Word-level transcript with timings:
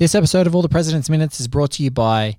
This 0.00 0.14
episode 0.14 0.46
of 0.46 0.54
All 0.54 0.62
the 0.62 0.68
President's 0.70 1.10
Minutes 1.10 1.40
is 1.40 1.46
brought 1.46 1.72
to 1.72 1.82
you 1.82 1.90
by 1.90 2.38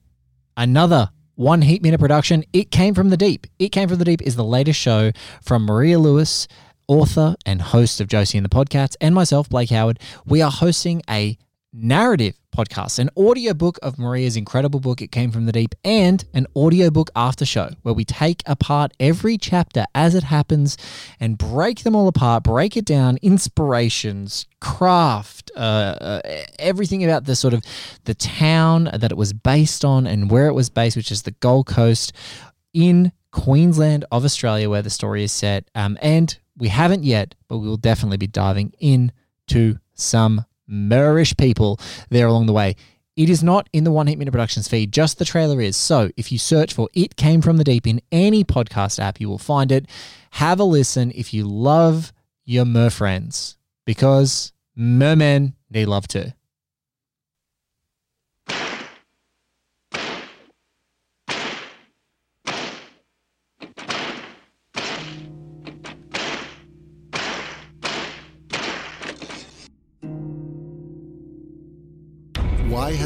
another 0.57 1.11
One 1.35 1.61
Heat 1.61 1.84
Minute 1.84 1.99
production. 1.99 2.43
It 2.53 2.71
Came 2.71 2.95
from 2.95 3.11
the 3.11 3.17
Deep. 3.17 3.45
It 3.59 3.70
Came 3.70 3.87
from 3.87 3.99
the 3.99 4.03
Deep 4.03 4.23
is 4.23 4.35
the 4.35 4.43
latest 4.43 4.79
show 4.79 5.11
from 5.43 5.67
Maria 5.67 5.99
Lewis, 5.99 6.47
author 6.87 7.35
and 7.45 7.61
host 7.61 8.01
of 8.01 8.07
Josie 8.07 8.39
and 8.39 8.43
the 8.43 8.49
Podcasts, 8.49 8.95
and 8.99 9.13
myself, 9.13 9.47
Blake 9.47 9.70
Howard. 9.70 9.99
We 10.25 10.41
are 10.41 10.49
hosting 10.49 11.03
a 11.07 11.37
narrative 11.71 12.40
podcast, 12.51 12.99
an 12.99 13.09
audiobook 13.17 13.79
of 13.81 13.97
Maria's 13.97 14.35
incredible 14.35 14.79
book, 14.79 15.01
It 15.01 15.11
Came 15.11 15.31
From 15.31 15.45
the 15.45 15.51
Deep, 15.51 15.73
and 15.83 16.23
an 16.33 16.47
audiobook 16.55 17.09
after 17.15 17.45
show 17.45 17.71
where 17.81 17.93
we 17.93 18.05
take 18.05 18.43
apart 18.45 18.91
every 18.99 19.37
chapter 19.37 19.85
as 19.95 20.15
it 20.15 20.23
happens 20.23 20.77
and 21.19 21.37
break 21.37 21.83
them 21.83 21.95
all 21.95 22.07
apart, 22.07 22.43
break 22.43 22.75
it 22.75 22.85
down, 22.85 23.17
inspirations, 23.21 24.45
craft, 24.59 25.51
uh, 25.55 25.59
uh, 25.59 26.21
everything 26.59 27.03
about 27.03 27.25
the 27.25 27.35
sort 27.35 27.53
of 27.53 27.63
the 28.03 28.13
town 28.13 28.89
that 28.93 29.11
it 29.11 29.17
was 29.17 29.33
based 29.33 29.85
on 29.85 30.05
and 30.05 30.29
where 30.29 30.47
it 30.47 30.53
was 30.53 30.70
based, 30.70 30.97
which 30.97 31.11
is 31.11 31.23
the 31.23 31.31
Gold 31.31 31.67
Coast 31.67 32.13
in 32.73 33.11
Queensland 33.31 34.05
of 34.11 34.26
Australia, 34.26 34.70
where 34.70 34.81
the 34.81 34.89
story 34.89 35.23
is 35.23 35.31
set. 35.31 35.70
Um, 35.73 35.98
and 36.01 36.37
we 36.57 36.67
haven't 36.67 37.04
yet, 37.04 37.35
but 37.48 37.57
we 37.59 37.67
will 37.67 37.77
definitely 37.77 38.17
be 38.17 38.27
diving 38.27 38.73
into 38.79 39.79
some 39.93 40.45
Moorish 40.71 41.35
people 41.37 41.79
there 42.09 42.27
along 42.27 42.47
the 42.47 42.53
way. 42.53 42.75
It 43.17 43.29
is 43.29 43.43
not 43.43 43.67
in 43.73 43.83
the 43.83 43.91
One 43.91 44.07
Heat 44.07 44.17
Minute 44.17 44.31
Productions 44.31 44.69
feed, 44.69 44.93
just 44.93 45.19
the 45.19 45.25
trailer 45.25 45.61
is. 45.61 45.75
So 45.75 46.09
if 46.15 46.31
you 46.31 46.37
search 46.37 46.73
for 46.73 46.89
It 46.93 47.17
Came 47.17 47.41
From 47.41 47.57
the 47.57 47.63
Deep 47.63 47.85
in 47.85 48.01
any 48.11 48.43
podcast 48.43 48.99
app, 48.99 49.19
you 49.19 49.27
will 49.27 49.37
find 49.37 49.71
it. 49.71 49.85
Have 50.31 50.59
a 50.59 50.63
listen 50.63 51.11
if 51.13 51.33
you 51.33 51.45
love 51.45 52.13
your 52.45 52.65
mer 52.65 52.89
friends, 52.89 53.57
because 53.85 54.53
mermen 54.75 55.55
need 55.69 55.87
love 55.87 56.07
too. 56.07 56.31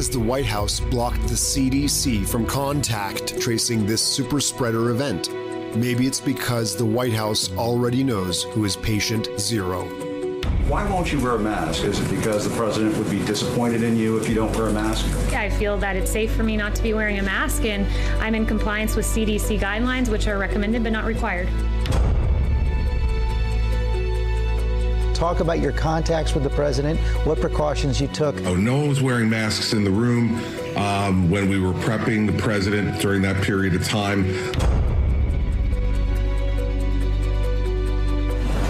Why 0.05 0.07
has 0.07 0.19
the 0.19 0.19
White 0.19 0.45
House 0.45 0.79
blocked 0.79 1.23
the 1.23 1.33
CDC 1.33 2.29
from 2.29 2.45
contact 2.45 3.41
tracing 3.41 3.87
this 3.87 4.03
super 4.03 4.39
spreader 4.39 4.91
event? 4.91 5.33
Maybe 5.75 6.05
it's 6.05 6.21
because 6.21 6.75
the 6.75 6.85
White 6.85 7.11
House 7.11 7.51
already 7.57 8.03
knows 8.03 8.43
who 8.43 8.65
is 8.65 8.75
patient 8.75 9.29
zero. 9.39 9.85
Why 10.67 10.87
won't 10.87 11.11
you 11.11 11.19
wear 11.19 11.33
a 11.33 11.39
mask? 11.39 11.85
Is 11.85 11.99
it 11.99 12.15
because 12.15 12.47
the 12.47 12.55
president 12.55 12.95
would 12.97 13.09
be 13.09 13.25
disappointed 13.25 13.81
in 13.81 13.97
you 13.97 14.17
if 14.17 14.29
you 14.29 14.35
don't 14.35 14.55
wear 14.55 14.67
a 14.67 14.73
mask? 14.73 15.07
I 15.33 15.49
feel 15.49 15.75
that 15.79 15.95
it's 15.95 16.11
safe 16.11 16.31
for 16.35 16.43
me 16.43 16.55
not 16.55 16.75
to 16.75 16.83
be 16.83 16.93
wearing 16.93 17.17
a 17.17 17.23
mask, 17.23 17.65
and 17.65 17.87
I'm 18.21 18.35
in 18.35 18.45
compliance 18.45 18.95
with 18.95 19.07
CDC 19.07 19.59
guidelines, 19.59 20.07
which 20.09 20.27
are 20.27 20.37
recommended 20.37 20.83
but 20.83 20.91
not 20.91 21.05
required. 21.05 21.49
Talk 25.15 25.39
about 25.39 25.59
your 25.59 25.71
contacts 25.71 26.33
with 26.33 26.43
the 26.43 26.49
president, 26.49 26.99
what 27.25 27.39
precautions 27.39 28.01
you 28.01 28.09
took. 28.09 28.35
Oh, 28.41 28.53
no 28.53 28.75
one 28.75 28.89
was 28.89 29.01
wearing 29.01 29.29
masks 29.29 29.71
in 29.71 29.85
the 29.85 29.89
room 29.89 30.35
um, 30.75 31.29
when 31.29 31.47
we 31.47 31.57
were 31.57 31.71
prepping 31.71 32.27
the 32.27 32.37
president 32.37 32.99
during 32.99 33.21
that 33.21 33.41
period 33.41 33.75
of 33.75 33.87
time. 33.87 34.25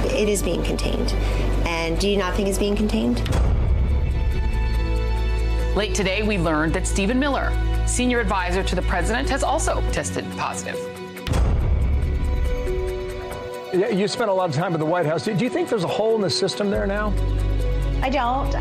It 0.05 0.29
is 0.29 0.43
being 0.43 0.63
contained. 0.63 1.13
And 1.67 1.99
do 1.99 2.07
you 2.07 2.17
not 2.17 2.35
think 2.35 2.47
it's 2.47 2.59
being 2.59 2.75
contained? 2.75 3.27
Late 5.75 5.95
today, 5.95 6.21
we 6.21 6.37
learned 6.37 6.73
that 6.73 6.85
Stephen 6.85 7.19
Miller, 7.19 7.51
senior 7.87 8.19
advisor 8.19 8.61
to 8.61 8.75
the 8.75 8.83
president, 8.83 9.27
has 9.31 9.41
also 9.41 9.81
tested 9.91 10.23
positive. 10.37 10.94
You 13.75 14.07
spent 14.07 14.29
a 14.29 14.33
lot 14.33 14.49
of 14.49 14.55
time 14.55 14.73
at 14.73 14.79
the 14.79 14.85
White 14.85 15.05
House. 15.05 15.25
Do 15.25 15.33
you 15.33 15.49
think 15.49 15.67
there's 15.67 15.83
a 15.83 15.87
hole 15.87 16.15
in 16.15 16.21
the 16.21 16.29
system 16.29 16.69
there 16.69 16.87
now? 16.87 17.13
I 18.01 18.09
don't. 18.09 18.55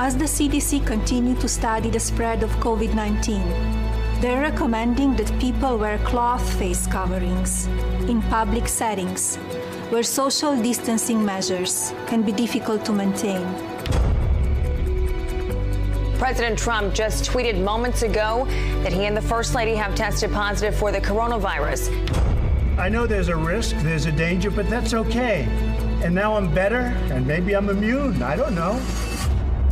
As 0.00 0.16
the 0.16 0.24
CDC 0.24 0.84
continue 0.84 1.36
to 1.36 1.48
study 1.48 1.90
the 1.90 2.00
spread 2.00 2.42
of 2.42 2.50
COVID 2.56 2.94
19, 2.94 4.20
they're 4.20 4.42
recommending 4.42 5.14
that 5.16 5.30
people 5.38 5.78
wear 5.78 5.98
cloth 5.98 6.44
face 6.58 6.88
coverings 6.88 7.66
in 8.08 8.20
public 8.22 8.66
settings 8.66 9.36
where 9.90 10.02
social 10.02 10.60
distancing 10.60 11.24
measures 11.24 11.92
can 12.06 12.22
be 12.22 12.32
difficult 12.32 12.84
to 12.86 12.92
maintain. 12.92 13.73
President 16.24 16.58
Trump 16.58 16.94
just 16.94 17.30
tweeted 17.30 17.62
moments 17.62 18.00
ago 18.00 18.46
that 18.82 18.94
he 18.94 19.04
and 19.04 19.14
the 19.14 19.20
First 19.20 19.54
Lady 19.54 19.74
have 19.74 19.94
tested 19.94 20.32
positive 20.32 20.74
for 20.74 20.90
the 20.90 20.98
coronavirus. 20.98 21.90
I 22.78 22.88
know 22.88 23.06
there's 23.06 23.28
a 23.28 23.36
risk, 23.36 23.76
there's 23.80 24.06
a 24.06 24.12
danger, 24.12 24.50
but 24.50 24.70
that's 24.70 24.94
okay. 24.94 25.42
And 26.02 26.14
now 26.14 26.34
I'm 26.34 26.54
better, 26.54 26.96
and 27.12 27.26
maybe 27.26 27.54
I'm 27.54 27.68
immune. 27.68 28.22
I 28.22 28.36
don't 28.36 28.54
know. 28.54 28.80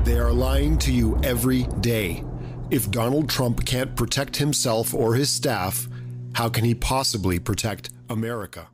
They 0.04 0.18
are 0.18 0.30
lying 0.30 0.76
to 0.80 0.92
you 0.92 1.18
every 1.22 1.62
day. 1.80 2.22
If 2.70 2.90
Donald 2.90 3.30
Trump 3.30 3.64
can't 3.64 3.96
protect 3.96 4.36
himself 4.36 4.92
or 4.92 5.14
his 5.14 5.30
staff, 5.30 5.88
how 6.34 6.50
can 6.50 6.66
he 6.66 6.74
possibly 6.74 7.38
protect 7.38 7.88
America? 8.10 8.68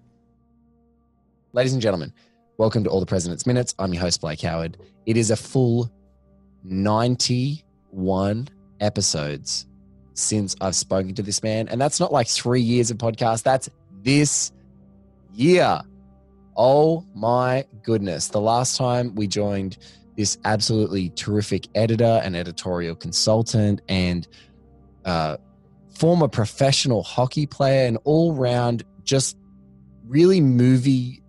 Ladies 1.52 1.74
and 1.74 1.80
gentlemen, 1.80 2.12
welcome 2.56 2.82
to 2.82 2.90
All 2.90 2.98
the 2.98 3.06
President's 3.06 3.46
Minutes. 3.46 3.76
I'm 3.78 3.94
your 3.94 4.02
host, 4.02 4.20
Blake 4.20 4.40
Howard. 4.40 4.78
It 5.06 5.16
is 5.16 5.30
a 5.30 5.36
full 5.36 5.92
91 7.92 8.48
episodes 8.80 9.66
since 10.14 10.56
I've 10.60 10.74
spoken 10.74 11.14
to 11.14 11.22
this 11.22 11.42
man. 11.42 11.68
And 11.68 11.80
that's 11.80 12.00
not 12.00 12.12
like 12.12 12.28
three 12.28 12.60
years 12.60 12.90
of 12.90 12.98
podcast, 12.98 13.42
that's 13.42 13.70
this 14.02 14.52
year. 15.32 15.80
Oh 16.56 17.04
my 17.14 17.64
goodness. 17.82 18.28
The 18.28 18.40
last 18.40 18.76
time 18.76 19.14
we 19.14 19.26
joined 19.26 19.78
this 20.16 20.36
absolutely 20.44 21.10
terrific 21.10 21.68
editor 21.76 22.20
and 22.24 22.34
editorial 22.34 22.96
consultant 22.96 23.80
and 23.88 24.26
uh, 25.04 25.36
former 25.90 26.26
professional 26.26 27.02
hockey 27.04 27.46
player 27.46 27.86
and 27.86 27.98
all 28.04 28.34
round 28.34 28.82
just 29.04 29.36
really 30.08 30.40
movie 30.40 31.22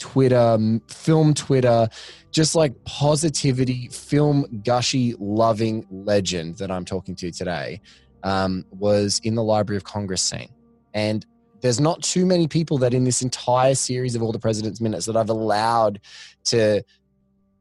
Twitter, 0.00 0.58
film 0.88 1.34
Twitter, 1.34 1.88
just 2.32 2.56
like 2.56 2.72
positivity, 2.84 3.88
film 3.88 4.62
gushy, 4.64 5.14
loving 5.20 5.86
legend 5.90 6.58
that 6.58 6.70
I'm 6.70 6.84
talking 6.84 7.14
to 7.16 7.30
today 7.30 7.80
um, 8.24 8.64
was 8.70 9.20
in 9.22 9.34
the 9.36 9.42
Library 9.44 9.76
of 9.76 9.84
Congress 9.84 10.22
scene. 10.22 10.48
And 10.92 11.24
there's 11.60 11.80
not 11.80 12.02
too 12.02 12.26
many 12.26 12.48
people 12.48 12.78
that 12.78 12.94
in 12.94 13.04
this 13.04 13.22
entire 13.22 13.74
series 13.74 14.14
of 14.14 14.22
all 14.22 14.32
the 14.32 14.38
president's 14.38 14.80
minutes 14.80 15.06
that 15.06 15.16
I've 15.16 15.30
allowed 15.30 16.00
to 16.46 16.82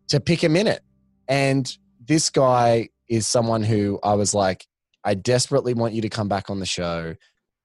to 0.08 0.20
pick 0.20 0.44
a 0.44 0.50
minute. 0.50 0.82
And 1.28 1.72
this 2.08 2.32
guy 2.32 2.90
is 3.08 3.28
someone 3.28 3.62
who 3.62 4.00
I 4.02 4.16
was 4.16 4.34
like, 4.34 4.66
I 5.04 5.14
desperately 5.14 5.74
want 5.74 5.94
you 5.94 6.02
to 6.02 6.10
come 6.10 6.28
back 6.28 6.50
on 6.50 6.60
the 6.60 6.66
show. 6.66 7.16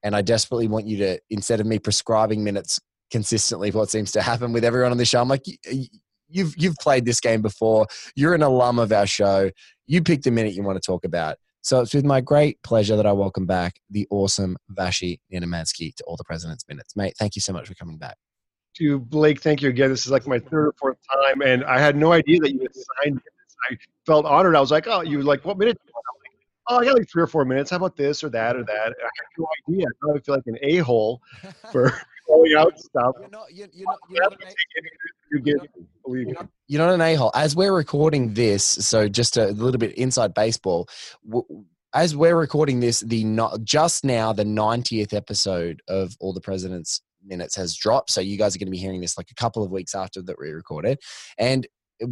And 0.02 0.14
I 0.14 0.20
desperately 0.20 0.68
want 0.68 0.86
you 0.86 0.98
to, 0.98 1.18
instead 1.30 1.60
of 1.60 1.66
me 1.66 1.78
prescribing 1.78 2.44
minutes 2.44 2.78
consistently, 3.14 3.70
what 3.70 3.88
seems 3.90 4.10
to 4.10 4.20
happen 4.20 4.52
with 4.52 4.64
everyone 4.64 4.90
on 4.90 4.98
the 4.98 5.04
show, 5.04 5.22
I'm 5.22 5.28
like, 5.28 5.44
you've 6.28 6.52
you've 6.56 6.74
played 6.80 7.04
this 7.04 7.20
game 7.20 7.42
before. 7.42 7.86
You're 8.16 8.34
an 8.34 8.42
alum 8.42 8.80
of 8.80 8.90
our 8.90 9.06
show. 9.06 9.52
You 9.86 10.02
pick 10.02 10.22
the 10.22 10.32
minute 10.32 10.54
you 10.54 10.64
want 10.64 10.82
to 10.82 10.84
talk 10.84 11.04
about. 11.04 11.36
So 11.62 11.80
it's 11.80 11.94
with 11.94 12.04
my 12.04 12.20
great 12.20 12.60
pleasure 12.64 12.96
that 12.96 13.06
I 13.06 13.12
welcome 13.12 13.46
back 13.46 13.74
the 13.88 14.04
awesome 14.10 14.56
Vashi 14.76 15.20
Nedomansky 15.32 15.94
to 15.94 16.04
all 16.08 16.16
the 16.16 16.24
President's 16.24 16.64
Minutes. 16.68 16.96
Mate, 16.96 17.14
thank 17.16 17.36
you 17.36 17.40
so 17.40 17.52
much 17.52 17.68
for 17.68 17.74
coming 17.74 17.98
back. 17.98 18.16
To 18.78 18.98
Blake, 18.98 19.40
thank 19.40 19.62
you 19.62 19.68
again. 19.68 19.90
This 19.90 20.06
is 20.06 20.10
like 20.10 20.26
my 20.26 20.40
third 20.40 20.66
or 20.66 20.74
fourth 20.76 20.98
time, 21.12 21.40
and 21.40 21.64
I 21.64 21.78
had 21.78 21.94
no 21.94 22.10
idea 22.10 22.40
that 22.40 22.52
you 22.52 22.62
had 22.62 22.74
signed 22.74 23.16
this. 23.18 23.56
I 23.70 23.76
felt 24.06 24.26
honored. 24.26 24.56
I 24.56 24.60
was 24.60 24.72
like, 24.72 24.88
oh, 24.88 25.02
you 25.02 25.18
were 25.18 25.24
like 25.24 25.44
what 25.44 25.56
minute? 25.56 25.78
Oh, 26.68 26.78
I 26.78 26.84
got 26.84 26.96
like 26.96 27.10
three 27.10 27.22
or 27.22 27.26
four 27.26 27.44
minutes. 27.44 27.70
How 27.70 27.76
about 27.76 27.96
this 27.96 28.24
or 28.24 28.30
that 28.30 28.56
or 28.56 28.60
mm-hmm. 28.60 28.66
that? 28.66 28.94
I 29.02 29.08
have 29.16 29.26
no 29.38 29.46
idea. 29.68 29.86
I 29.86 30.18
feel 30.20 30.34
like 30.34 30.46
an 30.46 30.58
a 30.62 30.78
hole 30.78 31.20
for 31.72 31.92
calling 32.26 32.54
out 32.56 32.78
stuff. 32.78 33.14
You're 33.20 33.30
not, 33.30 33.52
you're, 33.52 33.68
you're 33.72 33.86
not, 33.86 33.98
you're 34.08 34.22
not 34.22 34.38
you 35.30 35.40
get, 35.40 35.56
believe 36.04 36.28
you're 36.28 36.34
not, 36.34 36.48
you're 36.68 36.86
not 36.86 36.94
an 36.94 37.00
a 37.00 37.14
hole. 37.14 37.30
As 37.34 37.54
we're 37.54 37.74
recording 37.74 38.34
this, 38.34 38.64
so 38.64 39.08
just 39.08 39.36
a 39.36 39.48
little 39.48 39.78
bit 39.78 39.94
inside 39.94 40.34
baseball. 40.34 40.88
As 41.94 42.16
we're 42.16 42.36
recording 42.36 42.80
this, 42.80 43.00
the 43.00 43.24
not 43.24 43.62
just 43.62 44.04
now 44.04 44.32
the 44.32 44.44
90th 44.44 45.12
episode 45.12 45.82
of 45.88 46.16
All 46.20 46.32
the 46.32 46.40
President's 46.40 47.02
Minutes 47.26 47.56
has 47.56 47.74
dropped. 47.74 48.10
So 48.10 48.20
you 48.20 48.36
guys 48.36 48.54
are 48.54 48.58
going 48.58 48.66
to 48.66 48.72
be 48.72 48.78
hearing 48.78 49.00
this 49.00 49.16
like 49.16 49.30
a 49.30 49.34
couple 49.34 49.62
of 49.62 49.70
weeks 49.70 49.94
after 49.94 50.20
that 50.22 50.38
we 50.38 50.50
recorded, 50.50 50.98
and 51.38 51.66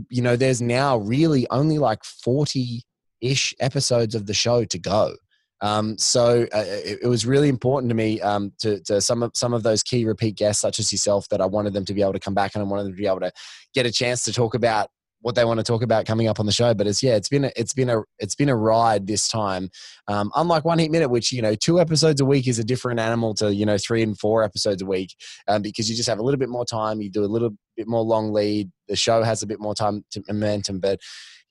you 0.08 0.22
know 0.22 0.36
there's 0.36 0.62
now 0.62 0.96
really 0.98 1.46
only 1.50 1.78
like 1.78 2.02
40 2.04 2.82
ish 3.22 3.54
episodes 3.60 4.14
of 4.14 4.26
the 4.26 4.34
show 4.34 4.64
to 4.64 4.78
go. 4.78 5.14
Um, 5.62 5.96
so 5.96 6.42
uh, 6.52 6.64
it, 6.66 6.98
it, 7.04 7.06
was 7.06 7.24
really 7.24 7.48
important 7.48 7.88
to 7.90 7.94
me 7.94 8.20
um, 8.20 8.52
to, 8.60 8.80
to, 8.82 9.00
some 9.00 9.22
of 9.22 9.30
some 9.34 9.54
of 9.54 9.62
those 9.62 9.84
key 9.84 10.04
repeat 10.04 10.36
guests, 10.36 10.60
such 10.60 10.80
as 10.80 10.90
yourself, 10.90 11.28
that 11.28 11.40
I 11.40 11.46
wanted 11.46 11.72
them 11.72 11.84
to 11.84 11.94
be 11.94 12.02
able 12.02 12.14
to 12.14 12.20
come 12.20 12.34
back 12.34 12.56
and 12.56 12.62
I 12.62 12.66
wanted 12.66 12.86
them 12.86 12.92
to 12.92 12.98
be 12.98 13.06
able 13.06 13.20
to 13.20 13.30
get 13.72 13.86
a 13.86 13.92
chance 13.92 14.24
to 14.24 14.32
talk 14.32 14.54
about 14.54 14.88
what 15.22 15.36
they 15.36 15.44
want 15.44 15.58
to 15.58 15.64
talk 15.64 15.82
about 15.82 16.04
coming 16.04 16.26
up 16.26 16.40
on 16.40 16.46
the 16.46 16.52
show. 16.52 16.74
But 16.74 16.88
it's 16.88 17.00
yeah, 17.00 17.14
it's 17.14 17.28
been 17.28 17.44
a, 17.44 17.52
it's 17.56 17.72
been 17.72 17.88
a 17.88 18.02
it's 18.18 18.34
been 18.34 18.48
a 18.48 18.56
ride 18.56 19.06
this 19.06 19.28
time. 19.28 19.70
Um, 20.08 20.30
unlike 20.34 20.64
One 20.64 20.80
Heat 20.80 20.90
Minute, 20.90 21.10
which 21.10 21.32
you 21.32 21.40
know 21.40 21.54
two 21.54 21.80
episodes 21.80 22.20
a 22.20 22.24
week 22.24 22.48
is 22.48 22.58
a 22.58 22.64
different 22.64 23.00
animal 23.00 23.32
to 23.34 23.54
you 23.54 23.64
know 23.64 23.78
three 23.78 24.02
and 24.02 24.18
four 24.18 24.42
episodes 24.42 24.82
a 24.82 24.86
week 24.86 25.14
um, 25.48 25.62
because 25.62 25.88
you 25.88 25.96
just 25.96 26.08
have 26.08 26.18
a 26.18 26.22
little 26.22 26.40
bit 26.40 26.48
more 26.48 26.66
time. 26.66 27.00
You 27.00 27.08
do 27.08 27.24
a 27.24 27.26
little 27.26 27.50
bit 27.76 27.86
more 27.86 28.02
long 28.02 28.32
lead. 28.32 28.70
The 28.88 28.96
show 28.96 29.22
has 29.22 29.42
a 29.42 29.46
bit 29.46 29.60
more 29.60 29.74
time 29.74 30.04
to 30.10 30.22
momentum, 30.28 30.80
but 30.80 30.98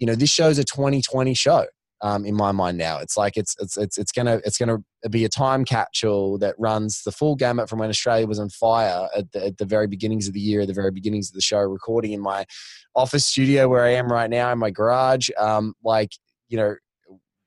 you 0.01 0.07
know 0.07 0.15
this 0.15 0.31
show's 0.31 0.57
a 0.57 0.63
2020 0.63 1.33
show 1.35 1.67
um, 2.01 2.25
in 2.25 2.35
my 2.35 2.51
mind 2.51 2.77
now. 2.79 2.97
It's 2.97 3.15
like 3.15 3.37
it's 3.37 3.55
it's 3.59 3.77
it's 3.77 3.99
it's 3.99 4.11
gonna 4.11 4.41
it's 4.43 4.57
gonna 4.57 4.79
be 5.11 5.23
a 5.25 5.29
time 5.29 5.63
capsule 5.63 6.39
that 6.39 6.55
runs 6.57 7.03
the 7.03 7.11
full 7.11 7.35
gamut 7.35 7.69
from 7.69 7.77
when 7.77 7.89
Australia 7.89 8.25
was 8.25 8.39
on 8.39 8.49
fire 8.49 9.07
at 9.15 9.31
the, 9.31 9.45
at 9.45 9.57
the 9.59 9.65
very 9.65 9.85
beginnings 9.85 10.27
of 10.27 10.33
the 10.33 10.39
year, 10.39 10.61
at 10.61 10.67
the 10.67 10.73
very 10.73 10.89
beginnings 10.89 11.29
of 11.29 11.35
the 11.35 11.41
show, 11.41 11.59
recording 11.59 12.13
in 12.13 12.19
my 12.19 12.45
office 12.95 13.27
studio 13.27 13.69
where 13.69 13.85
I 13.85 13.91
am 13.91 14.07
right 14.07 14.29
now 14.29 14.51
in 14.51 14.57
my 14.57 14.71
garage. 14.71 15.29
Um, 15.37 15.75
like 15.83 16.13
you 16.49 16.57
know 16.57 16.75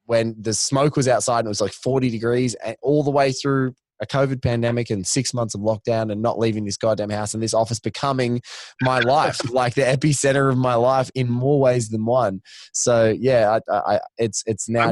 when 0.06 0.36
the 0.38 0.54
smoke 0.54 0.96
was 0.96 1.08
outside 1.08 1.40
and 1.40 1.46
it 1.46 1.48
was 1.48 1.60
like 1.60 1.72
40 1.72 2.10
degrees 2.10 2.54
and 2.56 2.76
all 2.82 3.02
the 3.02 3.10
way 3.10 3.32
through 3.32 3.74
a 4.00 4.06
COVID 4.06 4.42
pandemic 4.42 4.90
and 4.90 5.06
six 5.06 5.32
months 5.32 5.54
of 5.54 5.60
lockdown 5.60 6.10
and 6.10 6.20
not 6.20 6.38
leaving 6.38 6.64
this 6.64 6.76
goddamn 6.76 7.10
house 7.10 7.34
and 7.34 7.42
this 7.42 7.54
office 7.54 7.80
becoming 7.80 8.40
my 8.82 8.98
life, 9.00 9.50
like 9.50 9.74
the 9.74 9.82
epicenter 9.82 10.50
of 10.50 10.58
my 10.58 10.74
life 10.74 11.10
in 11.14 11.30
more 11.30 11.60
ways 11.60 11.88
than 11.88 12.04
one. 12.04 12.40
So 12.72 13.14
yeah, 13.18 13.58
I, 13.70 13.94
I, 13.94 14.00
it's 14.18 14.42
it's 14.46 14.68
now. 14.68 14.88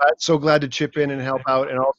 I'm 0.00 0.08
so 0.18 0.38
glad 0.38 0.60
to 0.62 0.68
chip 0.68 0.96
in 0.96 1.10
and 1.10 1.22
help 1.22 1.42
out, 1.48 1.70
and 1.70 1.78
also 1.78 1.98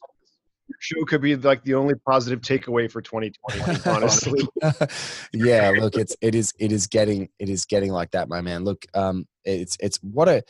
your 0.68 0.78
show 0.80 1.06
could 1.06 1.22
be 1.22 1.36
like 1.36 1.64
the 1.64 1.76
only 1.76 1.96
positive 2.08 2.42
takeaway 2.42 2.92
for 2.92 3.02
2020. 3.02 3.80
Honestly, 3.90 4.48
yeah. 5.34 5.70
Look, 5.70 5.96
it's 5.96 6.16
it 6.22 6.36
is 6.36 6.54
it 6.60 6.72
is 6.72 6.88
getting 6.88 7.30
it 7.40 7.50
is 7.50 7.66
getting 7.66 7.92
like 7.92 8.12
that, 8.12 8.28
my 8.28 8.42
man. 8.42 8.64
Look, 8.64 8.86
um, 8.94 9.28
it's 9.44 9.78
it's 9.80 9.98
what 10.02 10.28
a 10.28 10.44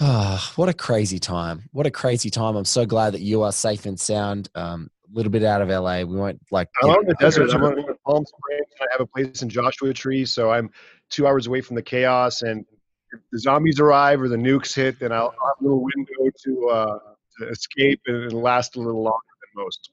Oh, 0.00 0.52
what 0.56 0.68
a 0.68 0.74
crazy 0.74 1.18
time. 1.18 1.68
What 1.72 1.86
a 1.86 1.90
crazy 1.90 2.30
time. 2.30 2.56
I'm 2.56 2.64
so 2.64 2.86
glad 2.86 3.12
that 3.14 3.20
you 3.20 3.42
are 3.42 3.52
safe 3.52 3.86
and 3.86 3.98
sound. 3.98 4.48
Um, 4.54 4.90
a 5.12 5.16
little 5.16 5.30
bit 5.30 5.44
out 5.44 5.60
of 5.60 5.68
LA. 5.68 5.98
We 5.98 6.16
won't 6.16 6.40
like. 6.50 6.68
I'm 6.82 6.90
on 6.90 7.06
the 7.06 7.14
desert. 7.14 7.52
I'm 7.52 7.62
on 7.62 7.76
Palm 8.06 8.24
Springs. 8.24 8.66
I 8.80 8.86
have 8.90 9.00
a 9.00 9.06
place 9.06 9.42
in 9.42 9.48
Joshua 9.48 9.92
Tree, 9.92 10.24
so 10.24 10.50
I'm 10.50 10.70
two 11.10 11.26
hours 11.26 11.46
away 11.46 11.60
from 11.60 11.76
the 11.76 11.82
chaos. 11.82 12.42
And 12.42 12.64
if 13.12 13.20
the 13.30 13.38
zombies 13.38 13.78
arrive 13.78 14.22
or 14.22 14.28
the 14.28 14.36
nukes 14.36 14.74
hit, 14.74 14.98
then 14.98 15.12
I'll, 15.12 15.34
I'll 15.40 15.48
have 15.48 15.60
a 15.60 15.62
little 15.62 15.82
window 15.82 16.32
to, 16.44 16.68
uh, 16.68 16.98
to 17.38 17.48
escape 17.48 18.00
and, 18.06 18.32
last 18.32 18.76
a 18.76 18.80
little 18.80 19.02
longer 19.02 19.18
than 19.42 19.64
most. 19.64 19.90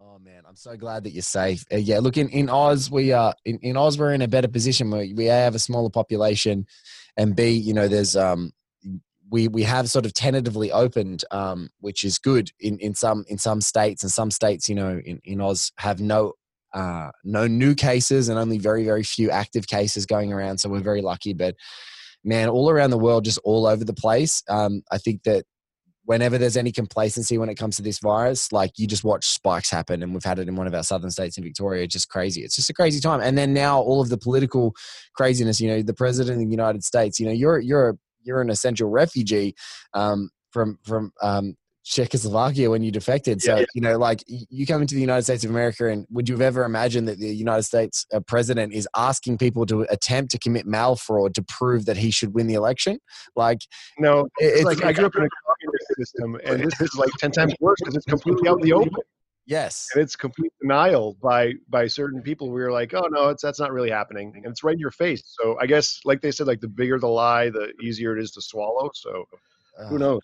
Oh 0.00 0.18
man, 0.18 0.42
I'm 0.48 0.56
so 0.56 0.76
glad 0.76 1.04
that 1.04 1.10
you're 1.10 1.22
safe. 1.22 1.64
Uh, 1.72 1.76
yeah, 1.76 2.00
look 2.00 2.16
in, 2.16 2.28
in 2.30 2.48
Oz, 2.48 2.90
we 2.90 3.12
are 3.12 3.34
in, 3.44 3.58
in 3.58 3.76
Oz. 3.76 3.96
We're 3.96 4.12
in 4.12 4.22
a 4.22 4.28
better 4.28 4.48
position. 4.48 4.90
We 4.90 5.14
we 5.14 5.26
have 5.26 5.54
a 5.54 5.60
smaller 5.60 5.90
population, 5.90 6.66
and 7.16 7.36
B, 7.36 7.50
you 7.50 7.74
know, 7.74 7.86
there's 7.86 8.16
um 8.16 8.52
we 9.30 9.48
we 9.48 9.62
have 9.62 9.88
sort 9.88 10.06
of 10.06 10.12
tentatively 10.12 10.72
opened, 10.72 11.24
um, 11.30 11.70
which 11.80 12.04
is 12.04 12.18
good 12.18 12.50
in, 12.60 12.78
in 12.78 12.94
some 12.94 13.24
in 13.28 13.38
some 13.38 13.60
states, 13.60 14.02
and 14.02 14.10
some 14.12 14.30
states, 14.30 14.68
you 14.68 14.74
know, 14.74 15.00
in, 15.04 15.20
in 15.24 15.40
Oz 15.40 15.72
have 15.78 16.00
no 16.00 16.32
uh, 16.74 17.10
no 17.24 17.46
new 17.46 17.74
cases 17.74 18.28
and 18.28 18.38
only 18.38 18.58
very 18.58 18.84
very 18.84 19.02
few 19.02 19.30
active 19.30 19.66
cases 19.66 20.06
going 20.06 20.32
around. 20.32 20.58
So 20.58 20.68
we're 20.68 20.80
very 20.80 21.02
lucky. 21.02 21.32
But 21.32 21.54
man, 22.24 22.48
all 22.48 22.70
around 22.70 22.90
the 22.90 22.98
world, 22.98 23.24
just 23.24 23.38
all 23.44 23.66
over 23.66 23.84
the 23.84 23.94
place. 23.94 24.42
Um, 24.48 24.82
I 24.90 24.98
think 24.98 25.22
that 25.24 25.44
whenever 26.04 26.38
there's 26.38 26.56
any 26.56 26.72
complacency 26.72 27.38
when 27.38 27.48
it 27.48 27.54
comes 27.54 27.76
to 27.76 27.82
this 27.82 28.00
virus, 28.00 28.50
like 28.52 28.72
you 28.78 28.86
just 28.86 29.04
watch 29.04 29.26
spikes 29.26 29.70
happen, 29.70 30.02
and 30.02 30.12
we've 30.12 30.24
had 30.24 30.40
it 30.40 30.48
in 30.48 30.56
one 30.56 30.66
of 30.66 30.74
our 30.74 30.82
southern 30.82 31.10
states 31.10 31.38
in 31.38 31.44
Victoria. 31.44 31.86
Just 31.86 32.08
crazy. 32.08 32.42
It's 32.42 32.56
just 32.56 32.70
a 32.70 32.74
crazy 32.74 33.00
time. 33.00 33.20
And 33.20 33.38
then 33.38 33.54
now 33.54 33.80
all 33.80 34.00
of 34.00 34.08
the 34.08 34.18
political 34.18 34.74
craziness. 35.14 35.60
You 35.60 35.68
know, 35.68 35.82
the 35.82 35.94
president 35.94 36.42
of 36.42 36.48
the 36.48 36.50
United 36.50 36.82
States. 36.82 37.20
You 37.20 37.26
know, 37.26 37.32
you're 37.32 37.60
you're 37.60 37.90
a 37.90 37.94
you're 38.22 38.40
an 38.40 38.50
essential 38.50 38.88
refugee 38.88 39.54
um, 39.94 40.30
from 40.50 40.78
from 40.84 41.12
um, 41.22 41.56
Czechoslovakia 41.84 42.70
when 42.70 42.82
you 42.82 42.90
defected. 42.90 43.42
So, 43.42 43.54
yeah, 43.54 43.60
yeah. 43.60 43.66
you 43.74 43.80
know, 43.80 43.98
like 43.98 44.22
you 44.26 44.66
come 44.66 44.82
into 44.82 44.94
the 44.94 45.00
United 45.00 45.22
States 45.22 45.44
of 45.44 45.50
America, 45.50 45.88
and 45.88 46.06
would 46.10 46.28
you 46.28 46.34
have 46.34 46.42
ever 46.42 46.64
imagined 46.64 47.08
that 47.08 47.18
the 47.18 47.34
United 47.34 47.62
States 47.62 48.06
uh, 48.12 48.20
president 48.20 48.72
is 48.72 48.86
asking 48.96 49.38
people 49.38 49.66
to 49.66 49.82
attempt 49.90 50.30
to 50.32 50.38
commit 50.38 50.66
mail 50.66 50.96
fraud 50.96 51.34
to 51.34 51.42
prove 51.42 51.86
that 51.86 51.96
he 51.96 52.10
should 52.10 52.34
win 52.34 52.46
the 52.46 52.54
election? 52.54 52.98
Like, 53.34 53.60
no, 53.98 54.28
it's, 54.38 54.60
it's 54.60 54.64
like 54.64 54.84
I 54.84 54.92
grew 54.92 55.06
up 55.06 55.16
in 55.16 55.24
a 55.24 55.28
communist 55.46 55.86
system, 55.96 56.40
and 56.44 56.70
this 56.70 56.80
is 56.80 56.94
like 56.96 57.10
10 57.18 57.32
times 57.32 57.54
worse 57.60 57.78
because 57.80 57.96
it's 57.96 58.06
completely 58.06 58.48
out 58.48 58.60
in 58.60 58.62
the 58.62 58.72
open. 58.72 58.92
Yes, 59.50 59.88
and 59.92 60.02
it's 60.02 60.14
complete 60.14 60.52
denial 60.62 61.16
by 61.20 61.54
by 61.68 61.88
certain 61.88 62.22
people. 62.22 62.52
We 62.52 62.62
are 62.62 62.70
like, 62.70 62.94
oh 62.94 63.08
no, 63.10 63.30
it's 63.30 63.42
that's 63.42 63.58
not 63.58 63.72
really 63.72 63.90
happening, 63.90 64.32
and 64.36 64.46
it's 64.46 64.62
right 64.62 64.74
in 64.74 64.78
your 64.78 64.92
face. 64.92 65.34
So 65.40 65.58
I 65.60 65.66
guess, 65.66 65.98
like 66.04 66.20
they 66.20 66.30
said, 66.30 66.46
like 66.46 66.60
the 66.60 66.68
bigger 66.68 67.00
the 67.00 67.08
lie, 67.08 67.50
the 67.50 67.72
easier 67.82 68.16
it 68.16 68.22
is 68.22 68.30
to 68.32 68.42
swallow. 68.42 68.88
So 68.94 69.24
who 69.88 69.98
knows? 69.98 70.20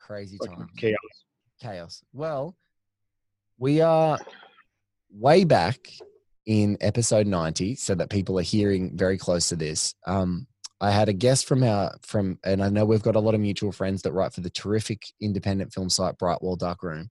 Crazy 0.00 0.38
time. 0.44 0.68
Chaos. 0.76 0.98
Chaos. 1.62 2.02
Well, 2.12 2.56
we 3.58 3.80
are 3.80 4.18
way 5.08 5.44
back 5.44 5.78
in 6.46 6.76
episode 6.80 7.28
90 7.28 7.76
so 7.76 7.94
that 7.94 8.10
people 8.10 8.40
are 8.40 8.42
hearing 8.42 8.96
very 8.96 9.16
close 9.16 9.48
to 9.48 9.56
this 9.56 9.94
um, 10.06 10.46
i 10.82 10.90
had 10.90 11.08
a 11.08 11.12
guest 11.12 11.46
from 11.46 11.62
our 11.62 11.96
from 12.02 12.38
and 12.44 12.62
i 12.62 12.68
know 12.68 12.84
we've 12.84 13.02
got 13.02 13.16
a 13.16 13.20
lot 13.20 13.34
of 13.34 13.40
mutual 13.40 13.72
friends 13.72 14.02
that 14.02 14.12
write 14.12 14.34
for 14.34 14.42
the 14.42 14.50
terrific 14.50 15.06
independent 15.22 15.72
film 15.72 15.88
site 15.88 16.18
Bright 16.18 16.42
Wall/Dark 16.42 16.82
Room 16.82 17.08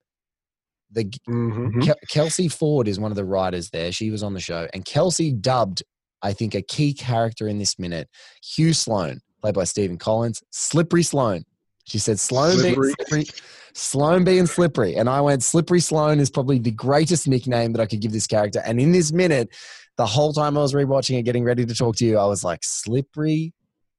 the 0.93 1.05
mm-hmm. 1.05 1.81
Ke- 1.81 2.09
Kelsey 2.09 2.47
Ford 2.47 2.87
is 2.87 2.99
one 2.99 3.11
of 3.11 3.15
the 3.15 3.25
writers 3.25 3.69
there. 3.69 3.91
She 3.91 4.11
was 4.11 4.23
on 4.23 4.33
the 4.33 4.39
show, 4.39 4.67
and 4.73 4.85
Kelsey 4.85 5.31
dubbed, 5.31 5.83
I 6.21 6.33
think, 6.33 6.55
a 6.55 6.61
key 6.61 6.93
character 6.93 7.47
in 7.47 7.59
this 7.59 7.77
minute, 7.79 8.09
Hugh 8.43 8.73
Sloan, 8.73 9.19
played 9.41 9.55
by 9.55 9.63
Stephen 9.63 9.97
Collins, 9.97 10.41
Slippery 10.51 11.03
Sloan. 11.03 11.43
She 11.85 11.99
said 11.99 12.19
Sloan 12.19 12.61
being 12.61 12.75
slippery, 12.75 13.25
Sloan 13.73 14.23
being 14.23 14.45
slippery, 14.45 14.95
and 14.95 15.09
I 15.09 15.19
went 15.21 15.43
Slippery 15.43 15.81
Sloan 15.81 16.19
is 16.19 16.29
probably 16.29 16.59
the 16.59 16.71
greatest 16.71 17.27
nickname 17.27 17.73
that 17.73 17.81
I 17.81 17.85
could 17.85 17.99
give 17.99 18.13
this 18.13 18.27
character. 18.27 18.61
And 18.65 18.79
in 18.79 18.93
this 18.93 19.11
minute, 19.11 19.49
the 19.97 20.05
whole 20.05 20.31
time 20.31 20.57
I 20.57 20.61
was 20.61 20.73
rewatching 20.73 21.19
it, 21.19 21.23
getting 21.23 21.43
ready 21.43 21.65
to 21.65 21.75
talk 21.75 21.97
to 21.97 22.05
you, 22.05 22.17
I 22.17 22.25
was 22.25 22.43
like 22.43 22.59
Slippery 22.63 23.53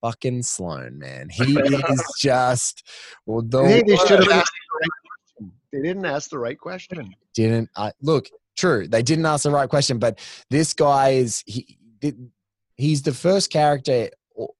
fucking 0.05 0.43
Sloan, 0.43 0.99
man. 0.99 1.29
He 1.31 1.59
is 1.59 2.05
just 2.19 2.87
well, 3.27 3.43
the 3.43 3.65
hey, 3.65 3.83
they 3.87 3.97
should 3.97 4.23
have 4.23 4.31
asked 4.31 4.53
didn't 5.89 6.07
ask 6.07 6.31
the 6.31 6.39
right 6.39 6.59
question. 6.59 7.15
Didn't 7.35 7.71
uh, 7.77 7.93
look 8.01 8.29
true. 8.57 8.89
They 8.89 9.03
didn't 9.03 9.27
ask 9.27 9.45
the 9.45 9.51
right 9.51 9.69
question, 9.69 9.99
but 9.99 10.19
this 10.51 10.73
guy 10.73 11.11
is 11.11 11.43
he. 11.47 11.79
He's 12.77 13.03
the 13.03 13.15
first 13.15 13.51
character 13.51 14.11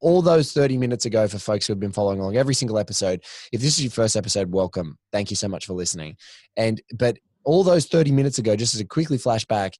all 0.01 0.23
those 0.23 0.53
30 0.53 0.79
minutes 0.79 1.05
ago 1.05 1.27
for 1.27 1.39
folks 1.39 1.67
who 1.67 1.73
have 1.73 1.81
been 1.81 1.93
following 1.93 2.21
along 2.21 2.37
every 2.37 2.55
single 2.55 2.79
episode 2.79 3.21
if 3.53 3.61
this 3.61 3.77
is 3.77 3.83
your 3.83 3.91
first 3.91 4.15
episode 4.15 4.53
welcome 4.53 4.97
thank 5.11 5.31
you 5.31 5.37
so 5.37 5.49
much 5.49 5.67
for 5.67 5.73
listening 5.73 6.17
and 6.57 6.81
but 6.97 7.19
all 7.45 7.65
those 7.65 7.87
30 7.87 8.13
minutes 8.13 8.39
ago 8.39 8.55
just 8.55 8.75
as 8.75 8.81
a 8.81 8.85
quickly 8.85 9.19
flashback 9.19 9.73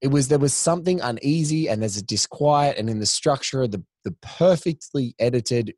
it 0.00 0.08
was 0.08 0.28
there 0.28 0.38
was 0.38 0.54
something 0.54 1.00
uneasy 1.00 1.68
and 1.68 1.82
there's 1.82 1.96
a 1.96 2.04
disquiet 2.04 2.78
and 2.78 2.88
in 2.88 3.00
the 3.00 3.06
structure 3.06 3.66
the 3.66 3.82
the 4.04 4.12
perfectly 4.22 5.16
edited 5.18 5.74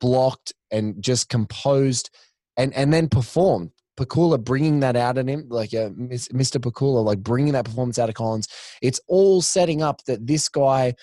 blocked 0.00 0.52
and 0.70 1.02
just 1.02 1.28
composed 1.28 2.10
and 2.56 2.72
and 2.74 2.92
then 2.92 3.08
performed 3.08 3.72
Pakula 3.98 4.42
bringing 4.42 4.80
that 4.80 4.94
out 4.94 5.18
in 5.18 5.28
him, 5.28 5.46
like 5.48 5.74
uh, 5.74 5.90
Mr. 5.90 6.60
Pakula, 6.60 7.04
like 7.04 7.18
bringing 7.18 7.52
that 7.54 7.64
performance 7.64 7.98
out 7.98 8.08
of 8.08 8.14
Collins, 8.14 8.46
it's 8.80 9.00
all 9.08 9.42
setting 9.42 9.82
up 9.82 10.04
that 10.04 10.24
this 10.26 10.48
guy 10.48 10.94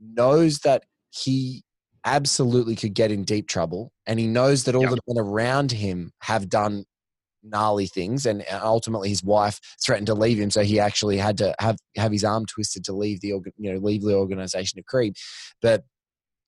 knows 0.00 0.60
that 0.60 0.84
he 1.10 1.64
absolutely 2.04 2.76
could 2.76 2.94
get 2.94 3.10
in 3.10 3.24
deep 3.24 3.48
trouble, 3.48 3.90
and 4.06 4.20
he 4.20 4.28
knows 4.28 4.64
that 4.64 4.76
all 4.76 4.82
yep. 4.82 4.90
the 4.92 5.00
men 5.08 5.24
around 5.24 5.72
him 5.72 6.12
have 6.20 6.48
done 6.48 6.84
gnarly 7.42 7.86
things, 7.86 8.24
and 8.24 8.44
ultimately 8.52 9.08
his 9.08 9.24
wife 9.24 9.58
threatened 9.84 10.06
to 10.06 10.14
leave 10.14 10.38
him, 10.38 10.50
so 10.50 10.62
he 10.62 10.78
actually 10.78 11.16
had 11.16 11.36
to 11.38 11.54
have 11.58 11.76
have 11.96 12.12
his 12.12 12.24
arm 12.24 12.46
twisted 12.46 12.84
to 12.84 12.92
leave 12.92 13.20
the 13.20 13.28
you 13.28 13.72
know 13.72 13.78
leave 13.78 14.02
the 14.02 14.14
organization 14.14 14.78
of 14.78 14.86
CREEP, 14.86 15.14
but 15.60 15.82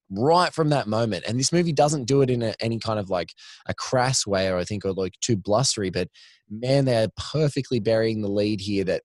right 0.09 0.53
from 0.53 0.69
that 0.69 0.87
moment. 0.87 1.25
And 1.27 1.39
this 1.39 1.51
movie 1.51 1.73
doesn't 1.73 2.05
do 2.05 2.21
it 2.21 2.29
in 2.29 2.41
a, 2.41 2.53
any 2.59 2.79
kind 2.79 2.99
of 2.99 3.09
like 3.09 3.33
a 3.65 3.73
crass 3.73 4.25
way 4.25 4.49
or 4.49 4.57
I 4.57 4.63
think 4.63 4.85
or 4.85 4.93
like 4.93 5.13
too 5.21 5.35
blustery, 5.35 5.89
but 5.89 6.07
man, 6.49 6.85
they're 6.85 7.09
perfectly 7.17 7.79
burying 7.79 8.21
the 8.21 8.29
lead 8.29 8.61
here 8.61 8.83
that 8.85 9.03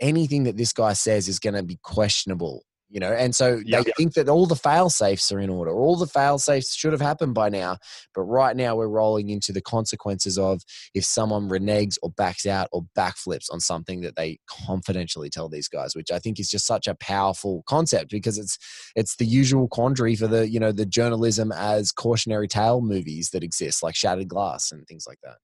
anything 0.00 0.44
that 0.44 0.56
this 0.56 0.72
guy 0.72 0.92
says 0.92 1.28
is 1.28 1.38
going 1.38 1.54
to 1.54 1.62
be 1.62 1.78
questionable 1.82 2.64
you 2.94 3.00
know 3.00 3.12
and 3.12 3.34
so 3.34 3.60
they 3.66 3.82
think 3.96 4.14
that 4.14 4.28
all 4.28 4.46
the 4.46 4.54
fail 4.54 4.88
safes 4.88 5.30
are 5.32 5.40
in 5.40 5.50
order 5.50 5.72
all 5.72 5.96
the 5.96 6.06
fail 6.06 6.38
safes 6.38 6.74
should 6.74 6.92
have 6.92 7.00
happened 7.00 7.34
by 7.34 7.48
now 7.48 7.76
but 8.14 8.22
right 8.22 8.56
now 8.56 8.76
we're 8.76 8.88
rolling 8.88 9.28
into 9.30 9.52
the 9.52 9.60
consequences 9.60 10.38
of 10.38 10.62
if 10.94 11.04
someone 11.04 11.48
reneges 11.48 11.98
or 12.02 12.10
backs 12.10 12.46
out 12.46 12.68
or 12.72 12.86
backflips 12.96 13.46
on 13.50 13.58
something 13.58 14.00
that 14.00 14.14
they 14.14 14.38
confidentially 14.48 15.28
tell 15.28 15.48
these 15.48 15.68
guys 15.68 15.96
which 15.96 16.12
i 16.12 16.20
think 16.20 16.38
is 16.38 16.48
just 16.48 16.66
such 16.66 16.86
a 16.86 16.94
powerful 16.94 17.64
concept 17.66 18.12
because 18.12 18.38
it's 18.38 18.56
it's 18.94 19.16
the 19.16 19.26
usual 19.26 19.66
quandary 19.66 20.14
for 20.14 20.28
the 20.28 20.48
you 20.48 20.60
know 20.60 20.70
the 20.70 20.86
journalism 20.86 21.50
as 21.50 21.90
cautionary 21.90 22.46
tale 22.46 22.80
movies 22.80 23.30
that 23.30 23.42
exist 23.42 23.82
like 23.82 23.96
shattered 23.96 24.28
glass 24.28 24.70
and 24.70 24.86
things 24.86 25.04
like 25.06 25.18
that 25.22 25.36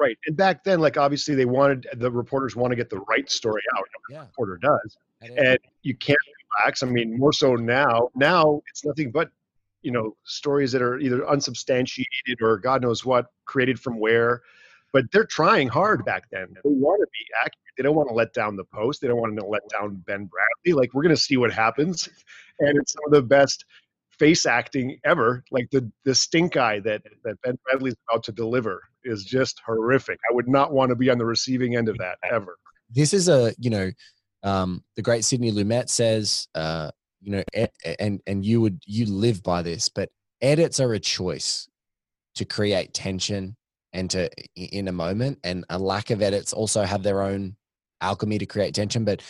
Right. 0.00 0.16
And 0.26 0.36
back 0.36 0.62
then, 0.62 0.78
like 0.78 0.96
obviously 0.96 1.34
they 1.34 1.44
wanted 1.44 1.88
the 1.96 2.08
reporters 2.08 2.54
want 2.54 2.70
to 2.70 2.76
get 2.76 2.88
the 2.88 3.00
right 3.08 3.28
story 3.28 3.62
out. 3.76 3.84
Yeah. 4.08 4.18
The 4.18 4.26
reporter 4.26 4.56
does. 4.62 4.96
And 5.20 5.58
you 5.82 5.96
can't 5.96 6.20
relax. 6.60 6.82
I 6.82 6.86
mean, 6.86 7.18
more 7.18 7.32
so 7.32 7.54
now. 7.54 8.08
Now 8.14 8.60
it's 8.70 8.84
nothing 8.84 9.10
but, 9.10 9.30
you 9.82 9.92
know, 9.92 10.16
stories 10.24 10.72
that 10.72 10.82
are 10.82 10.98
either 10.98 11.28
unsubstantiated 11.28 12.40
or 12.40 12.58
God 12.58 12.82
knows 12.82 13.04
what, 13.04 13.26
created 13.44 13.78
from 13.78 13.98
where. 13.98 14.42
But 14.92 15.04
they're 15.12 15.26
trying 15.26 15.68
hard 15.68 16.04
back 16.04 16.30
then. 16.30 16.48
They 16.64 16.70
want 16.70 17.00
to 17.00 17.06
be 17.06 17.26
accurate. 17.36 17.54
They 17.76 17.82
don't 17.82 17.94
want 17.94 18.08
to 18.08 18.14
let 18.14 18.32
down 18.32 18.56
the 18.56 18.64
post. 18.64 19.00
They 19.00 19.08
don't 19.08 19.20
want 19.20 19.38
to 19.38 19.46
let 19.46 19.62
down 19.68 20.02
Ben 20.06 20.28
Bradlee. 20.28 20.74
Like 20.74 20.94
we're 20.94 21.02
gonna 21.02 21.16
see 21.16 21.36
what 21.36 21.52
happens. 21.52 22.08
And 22.60 22.76
it's 22.76 22.92
some 22.92 23.04
of 23.06 23.12
the 23.12 23.22
best 23.22 23.64
face 24.18 24.46
acting 24.46 24.98
ever. 25.04 25.44
Like 25.50 25.68
the 25.70 25.90
the 26.04 26.14
stink 26.14 26.56
eye 26.56 26.80
that 26.80 27.02
that 27.24 27.40
Ben 27.42 27.58
Bradlee's 27.68 27.94
about 28.08 28.24
to 28.24 28.32
deliver 28.32 28.82
is 29.04 29.24
just 29.24 29.60
horrific. 29.64 30.18
I 30.28 30.34
would 30.34 30.48
not 30.48 30.72
want 30.72 30.88
to 30.90 30.96
be 30.96 31.10
on 31.10 31.18
the 31.18 31.26
receiving 31.26 31.76
end 31.76 31.88
of 31.88 31.98
that 31.98 32.18
ever. 32.28 32.56
this 32.90 33.12
is 33.12 33.28
a 33.28 33.54
you 33.58 33.70
know 33.70 33.90
um 34.42 34.82
the 34.96 35.02
great 35.02 35.24
sidney 35.24 35.50
lumet 35.50 35.88
says 35.88 36.46
uh 36.54 36.90
you 37.20 37.32
know 37.32 37.42
and 37.98 38.20
and 38.26 38.44
you 38.44 38.60
would 38.60 38.80
you 38.86 39.06
live 39.06 39.42
by 39.42 39.62
this 39.62 39.88
but 39.88 40.08
edits 40.40 40.78
are 40.78 40.92
a 40.94 41.00
choice 41.00 41.68
to 42.34 42.44
create 42.44 42.94
tension 42.94 43.56
and 43.92 44.10
to 44.10 44.28
in 44.54 44.86
a 44.88 44.92
moment 44.92 45.38
and 45.42 45.64
a 45.70 45.78
lack 45.78 46.10
of 46.10 46.22
edits 46.22 46.52
also 46.52 46.82
have 46.82 47.02
their 47.02 47.22
own 47.22 47.56
alchemy 48.00 48.38
to 48.38 48.46
create 48.46 48.74
tension 48.74 49.04
but 49.04 49.22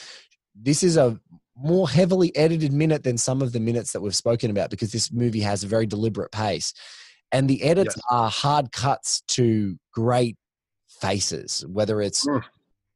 this 0.55 0.83
is 0.83 0.97
a 0.97 1.19
more 1.57 1.89
heavily 1.89 2.35
edited 2.37 2.73
minute 2.73 3.03
than 3.03 3.17
some 3.17 3.41
of 3.41 3.53
the 3.53 3.61
minutes 3.61 3.93
that 3.93 4.01
we've 4.01 4.15
spoken 4.15 4.51
about 4.51 4.69
because 4.71 4.93
this 4.93 5.11
movie 5.11 5.41
has 5.41 5.65
a 5.65 5.67
very 5.67 5.87
deliberate 5.87 6.31
pace 6.31 6.75
and 7.33 7.49
the 7.49 7.63
edits 7.63 7.97
Yes. 7.97 8.05
are 8.11 8.31
hard 8.31 8.71
cuts 8.73 9.23
to 9.29 9.79
great 9.93 10.37
faces 11.01 11.65
whether 11.69 12.03
it's 12.03 12.27
Mm. 12.27 12.45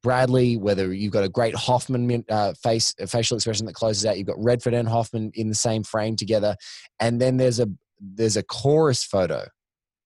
Bradlee, 0.04 0.58
whether 0.58 0.92
you've 0.92 1.12
got 1.12 1.24
a 1.24 1.28
great 1.28 1.54
Hoffman 1.54 2.24
uh, 2.28 2.54
face 2.62 2.94
facial 3.06 3.36
expression 3.36 3.66
that 3.66 3.74
closes 3.74 4.04
out, 4.04 4.18
you've 4.18 4.26
got 4.26 4.42
Redford 4.42 4.74
and 4.74 4.88
Hoffman 4.88 5.30
in 5.34 5.48
the 5.48 5.54
same 5.54 5.82
frame 5.82 6.16
together, 6.16 6.56
and 7.00 7.20
then 7.20 7.36
there's 7.36 7.60
a 7.60 7.68
there's 8.00 8.36
a 8.36 8.42
chorus 8.42 9.04
photo. 9.04 9.46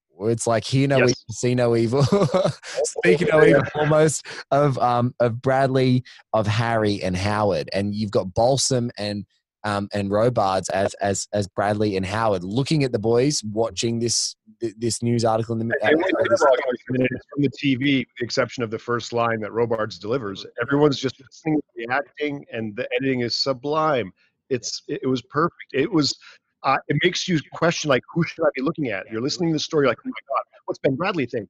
Where 0.09 0.31
it's 0.31 0.47
like 0.47 0.65
hear 0.65 0.89
no 0.89 1.01
Yes. 1.01 1.11
evil, 1.11 1.35
see 1.35 1.55
no 1.55 1.77
evil, 1.77 2.03
speak 2.85 3.27
no 3.31 3.45
evil, 3.45 3.63
almost 3.75 4.27
of 4.51 4.79
um 4.79 5.15
of 5.21 5.35
Bradlee, 5.35 6.03
of 6.33 6.47
Harry 6.47 7.03
and 7.03 7.17
Howard, 7.17 7.69
and 7.73 7.95
you've 7.95 8.11
got 8.11 8.33
Balsam 8.33 8.91
and 8.99 9.25
um 9.65 9.89
and 9.93 10.11
Robards 10.11 10.69
as 10.71 10.95
as 10.95 11.29
as 11.33 11.49
Bradlee 11.49 11.97
and 11.97 12.07
Howard 12.07 12.45
looking 12.45 12.85
at 12.85 12.93
the 12.93 12.99
boys 12.99 13.43
watching 13.45 13.99
this 13.99 14.37
this 14.77 15.03
news 15.03 15.25
article 15.25 15.59
in 15.61 15.69
the 15.69 15.77
And 15.83 15.97
when 15.97 16.13
the 16.13 16.37
dialogue 16.39 16.59
is 16.73 16.83
coming 16.87 17.03
in, 17.03 17.09
it's 17.11 17.27
from 17.33 17.43
the 17.43 17.51
TV, 17.51 17.99
with 18.01 18.09
the 18.19 18.25
exception 18.25 18.63
of 18.63 18.71
the 18.71 18.79
first 18.79 19.13
line 19.13 19.41
that 19.41 19.53
Robards 19.53 19.99
delivers. 19.99 20.47
Everyone's 20.61 20.99
just 20.99 21.21
listening, 21.21 21.61
reacting, 21.77 22.45
and 22.53 22.75
the 22.77 22.89
editing 22.95 23.21
is 23.21 23.37
sublime. 23.37 24.13
It's 24.51 24.83
it, 24.89 25.01
it 25.03 25.07
was 25.07 25.23
perfect. 25.23 25.73
It 25.73 25.91
was. 25.91 26.17
Uh, 26.63 26.79
it 26.89 26.97
makes 27.05 27.29
you 27.29 27.39
question 27.53 27.89
like 27.89 28.03
who 28.13 28.25
should 28.25 28.45
I 28.45 28.49
be 28.57 28.63
looking 28.63 28.89
at? 28.89 29.05
You're 29.11 29.21
listening 29.21 29.51
to 29.51 29.55
the 29.55 29.61
story 29.61 29.87
like, 29.87 29.99
oh 30.05 30.09
my 30.09 30.13
god, 30.29 30.43
what's 30.65 30.81
Ben 30.81 30.97
Bradlee 30.97 31.31
think? 31.31 31.49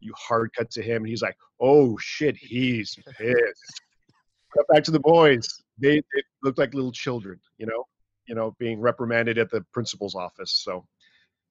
You 0.00 0.12
hard 0.16 0.50
cut 0.56 0.70
to 0.72 0.82
him, 0.82 1.02
and 1.02 1.08
he's 1.08 1.22
like, 1.22 1.36
oh 1.60 1.96
shit, 1.98 2.36
he's 2.36 2.96
pissed. 3.16 3.82
Cut 4.56 4.66
back 4.72 4.84
to 4.84 4.90
the 4.90 5.00
boys. 5.00 5.48
They, 5.78 5.96
they 5.96 6.22
look 6.42 6.58
like 6.58 6.74
little 6.74 6.92
children, 6.92 7.38
you 7.58 7.66
know, 7.66 7.84
you 8.26 8.34
know, 8.34 8.54
being 8.58 8.80
reprimanded 8.80 9.38
at 9.38 9.50
the 9.50 9.64
principal's 9.72 10.14
office. 10.14 10.52
So 10.52 10.86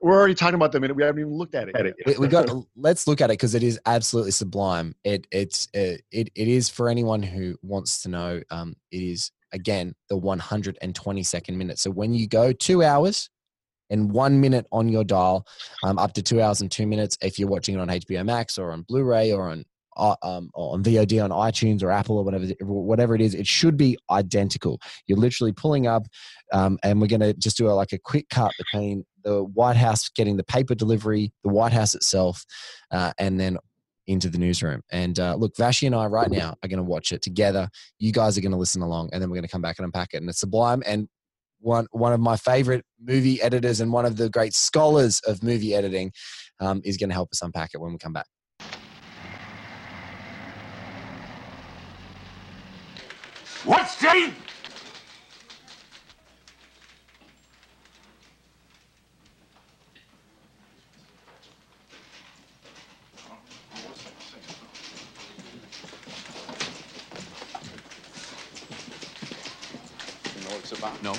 we're 0.01 0.15
already 0.15 0.35
talking 0.35 0.55
about 0.55 0.71
them, 0.71 0.83
and 0.83 0.95
we 0.95 1.03
haven't 1.03 1.21
even 1.21 1.33
looked 1.33 1.55
at 1.55 1.69
it. 1.69 1.75
yet. 1.75 1.95
we, 2.05 2.25
we 2.25 2.27
got 2.27 2.49
let's 2.75 3.07
look 3.07 3.21
at 3.21 3.29
it 3.29 3.33
because 3.33 3.55
it 3.55 3.63
is 3.63 3.79
absolutely 3.85 4.31
sublime 4.31 4.95
it 5.03 5.27
it's 5.31 5.67
uh, 5.75 5.97
it, 6.11 6.29
it 6.35 6.47
is 6.47 6.69
for 6.69 6.89
anyone 6.89 7.23
who 7.23 7.55
wants 7.61 8.01
to 8.01 8.09
know 8.09 8.41
um 8.51 8.75
it 8.91 9.01
is 9.01 9.31
again 9.53 9.93
the 10.09 10.17
122nd 10.17 11.55
minute 11.55 11.79
so 11.79 11.89
when 11.89 12.13
you 12.13 12.27
go 12.27 12.51
two 12.51 12.83
hours 12.83 13.29
and 13.89 14.11
one 14.11 14.39
minute 14.41 14.65
on 14.71 14.89
your 14.89 15.03
dial 15.03 15.45
um, 15.83 15.97
up 15.97 16.13
to 16.13 16.21
two 16.21 16.41
hours 16.41 16.61
and 16.61 16.71
two 16.71 16.85
minutes 16.85 17.17
if 17.21 17.39
you're 17.39 17.49
watching 17.49 17.75
it 17.75 17.79
on 17.79 17.87
hbo 17.87 18.25
max 18.25 18.57
or 18.57 18.71
on 18.71 18.83
blu-ray 18.83 19.31
or 19.31 19.49
on 19.49 19.63
uh, 19.97 20.15
um, 20.21 20.51
or 20.53 20.75
on 20.75 20.83
VOD 20.83 21.23
on 21.23 21.31
iTunes 21.31 21.81
or 21.81 21.89
Apple 21.89 22.19
or 22.19 22.23
whatever 22.23 22.45
whatever 22.61 23.15
it 23.15 23.21
is, 23.21 23.33
it 23.33 23.47
should 23.47 23.77
be 23.77 23.97
identical. 24.11 24.79
You're 25.07 25.17
literally 25.17 25.53
pulling 25.53 25.87
up, 25.87 26.05
um, 26.53 26.77
and 26.83 27.01
we're 27.01 27.07
going 27.07 27.21
to 27.21 27.33
just 27.33 27.57
do 27.57 27.67
a, 27.67 27.71
like 27.71 27.93
a 27.93 27.97
quick 27.97 28.29
cut 28.29 28.51
between 28.59 29.03
the 29.27 29.43
White 29.43 29.75
House 29.75 30.07
getting 30.07 30.37
the 30.37 30.43
paper 30.43 30.73
delivery, 30.73 31.33
the 31.43 31.49
White 31.49 31.73
House 31.73 31.93
itself, 31.93 32.45
uh, 32.91 33.11
and 33.19 33.37
then 33.37 33.57
into 34.07 34.29
the 34.29 34.37
newsroom. 34.37 34.81
And 34.89 35.19
uh, 35.19 35.35
look, 35.35 35.53
Vashi 35.55 35.85
and 35.85 35.93
I 35.93 36.05
right 36.05 36.31
now 36.31 36.55
are 36.63 36.69
going 36.69 36.77
to 36.77 36.83
watch 36.83 37.11
it 37.11 37.21
together. 37.21 37.67
You 37.99 38.13
guys 38.13 38.37
are 38.37 38.41
going 38.41 38.53
to 38.53 38.57
listen 38.57 38.81
along, 38.81 39.09
and 39.11 39.21
then 39.21 39.29
we're 39.29 39.35
going 39.35 39.43
to 39.43 39.51
come 39.51 39.61
back 39.61 39.79
and 39.79 39.85
unpack 39.85 40.13
it. 40.13 40.17
And 40.21 40.29
it's 40.29 40.39
sublime. 40.39 40.81
And 40.85 41.09
one 41.59 41.87
one 41.91 42.13
of 42.13 42.21
my 42.21 42.37
favorite 42.37 42.85
movie 43.01 43.41
editors 43.41 43.81
and 43.81 43.91
one 43.91 44.05
of 44.05 44.15
the 44.15 44.29
great 44.29 44.53
scholars 44.53 45.19
of 45.27 45.43
movie 45.43 45.75
editing 45.75 46.13
um, 46.61 46.81
is 46.85 46.95
going 46.95 47.09
to 47.09 47.15
help 47.15 47.29
us 47.33 47.41
unpack 47.41 47.71
it 47.73 47.81
when 47.81 47.91
we 47.91 47.97
come 47.97 48.13
back. 48.13 48.27
What, 53.65 53.89
Steve? 53.89 54.33
You 70.37 70.43
know 70.43 70.49
what 70.51 70.59
it's 70.59 70.71
about? 70.71 70.75
No. 71.01 71.13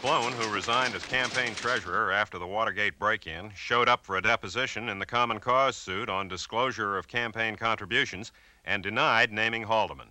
Sloan, 0.00 0.32
who 0.32 0.48
resigned 0.48 0.94
as 0.94 1.04
campaign 1.04 1.54
treasurer 1.54 2.10
after 2.10 2.38
the 2.38 2.46
Watergate 2.46 2.98
break 2.98 3.26
in, 3.26 3.52
showed 3.54 3.88
up 3.88 4.04
for 4.04 4.16
a 4.16 4.22
deposition 4.22 4.88
in 4.88 4.98
the 4.98 5.06
Common 5.06 5.40
Cause 5.40 5.76
suit 5.76 6.08
on 6.08 6.28
disclosure 6.28 6.96
of 6.96 7.08
campaign 7.08 7.56
contributions 7.56 8.32
and 8.64 8.82
denied 8.82 9.32
naming 9.32 9.64
Haldeman. 9.64 10.09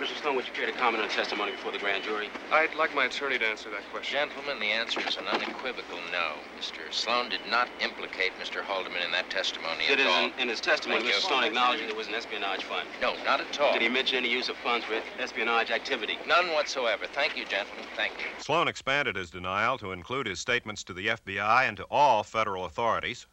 Mr. 0.00 0.16
Sloan, 0.22 0.34
would 0.34 0.46
you 0.46 0.52
care 0.54 0.64
to 0.64 0.72
comment 0.72 1.02
on 1.02 1.10
testimony 1.10 1.52
before 1.52 1.72
the 1.72 1.78
grand 1.78 2.02
jury? 2.02 2.30
I'd 2.50 2.74
like 2.74 2.94
my 2.94 3.04
attorney 3.04 3.38
to 3.38 3.44
answer 3.44 3.68
that 3.68 3.82
question. 3.92 4.16
Gentlemen, 4.16 4.58
the 4.58 4.72
answer 4.72 4.98
is 5.06 5.18
an 5.18 5.26
unequivocal 5.26 5.98
no. 6.10 6.32
Mr. 6.58 6.90
Sloan 6.90 7.28
did 7.28 7.40
not 7.50 7.68
implicate 7.80 8.32
Mr. 8.40 8.62
Haldeman 8.62 9.04
in 9.04 9.12
that 9.12 9.28
testimony 9.28 9.84
Did 9.86 10.00
at 10.00 10.06
all. 10.06 10.24
in, 10.24 10.32
in 10.38 10.48
his 10.48 10.58
testimony, 10.58 11.02
Thank 11.02 11.14
Mr. 11.16 11.28
Sloan 11.28 11.44
acknowledged 11.44 11.82
that 11.82 11.88
there 11.88 11.96
was 11.96 12.06
an 12.08 12.14
espionage 12.14 12.64
fund? 12.64 12.88
No, 13.02 13.14
not 13.26 13.42
at 13.42 13.60
all. 13.60 13.74
Did 13.74 13.82
he 13.82 13.90
mention 13.90 14.16
any 14.16 14.30
use 14.30 14.48
of 14.48 14.56
funds 14.56 14.86
for 14.86 14.94
espionage 15.20 15.70
activity? 15.70 16.18
None 16.26 16.48
whatsoever. 16.48 17.04
Thank 17.12 17.36
you, 17.36 17.44
gentlemen. 17.44 17.84
Thank 17.94 18.14
you. 18.20 18.24
Sloan 18.38 18.68
expanded 18.68 19.16
his 19.16 19.28
denial 19.28 19.76
to 19.78 19.92
include 19.92 20.26
his 20.26 20.40
statements 20.40 20.82
to 20.84 20.94
the 20.94 21.08
FBI 21.08 21.68
and 21.68 21.76
to 21.76 21.84
all 21.90 22.22
federal 22.22 22.64
authorities. 22.64 23.26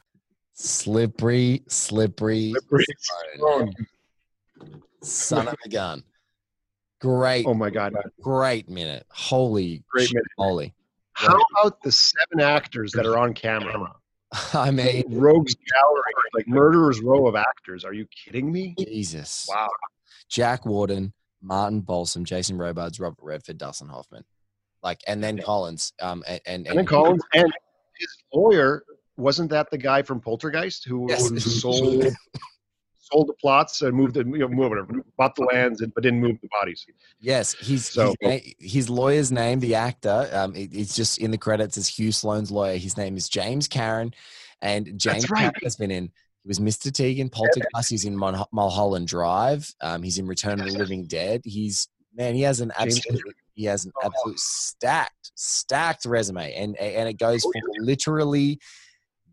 Slippery, 0.51 1.63
slippery, 1.67 2.51
Slippery 2.51 2.85
Sloan. 3.37 3.73
son 5.01 5.47
of 5.47 5.55
a 5.63 5.69
gun. 5.69 6.03
Great. 6.99 7.45
Oh 7.45 7.53
my 7.53 7.69
God. 7.69 7.93
Great 8.21 8.69
minute. 8.69 9.05
Holy, 9.09 9.83
Great 9.91 10.13
minute. 10.13 10.27
holy. 10.37 10.73
How 11.13 11.37
about 11.51 11.81
the 11.83 11.91
seven 11.91 12.39
actors 12.41 12.91
that 12.93 13.05
are 13.05 13.17
on 13.17 13.33
camera? 13.33 13.91
I 14.53 14.71
mean, 14.71 15.03
Rogues 15.07 15.55
Gallery, 15.55 16.13
like 16.33 16.47
murderers 16.47 17.01
row 17.01 17.27
of 17.27 17.35
actors. 17.35 17.85
Are 17.85 17.93
you 17.93 18.05
kidding 18.07 18.51
me? 18.51 18.75
Jesus. 18.79 19.47
Wow. 19.49 19.69
Jack 20.29 20.65
Warden, 20.65 21.13
Martin 21.41 21.81
Balsam, 21.81 22.25
Jason 22.25 22.57
Robards, 22.57 22.99
Robert 22.99 23.23
Redford, 23.23 23.57
Dustin 23.57 23.87
Hoffman. 23.87 24.23
Like, 24.83 25.01
and 25.07 25.23
then 25.23 25.39
Collins. 25.39 25.93
Um, 26.01 26.23
and, 26.27 26.41
and, 26.45 26.67
And 26.67 26.77
then 26.77 26.85
Collins 26.85 27.23
and 27.33 27.51
his 27.97 28.15
lawyer 28.33 28.83
wasn't 29.15 29.49
that 29.49 29.71
the 29.71 29.77
guy 29.77 30.01
from 30.03 30.19
Poltergeist 30.19 30.85
who, 30.85 31.07
Yes. 31.09 31.43
sold 31.61 32.05
sold 33.11 33.27
the 33.27 33.33
plots 33.33 33.81
and 33.81 33.93
moved 33.95 34.13
the 34.15 34.19
you 34.19 34.39
know 34.39 34.47
move 34.47 34.69
whatever, 34.69 34.93
bought 35.17 35.35
the 35.35 35.43
lands, 35.43 35.81
and, 35.81 35.93
but 35.93 36.03
didn't 36.03 36.19
move 36.19 36.37
the 36.41 36.49
bodies. 36.51 36.85
Yes, 37.19 37.53
he's, 37.53 37.89
So- 37.89 38.15
his, 38.21 38.53
his 38.59 38.89
lawyer's 38.89 39.31
name, 39.31 39.59
the 39.59 39.75
actor, 39.75 40.29
um, 40.33 40.55
it- 40.55 40.73
it's 40.73 40.95
just 40.95 41.17
in 41.19 41.31
the 41.31 41.37
credits 41.37 41.77
as 41.77 41.87
Hugh 41.87 42.11
Sloan's 42.11 42.51
lawyer. 42.51 42.77
His 42.77 42.97
name 42.97 43.15
is 43.17 43.29
James 43.29 43.67
Karen, 43.67 44.13
and 44.61 44.99
James 44.99 45.29
right. 45.29 45.39
Karen 45.41 45.53
has 45.63 45.75
been 45.75 45.91
in. 45.91 46.11
He 46.43 46.47
was 46.47 46.59
Mr. 46.59 46.91
Teague 46.91 47.19
in 47.19 47.29
Poltergeist. 47.29 47.89
He's 47.89 48.05
in 48.05 48.15
Mon- 48.15 48.43
Mulholland 48.53 49.07
Drive. 49.07 49.69
Um, 49.81 50.01
he's 50.01 50.17
in 50.17 50.27
Return 50.27 50.59
of 50.61 50.67
the 50.67 50.77
Living 50.77 51.05
Dead. 51.05 51.41
He's 51.43 51.87
man, 52.15 52.35
he 52.35 52.41
has 52.41 52.61
an 52.61 52.71
absolute 52.77 53.21
he 53.53 53.65
has 53.65 53.85
an 53.85 53.91
absolute 54.03 54.39
stacked 54.39 55.31
stacked 55.35 56.05
resume, 56.05 56.53
and 56.53 56.77
and 56.77 57.09
it 57.09 57.17
goes 57.19 57.41
for 57.43 57.51
literally 57.79 58.59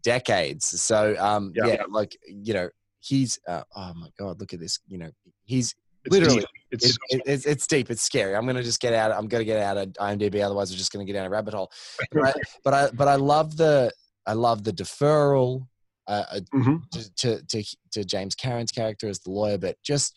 decades. 0.03 0.67
So 0.83 1.17
um, 1.19 1.53
Yeah. 1.55 1.67
yeah, 1.67 1.83
like 1.89 2.17
you 2.27 2.55
know, 2.55 2.69
he's 3.05 3.39
uh, 3.47 3.63
oh 3.77 3.93
my 3.95 4.09
god, 4.19 4.41
look 4.41 4.53
at 4.55 4.61
this. 4.61 4.79
You 4.89 4.99
know, 4.99 5.11
he's 5.45 5.75
It's 6.05 6.13
literally 6.13 6.41
deep. 6.41 6.49
It's 6.71 6.85
it's, 6.87 6.99
it- 7.11 7.23
it's 7.27 7.47
it's 7.47 7.67
deep. 7.67 7.91
It's 7.91 8.03
scary. 8.03 8.35
I'm 8.35 8.47
gonna 8.47 8.63
just 8.63 8.81
get 8.81 8.95
out. 8.95 9.13
I'm 9.13 9.29
gonna 9.29 9.45
get 9.45 9.61
out 9.61 9.77
of 9.77 9.89
IMDb. 9.95 10.43
Otherwise, 10.45 10.71
we're 10.71 10.79
just 10.79 10.93
gonna 10.93 11.05
get 11.05 11.13
down 11.15 11.27
a 11.27 11.31
rabbit 11.31 11.55
hole. 11.55 11.71
But 12.13 12.25
I, 12.25 12.33
but 12.65 12.75
I 12.75 12.91
but 12.93 13.09
I 13.09 13.17
love 13.17 13.57
the 13.57 13.93
I 14.27 14.33
love 14.33 14.65
the 14.65 14.73
deferral 14.73 15.67
uh, 16.07 16.25
uh, 16.33 16.41
Mhm. 16.55 16.83
to, 16.93 17.15
to 17.17 17.43
to 17.47 17.77
to 17.93 18.05
James 18.05 18.35
Cameron's 18.35 18.73
character 18.73 19.09
as 19.09 19.21
the 19.21 19.31
lawyer. 19.31 19.59
But 19.59 19.77
just 19.83 20.15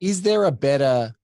is 0.00 0.22
there 0.22 0.44
a 0.44 0.52
better 0.52 1.14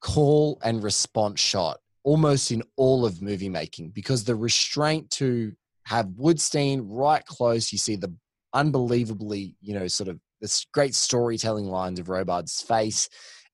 call 0.00 0.58
and 0.62 0.82
response 0.82 1.40
shot 1.40 1.78
almost 2.02 2.50
in 2.52 2.62
all 2.76 3.06
of 3.06 3.22
movie 3.22 3.48
making 3.48 3.88
because 3.90 4.24
the 4.24 4.34
restraint 4.36 5.10
to 5.10 5.52
have 5.86 6.06
Woodstein 6.08 6.82
right 6.84 7.24
close, 7.24 7.72
you 7.72 7.78
see 7.78 7.96
the 7.96 8.14
unbelievably, 8.54 9.56
you 9.60 9.74
know, 9.74 9.86
sort 9.88 10.08
of 10.08 10.18
this 10.40 10.64
great 10.72 10.94
storytelling 10.94 11.66
lines 11.66 11.98
of 11.98 12.08
Robard's 12.08 12.60
face, 12.62 13.08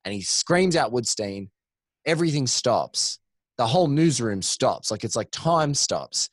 and 0.04 0.14
he 0.14 0.20
screams 0.22 0.76
out 0.76 0.92
Woodstein, 0.92 1.48
everything 2.06 2.46
stops. 2.46 3.18
The 3.58 3.66
whole 3.66 3.88
newsroom 3.88 4.40
stops. 4.42 4.90
Like 4.90 5.04
it's 5.04 5.16
like 5.16 5.30
time 5.32 5.74
stops. 5.74 6.28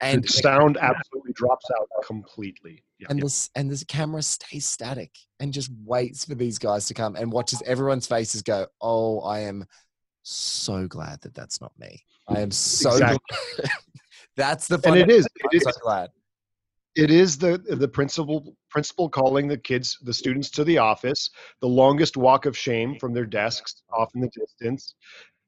And 0.00 0.22
the 0.24 0.28
sound 0.28 0.76
absolutely 0.76 1.32
drops 1.32 1.64
out 1.78 1.88
completely. 2.04 2.82
Yeah. 2.98 3.08
and 3.10 3.20
this 3.22 3.50
and 3.54 3.70
this 3.70 3.84
camera 3.84 4.22
stays 4.22 4.64
static 4.66 5.10
and 5.38 5.52
just 5.52 5.70
waits 5.84 6.24
for 6.24 6.34
these 6.34 6.58
guys 6.58 6.86
to 6.86 6.94
come 6.94 7.14
and 7.14 7.30
watches 7.30 7.62
everyone's 7.66 8.06
faces 8.06 8.40
go 8.40 8.66
oh 8.80 9.20
i 9.20 9.40
am 9.40 9.66
so 10.22 10.86
glad 10.86 11.20
that 11.20 11.34
that's 11.34 11.60
not 11.60 11.72
me 11.78 12.02
i 12.26 12.40
am 12.40 12.50
so 12.50 12.92
Exactly. 12.92 13.18
glad. 13.58 13.70
that's 14.38 14.66
the 14.66 14.80
and 14.86 14.96
it 14.96 15.10
is. 15.10 15.26
It 15.26 15.56
is 15.56 15.62
i'm 15.66 15.68
It 15.68 15.74
so 15.74 15.80
glad 15.82 16.08
It 16.96 17.10
is 17.10 17.36
the 17.36 17.58
the 17.58 17.88
principal 17.88 18.56
principal 18.70 19.10
calling 19.10 19.48
the 19.48 19.58
kids, 19.58 19.98
the 20.02 20.14
students, 20.14 20.50
to 20.52 20.64
the 20.64 20.78
office. 20.78 21.28
The 21.60 21.68
longest 21.68 22.16
walk 22.16 22.46
of 22.46 22.56
shame 22.56 22.98
from 22.98 23.12
their 23.12 23.26
desks, 23.26 23.82
off 23.92 24.10
in 24.14 24.22
the 24.22 24.30
distance. 24.30 24.94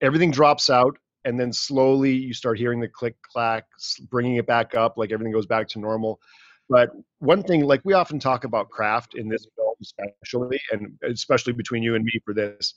Everything 0.02 0.30
drops 0.30 0.68
out, 0.68 0.96
and 1.24 1.40
then 1.40 1.52
slowly 1.52 2.12
you 2.12 2.34
start 2.34 2.58
hearing 2.58 2.80
the 2.80 2.88
click 2.88 3.16
clack, 3.22 3.64
bringing 4.10 4.36
it 4.36 4.46
back 4.46 4.74
up, 4.74 4.98
like 4.98 5.10
everything 5.10 5.32
goes 5.32 5.46
back 5.46 5.68
to 5.68 5.78
normal. 5.78 6.20
But 6.68 6.90
one 7.18 7.42
thing, 7.42 7.64
like 7.64 7.80
we 7.82 7.94
often 7.94 8.20
talk 8.20 8.44
about 8.44 8.68
craft 8.68 9.14
in 9.14 9.26
this 9.26 9.46
film, 9.56 9.74
especially, 9.80 10.60
and 10.70 10.98
especially 11.02 11.54
between 11.54 11.82
you 11.82 11.94
and 11.94 12.04
me 12.04 12.20
for 12.26 12.34
this, 12.34 12.74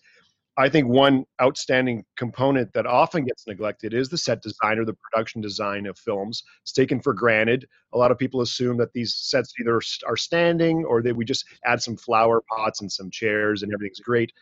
I 0.58 0.67
think 0.67 0.88
one 0.88 1.25
outstanding 1.41 2.03
component 2.17 2.74
that 2.74 2.86
often 2.86 3.24
gets 3.24 3.48
neglected 3.48 3.93
is 3.93 4.10
the 4.10 4.17
set 4.17 4.41
design 4.41 4.79
or 4.79 4.86
the 4.86 4.96
production 4.96 5.41
design 5.41 5.86
of 5.86 5.98
films. 5.98 6.43
It's 6.62 6.74
taken 6.74 7.00
for 7.00 7.13
granted. 7.13 7.65
A 7.93 7.98
lot 7.98 8.12
of 8.12 8.17
people 8.17 8.41
assume 8.41 8.77
that 8.77 8.91
these 8.93 9.15
sets 9.15 9.53
either 9.60 9.79
are 10.05 10.17
standing 10.17 10.84
or 10.84 11.01
that 11.03 11.15
we 11.15 11.24
just 11.24 11.46
add 11.65 11.81
some 11.81 11.96
flower 11.96 12.41
pots 12.50 12.81
and 12.81 12.91
some 12.91 13.10
chairs 13.10 13.63
and 13.63 13.74
everything's 13.74 14.00
great. 14.00 14.34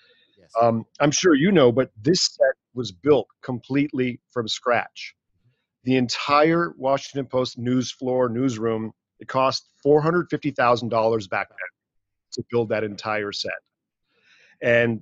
Um, 0.59 0.85
I'm 0.99 1.11
sure 1.11 1.35
you 1.35 1.51
know, 1.51 1.71
but 1.71 1.91
this 2.01 2.25
set 2.25 2.55
was 2.73 2.91
built 2.91 3.27
completely 3.43 4.19
from 4.31 4.47
scratch. 4.47 5.15
The 5.83 5.95
entire 5.95 6.73
Washington 6.77 7.27
Post 7.27 7.57
news 7.59 7.91
floor, 7.91 8.29
newsroom, 8.29 8.91
it 9.19 9.27
cost 9.27 9.69
$450,000 9.85 11.29
back 11.29 11.49
then 11.49 11.57
to 12.33 12.43
build 12.49 12.69
that 12.69 12.83
entire 12.83 13.31
set. 13.31 13.51
And 14.61 15.01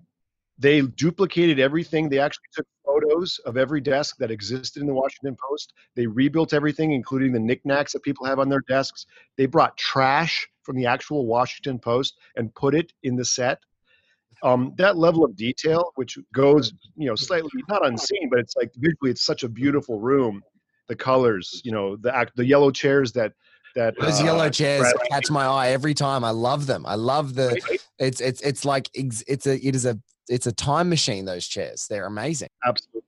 they 0.58 0.82
duplicated 0.82 1.60
everything. 1.60 2.10
They 2.10 2.20
actually 2.20 2.48
took 2.54 2.66
photos 2.86 3.40
of 3.46 3.58
every 3.58 3.82
desk 3.82 4.18
that 4.18 4.32
existed 4.32 4.82
in 4.82 4.88
the 4.88 4.94
Washington 4.94 5.38
Post. 5.50 5.74
They 5.96 6.08
rebuilt 6.08 6.54
everything, 6.54 6.94
including 6.94 7.32
the 7.32 7.40
knickknacks 7.40 7.94
that 7.94 8.04
people 8.04 8.26
have 8.26 8.40
on 8.40 8.50
their 8.50 8.64
desks. 8.68 9.06
They 9.38 9.46
brought 9.46 9.78
trash 9.78 10.48
from 10.63 10.76
the 10.76 10.86
actual 10.86 11.26
Washington 11.26 11.80
Post 11.80 12.17
and 12.36 12.54
put 12.56 12.74
it 12.74 12.91
in 13.04 13.15
the 13.15 13.26
set. 13.26 13.60
Um, 14.43 14.74
that 14.78 14.98
level 14.98 15.24
of 15.24 15.36
detail, 15.36 15.91
which 15.96 16.17
goes, 16.34 16.72
you 16.96 17.08
know, 17.08 17.15
slightly 17.15 17.50
not 17.70 17.86
unseen, 17.86 18.30
but 18.30 18.39
it's 18.39 18.56
like 18.56 18.72
visually, 18.76 19.12
it's 19.12 19.26
such 19.26 19.43
a 19.43 19.50
beautiful 19.50 20.00
room. 20.00 20.43
The 20.88 20.96
colors, 20.96 21.62
you 21.65 21.72
know, 21.72 21.98
the 21.98 22.15
act, 22.15 22.36
the 22.36 22.46
yellow 22.46 22.72
chairs 22.72 23.12
that 23.13 23.34
that 23.76 23.93
those 24.00 24.22
uh, 24.22 24.24
yellow 24.24 24.50
chairs 24.50 24.91
catch 25.12 25.30
my 25.30 25.46
eye 25.46 25.70
every 25.70 25.93
time 25.93 26.24
i 26.24 26.32
love 26.32 26.65
them 26.65 26.86
i 26.86 26.96
love 26.96 27.36
the 27.36 27.50
right. 27.50 27.86
it's 28.00 28.22
it's 28.22 28.41
it's 28.41 28.65
like 28.65 28.89
it's 28.93 29.46
a 29.46 29.67
it 29.67 29.76
is 29.76 29.86
a 29.86 30.00
it's 30.30 30.48
a 30.48 30.52
time 30.52 30.90
machine 30.90 31.26
those 31.26 31.48
chairs 31.48 31.88
they're 31.90 32.06
amazing 32.06 32.50
Absolutely. 32.66 33.02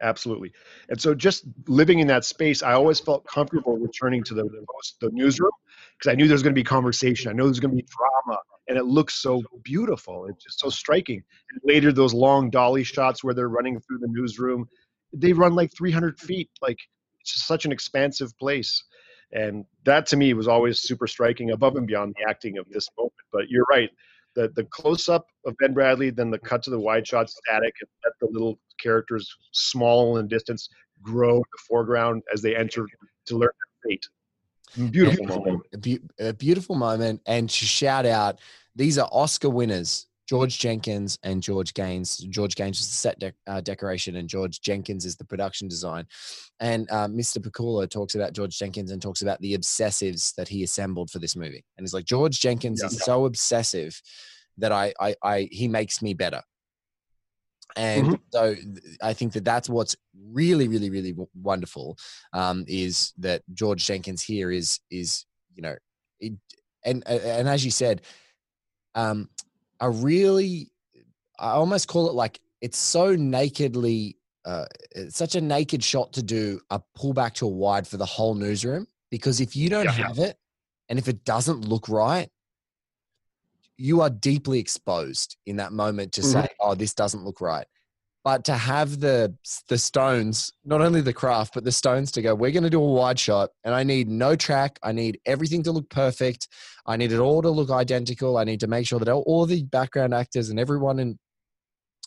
Absolutely. 0.00 0.52
And 0.88 1.00
so 1.00 1.12
just 1.12 1.44
living 1.66 1.98
in 1.98 2.06
that 2.06 2.24
space, 2.24 2.62
I 2.62 2.72
always 2.72 3.00
felt 3.00 3.26
comfortable 3.26 3.76
returning 3.76 4.22
to 4.24 4.34
the 4.34 4.44
post, 4.44 4.96
the 5.00 5.10
newsroom 5.12 5.50
because 5.98 6.12
I 6.12 6.14
knew 6.14 6.28
there 6.28 6.34
was 6.34 6.42
going 6.42 6.54
to 6.54 6.58
be 6.58 6.64
conversation. 6.64 7.30
I 7.30 7.34
know 7.34 7.44
there's 7.44 7.60
going 7.60 7.76
to 7.76 7.82
be 7.82 7.88
drama 7.88 8.38
and 8.68 8.78
it 8.78 8.84
looks 8.84 9.14
so 9.14 9.42
beautiful. 9.64 10.26
It's 10.26 10.44
just 10.44 10.60
so 10.60 10.68
striking. 10.68 11.22
And 11.50 11.60
later 11.64 11.92
those 11.92 12.14
long 12.14 12.50
dolly 12.50 12.84
shots 12.84 13.24
where 13.24 13.34
they're 13.34 13.48
running 13.48 13.80
through 13.80 13.98
the 13.98 14.08
newsroom, 14.08 14.68
they 15.12 15.32
run 15.32 15.54
like 15.54 15.72
300 15.76 16.18
feet. 16.18 16.50
Like 16.62 16.78
it's 17.20 17.32
just 17.32 17.46
such 17.46 17.64
an 17.64 17.72
expansive 17.72 18.36
place. 18.38 18.84
And 19.32 19.64
that 19.84 20.06
to 20.06 20.16
me 20.16 20.32
was 20.32 20.48
always 20.48 20.80
super 20.80 21.06
striking 21.06 21.50
above 21.50 21.76
and 21.76 21.86
beyond 21.86 22.14
the 22.16 22.30
acting 22.30 22.56
of 22.58 22.66
this 22.70 22.88
moment. 22.96 23.12
But 23.32 23.48
you're 23.48 23.66
right. 23.68 23.90
The, 24.38 24.48
the 24.54 24.62
close 24.62 25.08
up 25.08 25.26
of 25.46 25.56
Ben 25.58 25.74
Bradlee, 25.74 26.14
then 26.14 26.30
the 26.30 26.38
cut 26.38 26.62
to 26.62 26.70
the 26.70 26.78
wide 26.78 27.04
shot 27.04 27.28
static, 27.28 27.74
and 27.80 27.88
let 28.04 28.12
the 28.20 28.28
little 28.32 28.60
characters 28.80 29.34
small 29.50 30.18
in 30.18 30.28
distance 30.28 30.68
grow 31.02 31.38
in 31.38 31.40
the 31.40 31.58
foreground 31.68 32.22
as 32.32 32.40
they 32.40 32.54
enter 32.54 32.86
to 33.26 33.36
learn 33.36 33.50
their 33.82 33.90
fate. 33.90 34.06
Beautiful 34.92 35.26
moment. 35.26 35.62
a, 35.72 35.78
beau- 35.78 36.08
a 36.20 36.32
beautiful 36.32 36.76
moment 36.76 37.20
and 37.26 37.50
to 37.50 37.64
shout 37.64 38.06
out 38.06 38.38
these 38.76 38.96
are 38.96 39.08
oscar 39.10 39.50
winners 39.50 40.06
george 40.28 40.58
jenkins 40.58 41.18
and 41.22 41.42
george 41.42 41.72
gaines 41.74 42.18
george 42.18 42.54
gaines 42.54 42.80
is 42.80 42.88
the 42.88 42.94
set 42.94 43.20
dec- 43.20 43.32
uh, 43.46 43.60
decoration 43.60 44.16
and 44.16 44.28
george 44.28 44.60
jenkins 44.60 45.04
is 45.04 45.16
the 45.16 45.24
production 45.24 45.68
design. 45.68 46.06
And 46.60 46.90
uh, 46.90 47.08
mr 47.08 47.38
Pakula 47.38 47.88
talks 47.88 48.14
about 48.14 48.32
george 48.32 48.58
jenkins 48.58 48.90
and 48.90 49.00
talks 49.00 49.22
about 49.22 49.40
the 49.40 49.56
obsessives 49.56 50.34
that 50.36 50.48
he 50.48 50.62
assembled 50.62 51.10
for 51.10 51.18
this 51.18 51.36
movie. 51.36 51.64
And 51.76 51.84
he's 51.84 51.94
like 51.94 52.04
george 52.04 52.40
jenkins 52.40 52.82
is 52.82 53.02
so 53.02 53.24
obsessive 53.24 54.00
that 54.58 54.72
I, 54.72 54.92
I 55.00 55.14
i 55.22 55.48
he 55.50 55.68
makes 55.68 56.02
me 56.02 56.14
better. 56.14 56.42
And 57.76 58.18
so 58.32 58.54
th- 58.54 58.96
I 59.02 59.12
think 59.12 59.34
that 59.34 59.44
that's 59.44 59.68
what's 59.68 59.94
really, 60.32 60.68
really, 60.68 60.90
really 60.90 61.12
w- 61.12 61.28
wonderful 61.34 61.96
um, 62.32 62.64
is 62.66 63.12
that 63.18 63.42
George 63.54 63.86
Jenkins 63.86 64.22
here 64.22 64.50
is 64.50 64.80
is 64.90 65.26
you 65.54 65.62
know, 65.62 65.76
it, 66.18 66.32
and 66.84 67.06
and 67.06 67.48
as 67.48 67.64
you 67.64 67.70
said, 67.70 68.02
um, 68.94 69.28
a 69.80 69.90
really, 69.90 70.70
I 71.38 71.50
almost 71.50 71.88
call 71.88 72.08
it 72.08 72.14
like 72.14 72.40
it's 72.60 72.78
so 72.78 73.14
nakedly, 73.14 74.16
uh, 74.44 74.66
it's 74.92 75.16
such 75.16 75.34
a 75.34 75.40
naked 75.40 75.82
shot 75.82 76.12
to 76.14 76.22
do 76.22 76.60
a 76.70 76.80
pullback 76.96 77.34
to 77.34 77.46
a 77.46 77.50
wide 77.50 77.86
for 77.86 77.96
the 77.96 78.06
whole 78.06 78.34
newsroom 78.34 78.86
because 79.10 79.40
if 79.40 79.54
you 79.54 79.68
don't 79.68 79.86
have 79.86 80.18
it, 80.18 80.36
and 80.88 80.98
if 80.98 81.08
it 81.08 81.24
doesn't 81.24 81.68
look 81.68 81.88
right, 81.88 82.28
you 83.76 84.00
are 84.00 84.10
deeply 84.10 84.58
exposed 84.58 85.36
in 85.46 85.56
that 85.56 85.72
moment 85.72 86.12
to 86.12 86.22
say, 86.22 86.48
"Oh, 86.60 86.74
this 86.74 86.94
doesn't 86.94 87.24
look 87.24 87.40
right." 87.40 87.66
But 88.28 88.44
to 88.44 88.52
have 88.52 89.00
the 89.00 89.34
the 89.70 89.78
stones, 89.78 90.52
not 90.62 90.82
only 90.82 91.00
the 91.00 91.14
craft, 91.14 91.54
but 91.54 91.64
the 91.64 91.72
stones 91.72 92.12
to 92.12 92.20
go, 92.20 92.34
we're 92.34 92.50
going 92.50 92.62
to 92.62 92.68
do 92.68 92.82
a 92.82 92.92
wide 92.92 93.18
shot, 93.18 93.48
and 93.64 93.74
I 93.74 93.84
need 93.84 94.06
no 94.06 94.36
track. 94.36 94.78
I 94.82 94.92
need 94.92 95.18
everything 95.24 95.62
to 95.62 95.72
look 95.72 95.88
perfect. 95.88 96.46
I 96.84 96.98
need 96.98 97.10
it 97.10 97.20
all 97.20 97.40
to 97.40 97.48
look 97.48 97.70
identical. 97.70 98.36
I 98.36 98.44
need 98.44 98.60
to 98.60 98.66
make 98.66 98.86
sure 98.86 99.00
that 99.00 99.10
all, 99.10 99.46
the 99.46 99.62
background 99.62 100.12
actors 100.12 100.50
and 100.50 100.60
everyone 100.60 100.98
in 100.98 101.18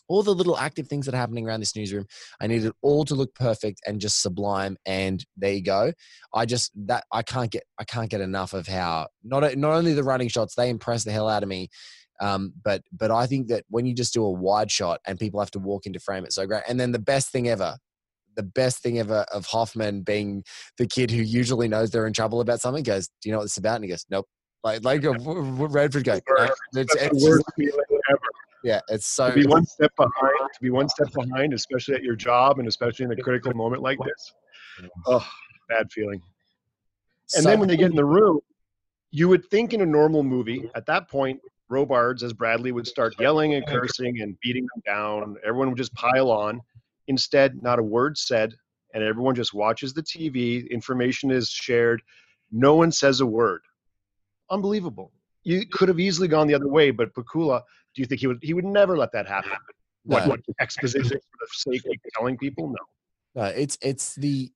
all 0.06 0.22
the 0.22 0.32
little 0.32 0.56
active 0.56 0.86
things 0.86 1.06
that 1.06 1.14
are 1.16 1.18
happening 1.18 1.44
around 1.44 1.58
this 1.58 1.74
newsroom, 1.74 2.06
I 2.40 2.46
need 2.46 2.64
it 2.66 2.74
all 2.82 3.04
to 3.06 3.16
look 3.16 3.34
perfect 3.34 3.80
and 3.84 4.00
just 4.00 4.22
sublime. 4.22 4.76
And 4.86 5.24
there 5.36 5.54
you 5.54 5.64
go. 5.64 5.92
I 6.32 6.46
just 6.46 6.70
that 6.86 7.02
I 7.10 7.22
can't 7.22 7.50
get 7.50 7.64
I 7.80 7.84
can't 7.84 8.10
get 8.10 8.20
enough 8.20 8.52
of 8.52 8.68
how 8.68 9.08
not 9.24 9.56
not 9.56 9.72
only 9.72 9.92
the 9.92 10.04
running 10.04 10.28
shots 10.28 10.54
they 10.54 10.70
impress 10.70 11.02
the 11.02 11.10
hell 11.10 11.28
out 11.28 11.42
of 11.42 11.48
me, 11.48 11.68
um, 12.22 12.52
but 12.64 12.82
but 12.92 13.10
I 13.10 13.26
think 13.26 13.48
that 13.48 13.64
when 13.68 13.84
you 13.84 13.94
just 13.94 14.14
do 14.14 14.24
a 14.24 14.30
wide 14.30 14.70
shot 14.70 15.00
and 15.06 15.18
people 15.18 15.40
have 15.40 15.50
to 15.52 15.58
walk 15.58 15.86
into 15.86 15.98
frame, 15.98 16.24
it's 16.24 16.36
so 16.36 16.46
great. 16.46 16.62
And 16.68 16.78
then 16.78 16.92
the 16.92 16.98
best 16.98 17.30
thing 17.30 17.48
ever, 17.48 17.76
the 18.36 18.42
best 18.44 18.82
thing 18.82 18.98
ever 18.98 19.26
of 19.32 19.44
Hoffman 19.46 20.02
being 20.02 20.44
the 20.78 20.86
kid 20.86 21.10
who 21.10 21.20
usually 21.22 21.68
knows 21.68 21.90
they're 21.90 22.06
in 22.06 22.12
trouble 22.12 22.40
about 22.40 22.60
something 22.60 22.84
goes, 22.84 23.08
"Do 23.20 23.28
you 23.28 23.32
know 23.32 23.38
what 23.38 23.44
this 23.44 23.52
is 23.52 23.58
about?" 23.58 23.76
And 23.76 23.84
he 23.84 23.90
goes, 23.90 24.06
"Nope." 24.08 24.26
Like 24.64 24.84
like 24.84 25.02
a 25.04 25.10
Redford 25.12 26.04
going. 26.04 26.20
"No, 26.38 26.44
it's- 26.44 26.94
it's 26.94 27.24
the 27.24 27.28
worst 27.30 27.44
feeling 27.56 27.84
ever. 28.10 28.20
yeah, 28.62 28.80
it's 28.88 29.08
so 29.08 29.28
to 29.30 29.34
be 29.34 29.46
one 29.46 29.66
step 29.66 29.90
behind, 29.96 30.38
to 30.54 30.60
be 30.60 30.70
one 30.70 30.88
step 30.88 31.08
behind, 31.12 31.52
especially 31.52 31.96
at 31.96 32.02
your 32.04 32.14
job 32.14 32.60
and 32.60 32.68
especially 32.68 33.04
in 33.04 33.10
a 33.10 33.16
critical 33.16 33.52
moment 33.54 33.82
like 33.82 33.98
this. 34.06 34.32
Oh, 35.06 35.26
bad 35.68 35.90
feeling. 35.90 36.22
And 37.34 37.42
So- 37.42 37.48
then 37.50 37.58
when 37.58 37.68
they 37.68 37.76
get 37.76 37.90
in 37.90 37.96
the 37.96 38.04
room, 38.04 38.38
you 39.10 39.28
would 39.28 39.44
think 39.50 39.74
in 39.74 39.80
a 39.80 39.86
normal 39.86 40.22
movie, 40.22 40.70
at 40.76 40.86
that 40.86 41.08
point, 41.10 41.40
Robards 41.72 42.22
as 42.22 42.32
Bradlee 42.32 42.72
would 42.72 42.86
start 42.86 43.14
yelling 43.18 43.54
and 43.54 43.66
cursing 43.66 44.20
and 44.20 44.38
beating 44.40 44.66
them 44.74 44.82
down. 44.86 45.36
Everyone 45.44 45.70
would 45.70 45.78
just 45.78 45.94
pile 45.94 46.30
on. 46.30 46.60
Instead, 47.08 47.62
not 47.62 47.78
a 47.78 47.82
word 47.82 48.16
said, 48.16 48.54
and 48.94 49.02
everyone 49.02 49.34
just 49.34 49.54
watches 49.54 49.92
the 49.92 50.02
TV. 50.02 50.70
Information 50.70 51.30
is 51.30 51.48
shared. 51.48 52.02
No 52.52 52.74
one 52.74 52.92
says 52.92 53.20
a 53.20 53.26
word. 53.26 53.62
Unbelievable. 54.50 55.10
You 55.44 55.66
could 55.66 55.88
have 55.88 55.98
easily 55.98 56.28
gone 56.28 56.46
the 56.46 56.54
other 56.54 56.68
way, 56.68 56.90
but 56.90 57.12
Pakula, 57.14 57.62
do 57.94 58.02
you 58.02 58.06
think 58.06 58.20
he 58.20 58.26
would? 58.26 58.38
He 58.42 58.54
would 58.54 58.64
never 58.64 58.96
let 58.96 59.10
that 59.12 59.26
happen. 59.26 59.52
What, 60.04 60.28
what 60.28 60.40
exposition 60.60 61.18
for 61.18 61.38
the 61.40 61.48
sake 61.50 61.82
of 61.86 62.12
telling 62.14 62.36
people? 62.36 62.68
No. 62.68 63.42
No, 63.42 63.44
it's 63.44 63.78
it's 63.80 64.14
the 64.14 64.52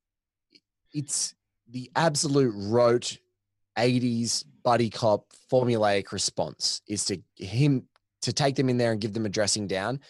it's 0.92 1.34
the 1.68 1.90
absolute 1.96 2.52
rote 2.56 3.18
80s 3.78 4.44
buddy 4.62 4.90
cop 4.90 5.26
formulaic 5.50 6.12
response 6.12 6.82
is 6.88 7.04
to 7.06 7.20
him 7.36 7.86
to 8.22 8.32
take 8.32 8.56
them 8.56 8.68
in 8.68 8.78
there 8.78 8.92
and 8.92 9.00
give 9.00 9.12
them 9.12 9.26
a 9.26 9.28
dressing 9.28 9.66
down. 9.66 10.00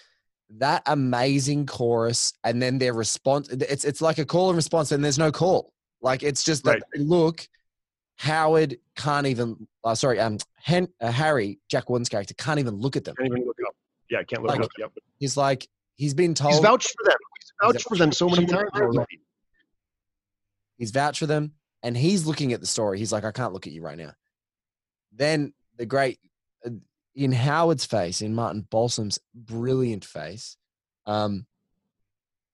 That 0.58 0.82
amazing 0.86 1.66
chorus 1.66 2.32
and 2.44 2.62
then 2.62 2.78
their 2.78 2.94
response 2.94 3.48
it's 3.48 3.84
it's 3.84 4.00
like 4.00 4.18
a 4.18 4.24
call 4.24 4.48
and 4.48 4.56
response 4.56 4.92
and 4.92 5.04
there's 5.04 5.18
no 5.18 5.32
call. 5.32 5.72
Like 6.00 6.22
it's 6.22 6.44
just 6.44 6.64
that 6.64 6.80
look 6.94 7.46
Howard 8.16 8.78
can't 8.96 9.26
even 9.26 9.66
uh, 9.84 9.94
sorry 9.94 10.20
um 10.20 10.38
Hen, 10.54 10.88
uh, 11.00 11.10
Harry 11.10 11.58
Jack 11.68 11.90
Warden's 11.90 12.08
character 12.08 12.34
can't 12.34 12.58
even 12.58 12.76
look 12.76 12.96
at 12.96 13.04
them. 13.04 13.14
Can't 13.16 13.28
even 13.28 13.44
look 13.46 13.58
up. 13.66 13.74
Yeah, 14.08 14.22
can't 14.22 14.42
look 14.42 14.52
Like, 14.52 14.62
up. 14.62 14.70
Yep. 14.78 14.92
He's 15.18 15.36
like 15.36 15.68
he's 15.96 16.14
been 16.14 16.34
told 16.34 16.54
He's 16.54 16.62
vouched 16.62 16.94
for 16.96 17.10
them. 17.10 17.18
He's 17.40 17.52
He's 17.60 17.72
vouched 17.72 17.88
for 17.88 17.96
them 17.96 18.12
so 18.12 18.28
many 18.28 18.46
times 18.46 18.70
already. 18.74 19.20
He's 20.78 20.90
vouched 20.90 21.18
for 21.18 21.26
them, 21.26 21.52
and 21.86 21.96
he's 21.96 22.26
looking 22.26 22.52
at 22.52 22.58
the 22.58 22.66
story. 22.66 22.98
He's 22.98 23.12
like, 23.12 23.24
I 23.24 23.30
can't 23.30 23.52
look 23.52 23.68
at 23.68 23.72
you 23.72 23.80
right 23.80 23.96
now. 23.96 24.10
Then 25.12 25.54
the 25.76 25.86
great 25.86 26.18
uh, 26.66 26.70
in 27.14 27.30
Howard's 27.30 27.84
face, 27.84 28.22
in 28.22 28.34
Martin 28.34 28.66
Balsam's 28.68 29.20
brilliant 29.32 30.04
face, 30.04 30.56
um, 31.06 31.46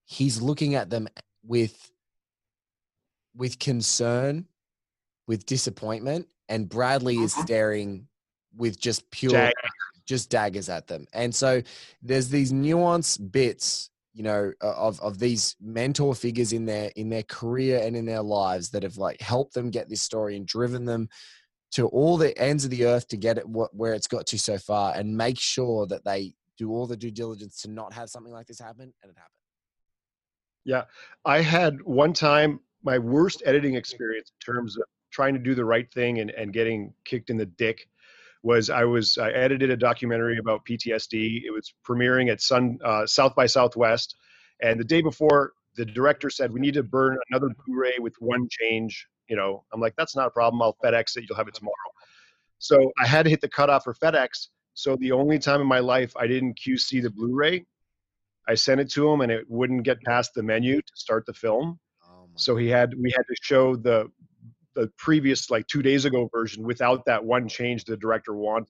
he's 0.05 0.43
looking 0.43 0.75
at 0.75 0.91
them 0.91 1.09
with 1.43 1.91
with 3.35 3.59
concern, 3.59 4.45
with 5.27 5.47
disappointment, 5.47 6.29
and 6.51 6.69
Bradlee 6.69 7.25
is 7.25 7.33
staring 7.33 8.09
with 8.55 8.79
just 8.79 9.11
pure 9.11 9.33
Daggers. 9.33 9.55
just 10.05 10.29
daggers 10.29 10.69
at 10.69 10.89
them. 10.89 11.07
And 11.15 11.35
so 11.35 11.63
there's 12.03 12.29
these 12.29 12.53
nuance 12.53 13.17
bits, 13.17 13.89
you 14.15 14.23
know, 14.23 14.53
uh, 14.63 14.75
of 14.75 15.01
of 15.01 15.19
these 15.19 15.57
mentor 15.61 16.15
figures 16.15 16.53
in 16.53 16.65
their 16.65 16.91
in 16.97 17.09
their 17.09 17.23
career 17.25 17.81
and 17.83 17.97
in 17.97 18.05
their 18.05 18.23
lives 18.23 18.71
that 18.71 18.83
have 18.83 18.99
like 18.99 19.21
helped 19.21 19.55
them 19.55 19.71
get 19.71 19.89
this 19.89 20.03
story 20.03 20.37
and 20.37 20.47
driven 20.47 20.85
them 20.85 21.09
to 21.73 21.87
all 21.89 22.17
the 22.17 22.37
ends 22.39 22.65
of 22.65 22.71
the 22.71 22.85
earth 22.85 23.09
to 23.09 23.17
get 23.17 23.39
it 23.39 23.45
wh- 23.45 23.75
where 23.75 23.95
it's 23.95 24.07
got 24.07 24.27
to 24.27 24.39
so 24.39 24.59
far 24.59 24.95
and 24.95 25.17
make 25.17 25.39
sure 25.39 25.87
that 25.87 26.05
they 26.05 26.35
do 26.59 26.71
all 26.71 26.87
the 26.87 26.97
due 26.97 27.11
diligence 27.11 27.63
to 27.63 27.71
not 27.71 27.93
have 27.93 28.11
something 28.11 28.33
like 28.33 28.47
this 28.47 28.61
happen 28.61 28.93
and 29.03 29.11
it 29.11 29.17
happened. 29.17 29.33
Yeah, 30.65 30.85
I 31.25 31.41
had 31.41 31.83
one 31.83 32.13
time 32.13 32.61
my 32.85 32.99
worst 32.99 33.43
editing 33.47 33.73
mm-hmm. 33.73 33.79
experience 33.79 34.31
in 34.31 34.55
terms 34.55 34.77
of 34.77 34.85
trying 35.11 35.35
to 35.35 35.41
do 35.41 35.55
the 35.55 35.65
right 35.65 35.91
thing 35.93 36.21
and, 36.21 36.31
and 36.31 36.53
getting 36.53 36.93
kicked 37.05 37.31
in 37.31 37.37
the 37.37 37.47
dick 37.47 37.89
was 38.43 38.71
I 38.71 38.85
was 38.85 39.19
I 39.19 39.31
edited 39.31 39.71
a 39.71 39.77
documentary 39.77 40.39
about 40.39 40.65
PTSD. 40.65 41.43
It 41.45 41.51
was 41.51 41.75
premiering 41.87 42.31
at 42.31 42.41
Sun 42.41 42.79
uh, 42.85 43.07
South 43.07 43.35
by 43.35 43.47
Southwest, 43.47 44.17
and 44.63 44.79
the 44.79 44.85
day 44.85 45.01
before, 45.01 45.53
the 45.77 45.85
director 45.85 46.31
said 46.31 46.53
we 46.53 46.61
need 46.61 46.75
to 46.75 46.83
burn 46.83 47.19
another 47.31 47.49
Blu-ray 47.65 47.99
with 47.99 48.15
one 48.19 48.49
change. 48.51 49.07
You 49.29 49.37
know, 49.37 49.65
I'm 49.73 49.81
like, 49.81 49.95
that's 49.97 50.17
not 50.17 50.27
a 50.27 50.31
problem. 50.31 50.61
I'll 50.61 50.77
FedEx 50.85 51.17
it. 51.17 51.25
You'll 51.29 51.39
have 51.39 51.49
it 51.49 51.55
tomorrow. 51.55 51.75
So 52.59 52.93
I 53.01 53.07
had 53.07 53.25
to 53.25 53.31
hit 53.31 53.41
the 53.41 53.49
cutoff 53.49 53.85
for 53.85 53.95
FedEx. 53.95 54.49
So 54.75 54.97
the 54.97 55.13
only 55.13 55.39
time 55.39 55.61
in 55.61 55.67
my 55.67 55.81
life 55.81 56.13
I 56.17 56.27
didn't 56.27 56.59
QC 56.59 57.03
the 57.03 57.11
Blu-ray, 57.11 57.65
I 58.49 58.55
sent 58.55 58.81
it 58.81 58.91
to 58.93 59.11
him 59.11 59.21
and 59.21 59.31
it 59.31 59.45
wouldn't 59.49 59.85
get 59.85 60.01
past 60.03 60.35
the 60.35 60.43
menu 60.43 60.81
to 60.81 60.93
start 60.95 61.27
the 61.27 61.35
film. 61.35 61.79
so 62.37 62.57
he 62.57 62.69
had 62.69 62.95
we 62.99 63.11
had 63.11 63.23
to 63.23 63.37
show 63.43 63.77
the 63.77 64.11
the 64.75 64.91
previous 64.97 65.51
like 65.51 65.67
two 65.67 65.83
days 65.83 66.05
ago 66.05 66.29
version 66.33 66.65
without 66.65 67.05
that 67.07 67.25
one 67.25 67.49
change 67.49 67.85
the 67.85 67.97
director 67.97 68.35
wanted. 68.35 68.69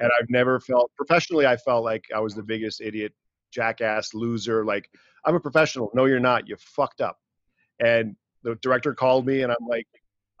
And 0.00 0.10
oh. 0.10 0.20
I've 0.20 0.30
never 0.30 0.60
felt 0.60 0.90
professionally 0.96 1.46
I 1.46 1.56
felt 1.56 1.84
like 1.84 2.04
I 2.14 2.20
was 2.20 2.34
the 2.34 2.42
biggest 2.42 2.80
idiot, 2.80 3.12
jackass, 3.52 4.14
loser. 4.14 4.64
Like 4.64 4.88
I'm 5.24 5.34
a 5.34 5.40
professional. 5.40 5.90
No, 5.94 6.04
you're 6.04 6.20
not. 6.20 6.48
You 6.48 6.56
fucked 6.58 7.00
up. 7.00 7.18
And 7.80 8.16
the 8.42 8.56
director 8.56 8.94
called 8.94 9.26
me 9.26 9.42
and 9.42 9.50
I'm 9.50 9.66
like, 9.68 9.86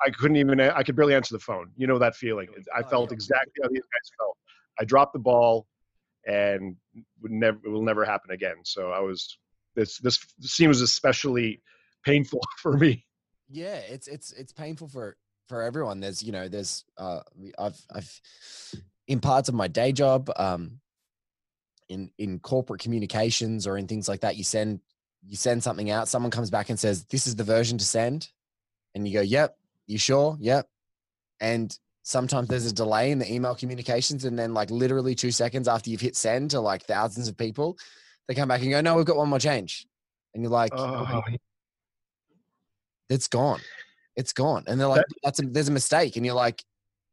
I 0.04 0.10
couldn't 0.10 0.36
even 0.36 0.60
I 0.60 0.82
could 0.82 0.96
barely 0.96 1.14
answer 1.14 1.34
the 1.34 1.40
phone. 1.40 1.70
You 1.76 1.86
know 1.86 1.98
that 1.98 2.16
feeling. 2.16 2.48
I 2.74 2.80
oh, 2.80 2.88
felt 2.88 3.12
exactly 3.12 3.52
how 3.62 3.68
these 3.68 3.80
guys 3.80 4.10
felt. 4.18 4.36
I 4.78 4.84
dropped 4.84 5.12
the 5.12 5.18
ball 5.20 5.66
and 6.26 6.76
would 7.22 7.32
never 7.32 7.58
it 7.64 7.68
will 7.68 7.82
never 7.82 8.04
happen 8.04 8.30
again. 8.32 8.56
So 8.64 8.90
I 8.90 9.00
was 9.00 9.38
this 9.74 9.98
this 9.98 10.20
seems 10.40 10.80
especially 10.80 11.62
painful 12.04 12.40
for 12.58 12.76
me. 12.76 13.04
Yeah, 13.48 13.76
it's 13.76 14.08
it's 14.08 14.32
it's 14.32 14.52
painful 14.52 14.88
for 14.88 15.16
for 15.48 15.62
everyone. 15.62 16.00
There's 16.00 16.22
you 16.22 16.32
know 16.32 16.48
there's 16.48 16.84
uh 16.96 17.20
I've 17.58 17.80
I've 17.94 18.20
in 19.06 19.20
parts 19.20 19.48
of 19.48 19.54
my 19.54 19.68
day 19.68 19.92
job 19.92 20.30
um 20.36 20.80
in 21.88 22.10
in 22.18 22.40
corporate 22.40 22.80
communications 22.80 23.66
or 23.66 23.76
in 23.76 23.86
things 23.86 24.08
like 24.08 24.20
that 24.20 24.36
you 24.36 24.44
send 24.44 24.80
you 25.26 25.36
send 25.36 25.62
something 25.62 25.90
out 25.90 26.08
someone 26.08 26.30
comes 26.30 26.50
back 26.50 26.70
and 26.70 26.80
says 26.80 27.04
this 27.06 27.26
is 27.26 27.36
the 27.36 27.44
version 27.44 27.76
to 27.76 27.84
send 27.84 28.28
and 28.94 29.06
you 29.06 29.12
go 29.12 29.20
yep 29.20 29.58
you 29.86 29.98
sure? 29.98 30.36
Yep. 30.40 30.68
And 31.40 31.76
sometimes 32.02 32.48
there's 32.48 32.66
a 32.66 32.74
delay 32.74 33.10
in 33.10 33.18
the 33.18 33.32
email 33.32 33.54
communications 33.54 34.24
and 34.24 34.38
then 34.38 34.54
like 34.54 34.70
literally 34.70 35.14
2 35.14 35.30
seconds 35.30 35.68
after 35.68 35.90
you've 35.90 36.00
hit 36.00 36.16
send 36.16 36.50
to 36.50 36.60
like 36.60 36.82
thousands 36.82 37.28
of 37.28 37.36
people 37.36 37.78
they 38.28 38.34
come 38.34 38.46
back 38.46 38.60
and 38.60 38.70
go 38.70 38.80
no 38.82 38.94
we've 38.94 39.06
got 39.06 39.16
one 39.16 39.30
more 39.30 39.38
change 39.38 39.86
and 40.34 40.42
you're 40.42 40.52
like 40.52 40.70
Oh, 40.74 41.22
it's 43.08 43.28
gone. 43.28 43.60
It's 44.16 44.32
gone. 44.32 44.64
And 44.66 44.80
they're 44.80 44.86
like, 44.88 45.04
that's 45.22 45.40
a, 45.40 45.42
there's 45.42 45.68
a 45.68 45.72
mistake. 45.72 46.16
And 46.16 46.24
you're 46.24 46.34
like, 46.34 46.62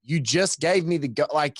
you 0.04 0.20
just 0.20 0.60
gave 0.60 0.86
me 0.86 0.98
the 0.98 1.08
go 1.08 1.26
like 1.34 1.58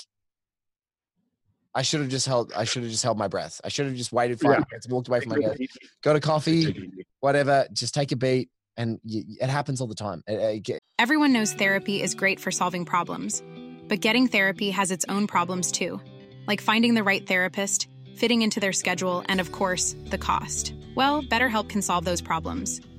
I 1.74 1.82
should 1.82 2.00
have 2.00 2.10
just 2.10 2.26
held 2.26 2.52
I 2.54 2.64
should 2.64 2.82
have 2.82 2.92
just 2.92 3.02
held 3.02 3.16
my 3.18 3.28
breath. 3.28 3.60
I 3.64 3.68
should 3.68 3.86
have 3.86 3.94
just 3.94 4.12
waited 4.12 4.40
five 4.40 4.50
Yeah. 4.58 4.64
minutes, 4.70 4.88
walked 4.88 5.08
away 5.08 5.20
from 5.20 5.30
my 5.30 5.36
Take 5.36 5.44
it 5.44 5.48
desk, 5.48 5.60
easy. 5.60 5.88
got 6.02 6.16
a 6.16 6.20
coffee, 6.20 6.90
whatever, 7.20 7.66
just 7.72 7.94
take 7.94 8.12
a 8.12 8.16
beat. 8.16 8.50
And 8.76 9.00
y 9.04 9.22
it 9.40 9.48
happens 9.48 9.80
all 9.80 9.86
the 9.86 9.94
time. 9.94 10.22
It- 10.26 10.40
it 10.56 10.62
get- 10.62 10.80
Everyone 10.98 11.32
knows 11.32 11.52
therapy 11.54 12.02
is 12.02 12.14
great 12.14 12.38
for 12.40 12.50
solving 12.50 12.84
problems, 12.84 13.42
but 13.88 14.00
getting 14.00 14.26
therapy 14.28 14.70
has 14.70 14.90
its 14.90 15.04
own 15.08 15.26
problems 15.26 15.70
too, 15.72 16.00
like 16.46 16.60
finding 16.60 16.94
the 16.94 17.02
right 17.04 17.26
therapist, 17.26 17.88
fitting 18.16 18.42
into 18.42 18.60
their 18.60 18.72
schedule, 18.72 19.24
and 19.26 19.40
of 19.40 19.52
course, 19.52 19.94
the 20.10 20.18
cost. 20.18 20.74
Well, 20.94 21.22
BetterHelp 21.22 21.68
can 21.68 21.80
solve 21.82 22.04
those 22.04 22.20
problems. 22.20 22.80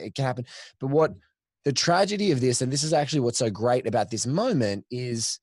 It 0.00 0.14
can 0.14 0.24
happen. 0.24 0.46
But 0.80 0.88
what 0.88 1.12
mm. 1.12 1.18
the 1.64 1.72
tragedy 1.72 2.30
of 2.30 2.40
this, 2.40 2.62
and 2.62 2.72
this 2.72 2.82
is 2.82 2.92
actually 2.92 3.20
what's 3.20 3.38
so 3.38 3.50
great 3.50 3.86
about 3.86 4.10
this 4.10 4.26
moment, 4.26 4.84
is 4.90 5.38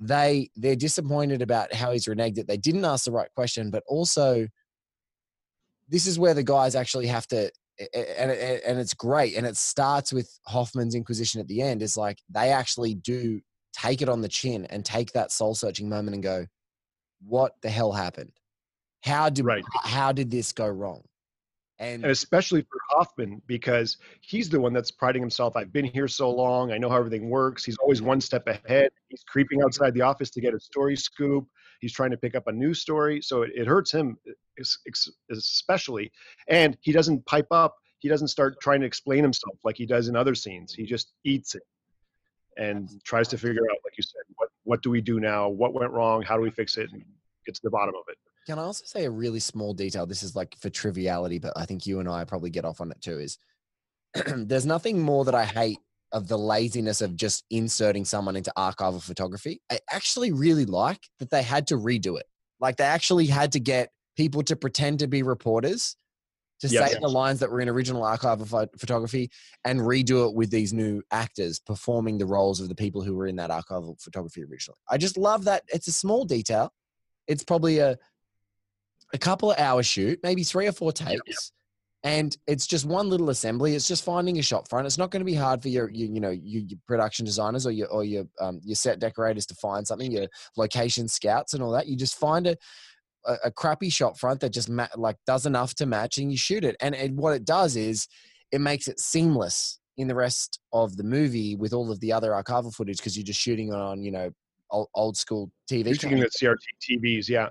they 0.00 0.50
they're 0.56 0.76
disappointed 0.76 1.42
about 1.42 1.72
how 1.72 1.92
he's 1.92 2.06
reneged 2.06 2.38
it. 2.38 2.46
They 2.46 2.56
didn't 2.56 2.84
ask 2.84 3.04
the 3.04 3.12
right 3.12 3.32
question, 3.34 3.70
but 3.70 3.82
also 3.86 4.46
this 5.88 6.06
is 6.06 6.18
where 6.18 6.34
the 6.34 6.42
guys 6.42 6.74
actually 6.74 7.06
have 7.06 7.26
to 7.28 7.50
and 7.94 8.30
and 8.30 8.78
it's 8.78 8.94
great 8.94 9.36
and 9.36 9.46
it 9.46 9.56
starts 9.56 10.12
with 10.12 10.38
hoffman's 10.46 10.94
inquisition 10.94 11.40
at 11.40 11.48
the 11.48 11.60
end 11.60 11.82
is 11.82 11.96
like 11.96 12.18
they 12.30 12.50
actually 12.50 12.94
do 12.94 13.40
take 13.72 14.00
it 14.00 14.08
on 14.08 14.20
the 14.20 14.28
chin 14.28 14.64
and 14.66 14.84
take 14.84 15.12
that 15.12 15.32
soul 15.32 15.54
searching 15.54 15.88
moment 15.88 16.14
and 16.14 16.22
go 16.22 16.46
what 17.26 17.52
the 17.62 17.68
hell 17.68 17.90
happened 17.90 18.32
how 19.02 19.28
did 19.28 19.44
right. 19.44 19.64
how 19.82 20.12
did 20.12 20.30
this 20.30 20.52
go 20.52 20.68
wrong 20.68 21.02
and, 21.78 22.04
and, 22.04 22.12
especially 22.12 22.62
for 22.62 22.78
Hoffman 22.90 23.42
because 23.46 23.98
he's 24.20 24.48
the 24.48 24.60
one 24.60 24.72
that's 24.72 24.90
priding 24.90 25.22
himself. 25.22 25.56
I've 25.56 25.72
been 25.72 25.84
here 25.84 26.08
so 26.08 26.30
long. 26.30 26.72
I 26.72 26.78
know 26.78 26.88
how 26.88 26.98
everything 26.98 27.28
works. 27.28 27.64
He's 27.64 27.76
always 27.78 28.00
one 28.00 28.20
step 28.20 28.46
ahead. 28.46 28.90
He's 29.08 29.24
creeping 29.24 29.62
outside 29.62 29.94
the 29.94 30.02
office 30.02 30.30
to 30.30 30.40
get 30.40 30.54
a 30.54 30.60
story 30.60 30.96
scoop. 30.96 31.46
He's 31.80 31.92
trying 31.92 32.12
to 32.12 32.16
pick 32.16 32.34
up 32.34 32.46
a 32.46 32.52
news 32.52 32.80
story, 32.80 33.20
so 33.20 33.42
it, 33.42 33.50
it 33.54 33.66
hurts 33.66 33.92
him 33.92 34.16
especially. 35.30 36.12
And 36.48 36.78
he 36.80 36.92
doesn't 36.92 37.26
pipe 37.26 37.48
up. 37.50 37.76
He 37.98 38.08
doesn't 38.08 38.28
start 38.28 38.60
trying 38.60 38.80
to 38.80 38.86
explain 38.86 39.22
himself 39.22 39.56
like 39.64 39.76
he 39.76 39.86
does 39.86 40.08
in 40.08 40.16
other 40.16 40.34
scenes. 40.34 40.72
He 40.72 40.84
just 40.84 41.12
eats 41.24 41.54
it 41.54 41.62
and 42.56 42.88
tries 43.04 43.28
to 43.28 43.38
figure 43.38 43.62
out, 43.70 43.78
like 43.84 43.96
you 43.96 44.02
said, 44.02 44.22
what 44.36 44.48
what 44.62 44.82
do 44.82 44.90
we 44.90 45.00
do 45.00 45.20
now? 45.20 45.48
What 45.48 45.74
went 45.74 45.90
wrong? 45.90 46.22
How 46.22 46.36
do 46.36 46.42
we 46.42 46.50
fix 46.50 46.76
it? 46.76 46.90
And 46.92 47.04
get 47.44 47.54
to 47.56 47.60
the 47.62 47.70
bottom 47.70 47.94
of 47.94 48.04
it. 48.08 48.18
Can 48.46 48.58
I 48.58 48.62
also 48.62 48.84
say 48.86 49.04
a 49.04 49.10
really 49.10 49.40
small 49.40 49.72
detail? 49.72 50.06
This 50.06 50.22
is 50.22 50.36
like 50.36 50.54
for 50.58 50.70
triviality, 50.70 51.38
but 51.38 51.52
I 51.56 51.64
think 51.64 51.86
you 51.86 52.00
and 52.00 52.08
I 52.08 52.24
probably 52.24 52.50
get 52.50 52.64
off 52.64 52.80
on 52.80 52.90
it 52.90 53.00
too. 53.00 53.18
Is 53.18 53.38
there's 54.26 54.66
nothing 54.66 55.00
more 55.00 55.24
that 55.24 55.34
I 55.34 55.44
hate 55.44 55.78
of 56.12 56.28
the 56.28 56.38
laziness 56.38 57.00
of 57.00 57.16
just 57.16 57.44
inserting 57.50 58.04
someone 58.04 58.36
into 58.36 58.52
archival 58.56 59.02
photography. 59.02 59.60
I 59.70 59.80
actually 59.90 60.30
really 60.30 60.64
like 60.64 61.00
that 61.18 61.30
they 61.30 61.42
had 61.42 61.66
to 61.68 61.76
redo 61.76 62.18
it. 62.18 62.26
Like 62.60 62.76
they 62.76 62.84
actually 62.84 63.26
had 63.26 63.52
to 63.52 63.60
get 63.60 63.90
people 64.16 64.42
to 64.44 64.54
pretend 64.54 65.00
to 65.00 65.08
be 65.08 65.22
reporters 65.22 65.96
to 66.60 66.68
yes. 66.68 66.92
say 66.92 66.98
the 67.00 67.08
lines 67.08 67.40
that 67.40 67.50
were 67.50 67.60
in 67.60 67.68
original 67.68 68.02
archival 68.02 68.68
photography 68.78 69.28
and 69.64 69.80
redo 69.80 70.28
it 70.28 70.34
with 70.34 70.50
these 70.50 70.72
new 70.72 71.02
actors 71.10 71.58
performing 71.58 72.16
the 72.16 72.26
roles 72.26 72.60
of 72.60 72.68
the 72.68 72.74
people 72.76 73.02
who 73.02 73.16
were 73.16 73.26
in 73.26 73.36
that 73.36 73.50
archival 73.50 74.00
photography 74.00 74.44
originally. 74.44 74.78
I 74.88 74.96
just 74.96 75.18
love 75.18 75.44
that. 75.44 75.64
It's 75.68 75.88
a 75.88 75.92
small 75.92 76.24
detail. 76.24 76.72
It's 77.26 77.42
probably 77.42 77.78
a 77.78 77.96
a 79.12 79.18
couple 79.18 79.50
of 79.50 79.58
hour 79.58 79.82
shoot, 79.82 80.18
maybe 80.22 80.42
three 80.42 80.66
or 80.66 80.72
four 80.72 80.92
takes. 80.92 81.52
And 82.02 82.36
it's 82.46 82.66
just 82.66 82.84
one 82.84 83.08
little 83.08 83.30
assembly. 83.30 83.74
It's 83.74 83.88
just 83.88 84.04
finding 84.04 84.38
a 84.38 84.42
shot 84.42 84.68
front. 84.68 84.86
It's 84.86 84.98
not 84.98 85.10
going 85.10 85.22
to 85.22 85.24
be 85.24 85.34
hard 85.34 85.62
for 85.62 85.68
your, 85.68 85.88
you, 85.88 86.06
you 86.06 86.20
know, 86.20 86.30
your, 86.30 86.62
your, 86.62 86.78
production 86.86 87.24
designers 87.24 87.66
or 87.66 87.70
your 87.70 87.88
or 87.88 88.04
your 88.04 88.24
um, 88.38 88.60
your 88.62 88.76
set 88.76 88.98
decorators 88.98 89.46
to 89.46 89.54
find 89.54 89.86
something. 89.86 90.12
Your 90.12 90.26
location 90.58 91.08
scouts 91.08 91.54
and 91.54 91.62
all 91.62 91.70
that. 91.70 91.86
You 91.86 91.96
just 91.96 92.18
find 92.18 92.46
a 92.46 92.58
a, 93.26 93.36
a 93.44 93.50
crappy 93.50 93.90
shot 93.90 94.18
front 94.18 94.40
that 94.40 94.50
just 94.50 94.68
ma- 94.68 94.88
like 94.96 95.16
does 95.26 95.46
enough 95.46 95.74
to 95.76 95.86
match, 95.86 96.18
and 96.18 96.30
you 96.30 96.38
shoot 96.38 96.64
it. 96.64 96.76
And 96.80 96.94
it, 96.94 97.12
what 97.12 97.34
it 97.34 97.44
does 97.44 97.76
is 97.76 98.06
it 98.52 98.60
makes 98.60 98.88
it 98.88 99.00
seamless 99.00 99.78
in 99.96 100.08
the 100.08 100.14
rest 100.14 100.60
of 100.72 100.96
the 100.96 101.04
movie 101.04 101.54
with 101.54 101.72
all 101.72 101.90
of 101.90 102.00
the 102.00 102.12
other 102.12 102.30
archival 102.30 102.74
footage 102.74 102.98
because 102.98 103.16
you're 103.16 103.24
just 103.24 103.40
shooting 103.40 103.72
on 103.72 104.02
you 104.02 104.10
know 104.10 104.30
old, 104.74 104.88
old 104.94 105.16
school 105.16 105.50
TV. 105.70 105.86
You're 105.86 105.94
shooting 105.94 106.20
at 106.20 106.32
CRT 106.32 106.56
TVs, 106.82 107.28
yeah. 107.28 107.48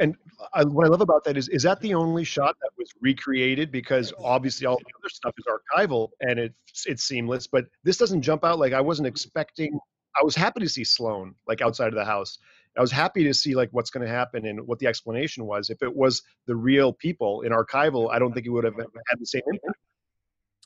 And 0.00 0.16
I, 0.54 0.64
what 0.64 0.86
I 0.86 0.88
love 0.88 1.00
about 1.00 1.24
that 1.24 1.36
is, 1.36 1.48
is 1.48 1.62
that 1.62 1.80
the 1.80 1.94
only 1.94 2.24
shot 2.24 2.56
that 2.60 2.70
was 2.76 2.90
recreated? 3.00 3.70
Because 3.70 4.12
obviously 4.18 4.66
all 4.66 4.76
the 4.76 4.92
other 5.00 5.08
stuff 5.08 5.34
is 5.38 5.44
archival 5.46 6.08
and 6.20 6.38
it's 6.38 6.86
it's 6.86 7.04
seamless, 7.04 7.46
but 7.46 7.66
this 7.84 7.96
doesn't 7.96 8.22
jump 8.22 8.44
out 8.44 8.58
like 8.58 8.72
I 8.72 8.80
wasn't 8.80 9.06
mm-hmm. 9.06 9.12
expecting. 9.12 9.78
I 10.20 10.24
was 10.24 10.34
happy 10.34 10.60
to 10.60 10.68
see 10.68 10.84
Sloan 10.84 11.34
like 11.46 11.60
outside 11.60 11.88
of 11.88 11.94
the 11.94 12.04
house. 12.04 12.38
I 12.76 12.80
was 12.80 12.90
happy 12.90 13.24
to 13.24 13.34
see 13.34 13.54
like 13.54 13.68
what's 13.70 13.90
going 13.90 14.06
to 14.06 14.12
happen 14.12 14.46
and 14.46 14.66
what 14.66 14.80
the 14.80 14.86
explanation 14.86 15.44
was. 15.44 15.70
If 15.70 15.82
it 15.82 15.94
was 15.94 16.22
the 16.46 16.56
real 16.56 16.92
people 16.92 17.42
in 17.42 17.52
archival, 17.52 18.10
I 18.12 18.18
don't 18.18 18.32
think 18.32 18.46
it 18.46 18.50
would 18.50 18.64
have 18.64 18.74
had 18.76 19.20
the 19.20 19.26
same 19.26 19.42
impact. 19.46 19.78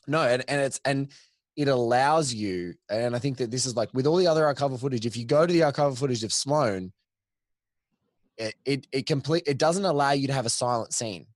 No, 0.07 0.23
and, 0.23 0.43
and 0.49 0.61
it's 0.63 0.81
and 0.87 1.11
it 1.59 1.67
allows 1.67 2.33
you, 2.33 2.75
and 2.89 3.17
I 3.17 3.19
think 3.19 3.39
that 3.39 3.51
this 3.51 3.67
is 3.67 3.75
like 3.75 3.91
with 3.93 4.07
all 4.07 4.15
the 4.15 4.29
other 4.29 4.45
archival 4.45 4.79
footage, 4.79 5.05
if 5.05 5.17
you 5.17 5.25
go 5.25 5.45
to 5.45 5.53
the 5.53 5.63
archival 5.63 5.99
footage 5.99 6.23
of 6.23 6.33
Sloan, 6.33 6.93
it, 8.37 8.55
it, 8.65 8.87
it 8.93 9.07
complete 9.07 9.43
it 9.45 9.59
doesn't 9.59 9.85
allow 9.85 10.13
you 10.13 10.29
to 10.29 10.33
have 10.33 10.47
a 10.47 10.51
silent 10.51 10.95
scene. 10.95 11.27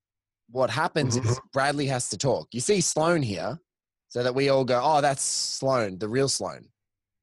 What 0.49 0.69
happens 0.69 1.17
mm-hmm. 1.17 1.27
is 1.27 1.41
Bradlee 1.53 1.89
has 1.89 2.09
to 2.11 2.17
talk. 2.17 2.47
You 2.53 2.61
see 2.61 2.79
Sloan 2.79 3.21
here, 3.21 3.59
so 4.07 4.23
that 4.23 4.33
we 4.33 4.47
all 4.47 4.63
go, 4.63 4.79
oh, 4.81 5.01
that's 5.01 5.23
Sloan, 5.23 5.99
the 5.99 6.07
real 6.07 6.29
Sloan. 6.29 6.69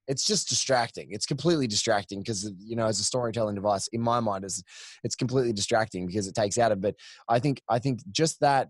It's 0.06 0.26
just 0.26 0.50
distracting. 0.50 1.08
It's 1.10 1.24
completely 1.24 1.66
distracting 1.66 2.20
because 2.20 2.52
you 2.58 2.76
know, 2.76 2.84
as 2.84 3.00
a 3.00 3.04
storytelling 3.04 3.54
device, 3.54 3.88
in 3.94 4.02
my 4.02 4.20
mind, 4.20 4.44
is 4.44 4.62
it's 5.04 5.16
completely 5.16 5.54
distracting 5.54 6.06
because 6.06 6.26
it 6.26 6.34
takes 6.34 6.58
out 6.58 6.70
of. 6.70 6.82
But 6.82 6.96
I 7.30 7.38
think 7.38 7.62
I 7.66 7.78
think 7.78 8.00
just 8.12 8.40
that 8.40 8.68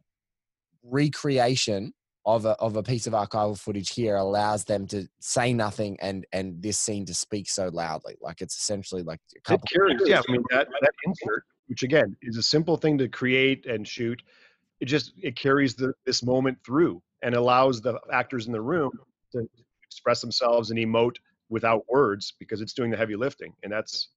recreation 0.85 1.95
of 2.27 2.45
a, 2.45 2.51
of 2.61 2.77
a 2.77 2.83
piece 2.83 3.07
of 3.07 3.13
archival 3.15 3.59
footage 3.59 3.91
here 3.91 4.17
allows 4.17 4.65
them 4.65 4.87
to 4.87 5.09
say 5.21 5.53
nothing 5.53 5.97
and 6.01 6.27
and 6.33 6.63
this 6.63 6.79
scene 6.79 7.07
to 7.07 7.15
speak 7.15 7.49
so 7.49 7.69
loudly. 7.73 8.17
Like 8.21 8.41
it's 8.41 8.57
essentially 8.57 9.03
like 9.03 9.21
a 9.37 9.41
couple 9.41 9.67
carries, 9.73 10.01
yeah 10.05 10.23
i 10.27 10.33
mean 10.33 10.43
that 10.51 10.69
that 10.81 10.93
insert 11.07 11.45
which 11.67 11.83
again 11.83 12.17
is 12.23 12.37
a 12.37 12.43
simple 12.43 12.77
thing 12.77 12.99
to 12.99 13.09
create 13.09 13.65
and 13.67 13.87
shoot 13.87 14.23
it 14.81 14.87
just 14.87 15.13
it 15.17 15.37
carries 15.37 15.75
the 15.75 15.95
this 16.05 16.23
moment 16.23 16.59
through 16.65 17.01
and 17.23 17.35
allows 17.35 17.81
the 17.81 17.99
actors 18.13 18.47
in 18.47 18.53
the 18.53 18.61
room 18.61 18.91
to 19.33 19.49
express 19.85 20.21
themselves 20.21 20.71
and 20.71 20.79
emote 20.79 21.17
without 21.49 21.85
words 21.89 22.35
because 22.39 22.61
it's 22.61 22.73
doing 22.73 22.91
the 22.91 22.97
heavy 22.97 23.17
lifting 23.17 23.53
and 23.63 23.73
that's 23.73 24.11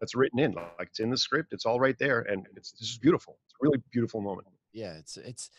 that's 0.00 0.14
written 0.14 0.38
in 0.38 0.52
like 0.52 0.88
it's 0.88 1.00
in 1.00 1.10
the 1.10 1.16
script 1.16 1.52
it's 1.52 1.66
all 1.66 1.78
right 1.78 1.98
there 1.98 2.20
and 2.22 2.46
it's 2.56 2.72
this 2.72 2.90
is 2.90 2.98
beautiful. 2.98 3.38
It's 3.44 3.54
a 3.54 3.56
really 3.62 3.82
beautiful 3.92 4.20
moment. 4.20 4.46
Yeah 4.72 4.94
it's 4.94 5.16
it's 5.16 5.50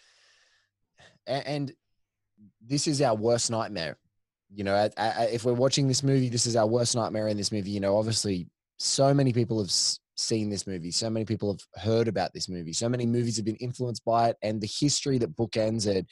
and 1.27 1.73
this 2.65 2.87
is 2.87 3.01
our 3.01 3.15
worst 3.15 3.51
nightmare. 3.51 3.97
You 4.53 4.63
know, 4.63 4.89
if 4.97 5.43
we're 5.43 5.53
watching 5.53 5.87
this 5.87 6.03
movie, 6.03 6.29
this 6.29 6.45
is 6.45 6.55
our 6.55 6.67
worst 6.67 6.95
nightmare 6.95 7.27
in 7.27 7.37
this 7.37 7.51
movie. 7.51 7.71
You 7.71 7.79
know, 7.79 7.97
obviously, 7.97 8.47
so 8.77 9.13
many 9.13 9.33
people 9.33 9.59
have 9.59 9.71
seen 10.17 10.49
this 10.49 10.65
movie, 10.67 10.91
so 10.91 11.09
many 11.09 11.25
people 11.25 11.51
have 11.51 11.83
heard 11.83 12.07
about 12.07 12.33
this 12.33 12.47
movie, 12.47 12.73
so 12.73 12.87
many 12.87 13.05
movies 13.05 13.35
have 13.35 13.45
been 13.45 13.55
influenced 13.57 14.05
by 14.05 14.29
it, 14.29 14.37
and 14.41 14.61
the 14.61 14.69
history 14.79 15.17
that 15.17 15.35
bookends 15.35 15.87
it 15.87 16.05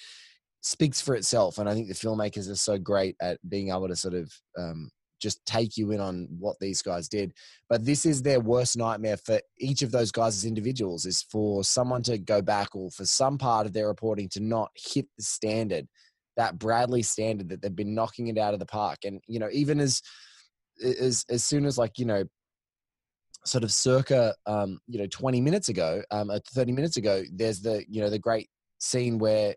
speaks 0.61 1.01
for 1.01 1.15
itself. 1.15 1.57
And 1.57 1.69
I 1.69 1.73
think 1.73 1.87
the 1.87 1.93
filmmakers 1.93 2.49
are 2.49 2.55
so 2.55 2.77
great 2.77 3.15
at 3.21 3.37
being 3.47 3.69
able 3.69 3.87
to 3.87 3.95
sort 3.95 4.13
of 4.13 4.31
um, 4.57 4.89
just 5.23 5.43
take 5.45 5.77
you 5.77 5.91
in 5.91 6.01
on 6.01 6.27
what 6.37 6.59
these 6.59 6.81
guys 6.81 7.07
did. 7.07 7.33
But 7.69 7.85
this 7.85 8.05
is 8.05 8.21
their 8.21 8.41
worst 8.41 8.77
nightmare 8.77 9.17
for 9.17 9.39
each 9.57 9.81
of 9.81 9.91
those 9.91 10.11
guys 10.11 10.35
as 10.35 10.45
individuals 10.45 11.05
is 11.05 11.23
for 11.23 11.63
someone 11.63 12.03
to 12.03 12.17
go 12.17 12.41
back 12.41 12.75
or 12.75 12.91
for 12.91 13.05
some 13.05 13.37
part 13.37 13.65
of 13.65 13.73
their 13.73 13.87
reporting 13.87 14.27
to 14.29 14.41
not 14.41 14.69
hit 14.75 15.07
the 15.17 15.23
standard, 15.23 15.87
that 16.35 16.59
Bradlee 16.59 17.05
standard 17.05 17.49
that 17.49 17.61
they've 17.61 17.75
been 17.75 17.95
knocking 17.95 18.27
it 18.27 18.37
out 18.37 18.53
of 18.53 18.59
the 18.59 18.65
park. 18.65 18.99
And, 19.05 19.21
you 19.27 19.39
know, 19.39 19.49
even 19.51 19.79
as 19.79 20.01
as 20.83 21.25
as 21.29 21.43
soon 21.43 21.65
as 21.65 21.77
like, 21.77 21.97
you 21.97 22.05
know, 22.05 22.25
sort 23.45 23.63
of 23.63 23.71
circa 23.71 24.35
um, 24.45 24.79
you 24.87 24.99
know, 24.99 25.07
20 25.07 25.39
minutes 25.39 25.69
ago, 25.69 26.03
um, 26.11 26.31
30 26.53 26.73
minutes 26.73 26.97
ago, 26.97 27.23
there's 27.31 27.61
the, 27.61 27.85
you 27.87 28.01
know, 28.01 28.09
the 28.09 28.19
great 28.19 28.49
scene 28.79 29.17
where 29.17 29.55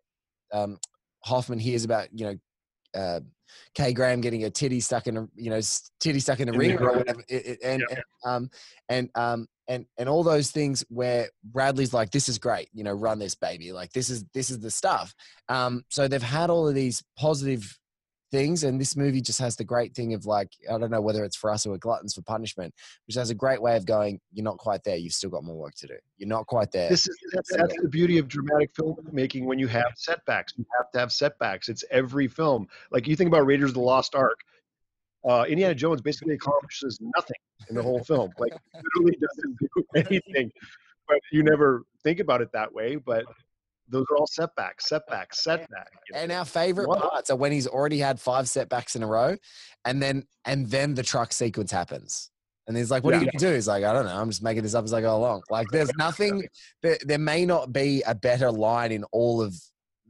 um 0.52 0.78
Hoffman 1.24 1.58
hears 1.58 1.84
about, 1.84 2.08
you 2.12 2.26
know, 2.26 2.36
uh, 3.00 3.20
Kay 3.74 3.92
Graham 3.92 4.20
getting 4.20 4.44
a 4.44 4.50
titty 4.50 4.80
stuck 4.80 5.06
in 5.06 5.16
a 5.16 5.28
you 5.34 5.50
know 5.50 5.60
titty 6.00 6.20
stuck 6.20 6.40
in 6.40 6.48
a 6.48 6.52
in 6.52 6.58
ring 6.58 6.78
or 6.78 6.98
whatever, 6.98 7.22
it, 7.28 7.46
it, 7.46 7.58
and, 7.62 7.82
yeah. 7.88 7.96
and 7.96 8.04
um 8.24 8.50
and 8.88 9.10
um 9.14 9.46
and 9.68 9.86
and 9.98 10.08
all 10.08 10.22
those 10.22 10.50
things 10.50 10.84
where 10.88 11.28
Bradlee's 11.52 11.94
like, 11.94 12.10
this 12.10 12.28
is 12.28 12.38
great, 12.38 12.68
you 12.72 12.84
know, 12.84 12.92
run 12.92 13.18
this 13.18 13.34
baby, 13.34 13.72
like 13.72 13.92
this 13.92 14.10
is 14.10 14.24
this 14.32 14.50
is 14.50 14.60
the 14.60 14.70
stuff. 14.70 15.14
Um, 15.48 15.84
so 15.88 16.08
they've 16.08 16.22
had 16.22 16.50
all 16.50 16.68
of 16.68 16.74
these 16.74 17.02
positive 17.18 17.78
things 18.30 18.64
and 18.64 18.80
this 18.80 18.96
movie 18.96 19.20
just 19.20 19.38
has 19.38 19.54
the 19.56 19.64
great 19.64 19.94
thing 19.94 20.12
of 20.12 20.26
like 20.26 20.50
i 20.68 20.76
don't 20.78 20.90
know 20.90 21.00
whether 21.00 21.24
it's 21.24 21.36
for 21.36 21.50
us 21.50 21.64
or 21.64 21.78
gluttons 21.78 22.14
for 22.14 22.22
punishment 22.22 22.74
which 23.06 23.14
has 23.14 23.30
a 23.30 23.34
great 23.34 23.62
way 23.62 23.76
of 23.76 23.86
going 23.86 24.20
you're 24.32 24.44
not 24.44 24.58
quite 24.58 24.82
there 24.82 24.96
you've 24.96 25.12
still 25.12 25.30
got 25.30 25.44
more 25.44 25.56
work 25.56 25.74
to 25.74 25.86
do 25.86 25.94
you're 26.18 26.28
not 26.28 26.46
quite 26.46 26.72
there 26.72 26.88
this 26.88 27.06
is 27.06 27.16
that's, 27.32 27.56
that's 27.56 27.76
the 27.80 27.88
beauty 27.88 28.18
of 28.18 28.26
dramatic 28.26 28.72
filmmaking 28.74 29.44
when 29.44 29.58
you 29.58 29.68
have 29.68 29.92
setbacks 29.96 30.54
you 30.56 30.64
have 30.76 30.90
to 30.90 30.98
have 30.98 31.12
setbacks 31.12 31.68
it's 31.68 31.84
every 31.90 32.26
film 32.26 32.66
like 32.90 33.06
you 33.06 33.14
think 33.14 33.28
about 33.28 33.46
raiders 33.46 33.70
of 33.70 33.74
the 33.74 33.80
lost 33.80 34.14
ark 34.14 34.40
uh, 35.26 35.44
Indiana 35.48 35.74
Jones 35.74 36.00
basically 36.00 36.34
accomplishes 36.34 37.00
nothing 37.00 37.36
in 37.68 37.74
the 37.74 37.82
whole 37.82 38.02
film. 38.04 38.30
Like 38.38 38.52
literally 38.74 39.18
doesn't 39.20 39.58
do 39.58 39.68
anything. 39.96 40.52
But 41.08 41.18
you 41.32 41.42
never 41.42 41.84
think 42.02 42.20
about 42.20 42.42
it 42.42 42.52
that 42.52 42.72
way. 42.72 42.96
But 42.96 43.24
those 43.88 44.04
are 44.10 44.16
all 44.16 44.26
setbacks, 44.26 44.88
setbacks, 44.88 45.42
setbacks. 45.42 45.90
And 46.14 46.32
our 46.32 46.44
favorite 46.44 46.88
what? 46.88 47.00
parts 47.00 47.30
are 47.30 47.36
when 47.36 47.52
he's 47.52 47.66
already 47.66 47.98
had 47.98 48.20
five 48.20 48.48
setbacks 48.48 48.96
in 48.96 49.02
a 49.02 49.06
row, 49.06 49.36
and 49.84 50.02
then 50.02 50.24
and 50.44 50.68
then 50.70 50.94
the 50.94 51.02
truck 51.02 51.32
sequence 51.32 51.70
happens. 51.70 52.30
And 52.68 52.76
he's 52.76 52.90
like, 52.90 53.04
"What 53.04 53.14
yeah. 53.14 53.18
are 53.18 53.20
you 53.24 53.30
gonna 53.30 53.50
do?" 53.50 53.54
He's 53.54 53.68
like, 53.68 53.84
"I 53.84 53.92
don't 53.92 54.06
know. 54.06 54.16
I'm 54.16 54.28
just 54.28 54.42
making 54.42 54.64
this 54.64 54.74
up 54.74 54.84
as 54.84 54.92
I 54.92 55.00
go 55.00 55.16
along." 55.16 55.42
Like, 55.50 55.68
there's 55.70 55.90
nothing. 55.98 56.48
There, 56.82 56.98
there 57.04 57.18
may 57.18 57.46
not 57.46 57.72
be 57.72 58.02
a 58.06 58.14
better 58.14 58.50
line 58.50 58.92
in 58.92 59.04
all 59.12 59.40
of 59.40 59.54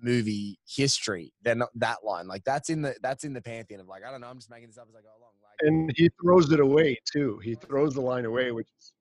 movie 0.01 0.59
history 0.67 1.33
than 1.43 1.63
that 1.75 1.99
line. 2.05 2.27
Like, 2.27 2.45
that's 2.45 2.71
in 2.71 2.83
the 2.83 2.95
that's 3.03 3.25
in 3.25 3.35
the 3.35 3.43
pantheon 3.43 3.81
of 3.81 3.89
like, 3.89 4.05
I 4.05 4.11
don't 4.11 4.23
know. 4.23 4.29
I'm 4.29 4.39
just 4.39 4.51
making 4.51 4.69
this 4.69 4.79
up 4.79 4.89
as 4.89 4.95
I 4.95 5.03
go 5.03 5.09
along. 5.09 5.33
Like, 5.43 5.69
and 5.69 5.93
he 5.97 6.11
throws 6.23 6.51
it 6.51 6.61
away 6.61 6.99
too. 7.11 7.39
He 7.43 7.55
throws 7.55 7.95
the 7.95 8.01
line 8.01 8.25
away, 8.25 8.53
which 8.53 8.69
is. 8.79 8.93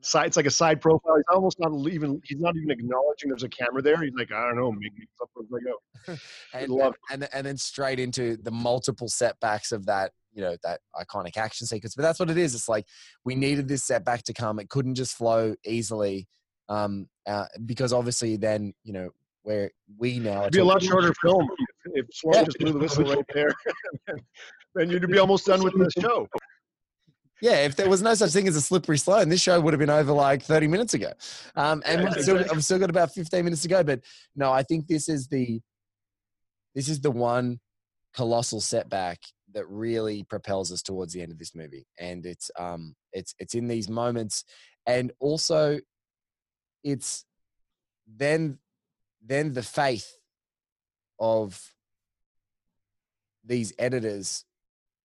Side. 0.00 0.26
It's 0.26 0.36
like 0.36 0.46
a 0.46 0.50
side 0.50 0.80
profile. 0.80 1.16
He's 1.16 1.24
almost 1.34 1.58
not 1.60 1.72
even. 1.90 2.20
He's 2.24 2.40
not 2.40 2.56
even 2.56 2.70
acknowledging 2.70 3.30
there's 3.30 3.42
a 3.42 3.48
camera 3.48 3.82
there. 3.82 4.02
He's 4.02 4.12
like, 4.18 4.32
I 4.32 4.46
don't 4.48 4.56
know, 4.56 4.72
maybe 4.72 4.94
it's 4.98 5.20
up 5.20 5.30
as 5.38 5.46
I 5.54 5.58
go. 6.14 6.18
and, 6.54 6.68
love 6.70 6.94
and 7.10 7.28
and 7.32 7.46
then 7.46 7.56
straight 7.56 7.98
into 8.00 8.36
the 8.38 8.50
multiple 8.50 9.08
setbacks 9.08 9.72
of 9.72 9.86
that 9.86 10.12
you 10.32 10.40
know 10.40 10.56
that 10.62 10.80
iconic 10.96 11.36
action 11.36 11.66
sequence 11.66 11.94
but 11.96 12.02
that's 12.02 12.18
what 12.20 12.30
it 12.30 12.38
is 12.38 12.54
it's 12.54 12.68
like 12.68 12.86
we 13.24 13.34
needed 13.34 13.66
this 13.68 13.82
setback 13.84 14.22
to 14.22 14.32
come 14.32 14.58
it 14.60 14.68
couldn't 14.68 14.94
just 14.94 15.14
flow 15.16 15.54
easily 15.66 16.26
um 16.68 17.06
uh, 17.26 17.44
because 17.66 17.92
obviously 17.92 18.36
then 18.36 18.72
you 18.84 18.92
know 18.92 19.10
where 19.42 19.70
we 19.98 20.18
now 20.20 20.42
It'd 20.42 20.52
be 20.52 20.60
a 20.60 20.64
lot 20.64 20.82
shorter 20.82 21.12
film 21.22 21.48
if 21.94 22.06
Sloan 22.12 22.34
Yeah. 22.34 22.44
just 22.44 22.58
blew 22.58 22.72
the 22.72 22.78
whistle 22.78 23.04
right 23.04 23.24
there. 23.34 23.50
then 24.74 24.90
you'd 24.90 25.06
be 25.08 25.18
almost 25.24 25.46
done 25.46 25.62
with 25.64 25.72
the 25.74 25.90
show. 26.00 26.28
Yeah, 27.42 27.64
if 27.64 27.76
there 27.76 27.88
was 27.88 28.02
no 28.02 28.14
such 28.14 28.32
thing 28.32 28.46
as 28.48 28.56
a 28.56 28.60
slippery 28.60 28.98
slope, 28.98 29.28
this 29.28 29.40
show 29.40 29.60
would 29.60 29.72
have 29.72 29.78
been 29.78 29.90
over 29.90 30.12
like 30.12 30.42
30 30.42 30.66
minutes 30.66 30.94
ago. 30.94 31.12
Um, 31.56 31.82
and 31.86 32.02
Yeah, 32.02 32.10
we've, 32.14 32.22
still. 32.22 32.44
I've 32.50 32.64
still 32.64 32.78
got 32.78 32.90
about 32.90 33.12
15 33.12 33.44
minutes 33.44 33.62
to 33.62 33.68
go. 33.68 33.82
But 33.82 34.00
no, 34.36 34.52
I 34.52 34.62
think 34.62 34.86
this 34.86 35.08
is 35.08 35.28
the 35.28 35.60
this 36.74 36.88
is 36.88 37.00
the 37.00 37.10
one 37.10 37.60
colossal 38.14 38.60
setback 38.60 39.18
that 39.52 39.66
really 39.68 40.22
propels 40.24 40.70
us 40.70 40.82
towards 40.82 41.12
the 41.12 41.22
end 41.22 41.32
of 41.32 41.38
this 41.38 41.54
movie. 41.54 41.86
And 41.98 42.24
it's 42.26 42.50
um 42.58 42.94
it's 43.12 43.34
it's 43.38 43.54
in 43.54 43.68
these 43.68 43.88
moments. 43.88 44.44
And 44.86 45.12
also 45.18 45.78
it's 46.84 47.24
then 48.06 48.58
then 49.24 49.52
the 49.52 49.62
faith 49.62 50.10
of 51.18 51.60
these 53.44 53.72
editors 53.78 54.44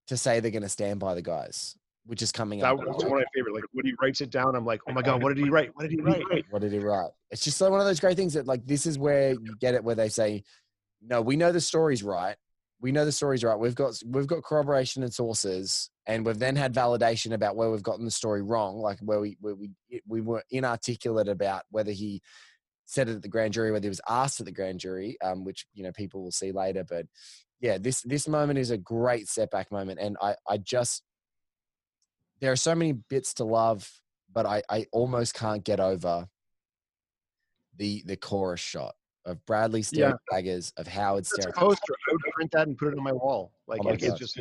to 0.08 0.17
say 0.17 0.39
they're 0.39 0.52
going 0.52 0.63
to 0.63 0.69
stand 0.69 1.00
by 1.00 1.15
the 1.15 1.21
guys, 1.21 1.76
which 2.05 2.21
is 2.21 2.31
coming 2.31 2.59
That 2.59 2.73
up. 2.73 2.79
was 2.79 3.03
one 3.03 3.05
of 3.05 3.11
my 3.11 3.23
favorite. 3.33 3.55
Like 3.55 3.63
when 3.73 3.85
he 3.85 3.93
writes 4.01 4.21
it 4.21 4.29
down, 4.29 4.55
I'm 4.55 4.65
like, 4.65 4.81
oh 4.87 4.93
my 4.93 5.01
god, 5.01 5.23
what 5.23 5.35
did 5.35 5.43
he 5.43 5.49
write? 5.49 5.71
What 5.75 5.83
did 5.83 5.91
he 5.91 6.01
write? 6.01 6.45
What 6.49 6.61
did 6.61 6.71
he 6.71 6.79
write? 6.79 7.09
It's 7.31 7.43
just 7.43 7.59
like 7.61 7.71
one 7.71 7.79
of 7.79 7.85
those 7.85 7.99
great 7.99 8.15
things 8.17 8.33
that 8.33 8.45
like 8.45 8.65
this 8.65 8.85
is 8.85 8.97
where 8.99 9.31
you 9.31 9.55
get 9.59 9.73
it 9.73 9.83
where 9.83 9.95
they 9.95 10.09
say, 10.09 10.43
No, 11.01 11.21
we 11.21 11.35
know 11.35 11.51
the 11.51 11.61
story's 11.61 12.03
right. 12.03 12.35
We 12.81 12.91
know 12.91 13.05
the 13.05 13.11
story's 13.11 13.43
right. 13.43 13.57
We've 13.57 13.73
got 13.75 13.99
we've 14.05 14.27
got 14.27 14.43
corroboration 14.43 15.01
and 15.01 15.13
sources, 15.13 15.89
and 16.05 16.25
we've 16.25 16.37
then 16.37 16.55
had 16.55 16.73
validation 16.73 17.33
about 17.33 17.55
where 17.55 17.71
we've 17.71 17.81
gotten 17.81 18.05
the 18.05 18.11
story 18.11 18.41
wrong, 18.43 18.77
like 18.77 18.99
where 18.99 19.19
we 19.19 19.37
where 19.39 19.55
we 19.55 19.71
we 20.07 20.21
were 20.21 20.43
inarticulate 20.51 21.27
about 21.29 21.63
whether 21.71 21.91
he 21.91 22.21
said 22.85 23.09
it 23.09 23.15
at 23.15 23.21
the 23.23 23.29
grand 23.29 23.53
jury, 23.53 23.71
whether 23.71 23.85
he 23.85 23.89
was 23.89 24.01
asked 24.07 24.39
at 24.39 24.45
the 24.45 24.51
grand 24.51 24.79
jury, 24.79 25.17
um, 25.23 25.43
which 25.43 25.65
you 25.73 25.83
know 25.83 25.91
people 25.93 26.21
will 26.21 26.31
see 26.31 26.51
later. 26.51 26.83
But 26.87 27.07
yeah, 27.61 27.77
this 27.79 28.01
this 28.01 28.27
moment 28.27 28.59
is 28.59 28.69
a 28.71 28.77
great 28.77 29.27
setback 29.29 29.71
moment, 29.71 29.99
and 29.99 30.17
I 30.21 30.35
I 30.47 30.57
just 30.57 31.01
there 32.45 32.51
are 32.51 32.55
so 32.55 32.75
many 32.75 32.91
bits 32.91 33.34
to 33.34 33.43
love, 33.43 33.91
but 34.31 34.45
I 34.45 34.62
I 34.69 34.86
almost 34.91 35.34
can't 35.34 35.63
get 35.63 35.79
over 35.79 36.27
the 37.75 38.03
the 38.05 38.15
chorus 38.15 38.60
shot 38.60 38.93
of 39.25 39.43
Bradlee 39.47 39.84
staring 39.84 40.13
Yeah. 40.29 40.36
daggers 40.38 40.71
of 40.77 40.86
Howard 40.86 41.25
That's 41.25 41.47
a 41.47 41.51
poster. 41.51 41.93
I 42.08 42.12
would 42.13 42.21
print 42.34 42.51
that 42.51 42.67
and 42.67 42.77
put 42.77 42.93
it 42.93 42.97
on 42.99 43.03
my 43.03 43.13
wall. 43.13 43.51
Like 43.65 43.81
Oh 43.81 43.86
my 43.86 43.93
it's 43.93 44.19
just 44.19 44.38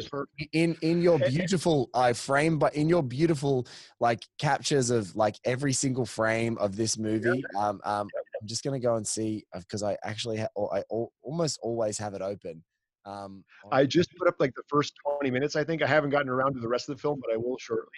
in 0.53 0.77
in 0.83 1.01
your 1.01 1.19
beautiful 1.19 1.89
I 1.95 2.13
frame, 2.13 2.59
but 2.59 2.75
in 2.75 2.91
your 2.91 3.03
beautiful 3.03 3.67
like 4.01 4.23
captures 4.39 4.91
of 4.91 5.17
like 5.17 5.37
every 5.47 5.73
single 5.73 6.05
frame 6.05 6.59
of 6.59 6.77
this 6.77 6.99
movie. 6.99 7.43
Um, 7.57 7.81
um, 7.85 8.11
I'm 8.39 8.47
just 8.47 8.63
gonna 8.65 8.81
go 8.81 8.97
and 8.97 9.07
see 9.07 9.47
because 9.57 9.83
I 9.83 9.97
actually 10.05 10.37
ha- 10.41 10.69
I 10.75 10.83
al- 10.93 11.15
almost 11.23 11.59
always 11.63 11.97
have 11.97 12.13
it 12.13 12.21
open. 12.21 12.65
Um, 13.07 13.45
I 13.71 13.85
just 13.85 14.15
put 14.17 14.29
up 14.29 14.37
like 14.39 14.55
the 14.55 14.63
first 14.69 14.95
20 15.19 15.31
minutes. 15.31 15.57
I 15.57 15.65
think 15.65 15.83
I 15.83 15.87
haven't 15.87 16.11
gotten 16.11 16.29
around 16.29 16.55
to 16.55 16.61
the 16.61 16.69
rest 16.69 16.89
of 16.89 16.97
the 16.97 17.01
film, 17.01 17.21
but 17.21 17.33
I 17.33 17.37
will 17.37 17.59
shortly. 17.59 17.91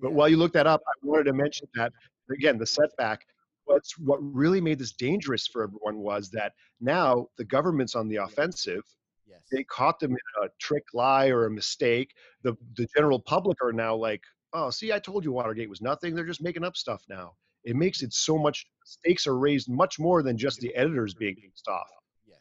But 0.00 0.12
while 0.12 0.28
you 0.28 0.36
look 0.36 0.52
that 0.54 0.66
up, 0.66 0.82
I 0.86 1.06
wanted 1.06 1.24
to 1.24 1.32
mention 1.32 1.68
that 1.74 1.92
again, 2.30 2.58
the 2.58 2.66
setback. 2.66 3.26
What's 3.64 3.98
what 3.98 4.18
really 4.20 4.60
made 4.60 4.78
this 4.78 4.92
dangerous 4.92 5.46
for 5.46 5.64
everyone 5.64 5.98
was 5.98 6.30
that 6.30 6.52
now 6.80 7.28
the 7.38 7.44
government's 7.44 7.94
on 7.94 8.08
the 8.08 8.16
offensive. 8.16 8.82
Yes. 9.26 9.40
They 9.50 9.64
caught 9.64 9.98
them 9.98 10.10
in 10.12 10.44
a 10.44 10.48
trick 10.60 10.84
lie 10.92 11.28
or 11.28 11.46
a 11.46 11.50
mistake. 11.50 12.12
The 12.42 12.54
the 12.76 12.86
general 12.94 13.20
public 13.20 13.56
are 13.62 13.72
now 13.72 13.94
like, 13.94 14.22
oh, 14.52 14.70
see, 14.70 14.92
I 14.92 14.98
told 14.98 15.24
you 15.24 15.32
Watergate 15.32 15.70
was 15.70 15.80
nothing. 15.80 16.14
They're 16.14 16.26
just 16.26 16.42
making 16.42 16.64
up 16.64 16.76
stuff 16.76 17.02
now. 17.08 17.32
It 17.64 17.76
makes 17.76 18.02
it 18.02 18.12
so 18.12 18.36
much 18.36 18.66
stakes 18.84 19.26
are 19.26 19.38
raised 19.38 19.70
much 19.70 19.98
more 19.98 20.22
than 20.22 20.36
just 20.36 20.60
the 20.60 20.74
editors 20.74 21.14
being 21.14 21.36
pissed 21.36 21.68
off. 21.68 21.88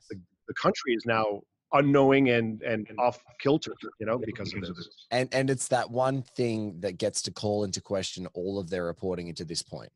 The, 0.10 0.20
the 0.50 0.54
country 0.56 0.94
is 0.94 1.06
now 1.06 1.42
unknowing 1.74 2.30
and 2.30 2.62
and 2.62 2.88
off 2.98 3.20
kilter, 3.40 3.74
you 4.00 4.06
know, 4.06 4.18
because 4.18 4.54
of 4.54 4.62
this. 4.62 4.90
and 5.12 5.28
and 5.34 5.50
it's 5.50 5.68
that 5.70 5.90
one 5.90 6.22
thing 6.22 6.80
that 6.82 6.98
gets 6.98 7.22
to 7.24 7.32
call 7.32 7.64
into 7.64 7.82
question 7.82 8.28
all 8.34 8.60
of 8.60 8.70
their 8.70 8.86
reporting 8.86 9.28
into 9.28 9.44
this 9.46 9.62
point. 9.62 9.92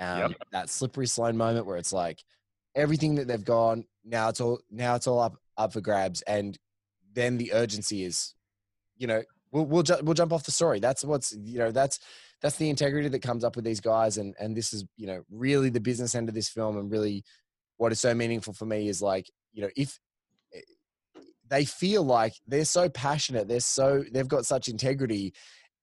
Um, 0.00 0.34
That 0.52 0.68
slippery 0.68 1.06
Sloan 1.06 1.36
moment 1.36 1.66
where 1.66 1.76
it's 1.76 1.92
like 1.92 2.22
everything 2.74 3.14
that 3.14 3.26
they've 3.26 3.44
gone 3.44 3.84
now 4.04 4.28
it's 4.28 4.40
all 4.40 4.60
now 4.70 4.94
it's 4.94 5.06
all 5.06 5.20
up 5.20 5.36
up 5.56 5.72
for 5.72 5.80
grabs, 5.80 6.22
and 6.22 6.58
then 7.14 7.38
the 7.38 7.52
urgency 7.54 8.04
is, 8.04 8.34
you 8.98 9.06
know, 9.06 9.22
we'll 9.52 9.64
we'll, 9.66 9.82
ju- 9.82 9.98
we'll 10.02 10.14
jump 10.14 10.32
off 10.32 10.44
the 10.44 10.50
story. 10.50 10.80
That's 10.80 11.04
what's 11.04 11.34
you 11.44 11.58
know 11.58 11.70
that's 11.70 11.98
that's 12.42 12.56
the 12.56 12.68
integrity 12.68 13.08
that 13.08 13.22
comes 13.22 13.44
up 13.44 13.56
with 13.56 13.64
these 13.64 13.80
guys, 13.80 14.18
and 14.18 14.34
and 14.38 14.56
this 14.56 14.72
is 14.72 14.84
you 14.96 15.06
know 15.06 15.22
really 15.30 15.70
the 15.70 15.80
business 15.80 16.14
end 16.14 16.28
of 16.28 16.34
this 16.34 16.48
film, 16.48 16.76
and 16.76 16.90
really 16.90 17.24
what 17.78 17.92
is 17.92 18.00
so 18.00 18.14
meaningful 18.14 18.52
for 18.52 18.66
me 18.66 18.88
is 18.88 19.02
like 19.02 19.30
you 19.52 19.62
know 19.62 19.70
if 19.76 19.98
they 21.48 21.64
feel 21.64 22.02
like 22.02 22.34
they're 22.46 22.64
so 22.64 22.88
passionate 22.88 23.48
they're 23.48 23.60
so 23.60 24.04
they've 24.12 24.28
got 24.28 24.46
such 24.46 24.68
integrity 24.68 25.32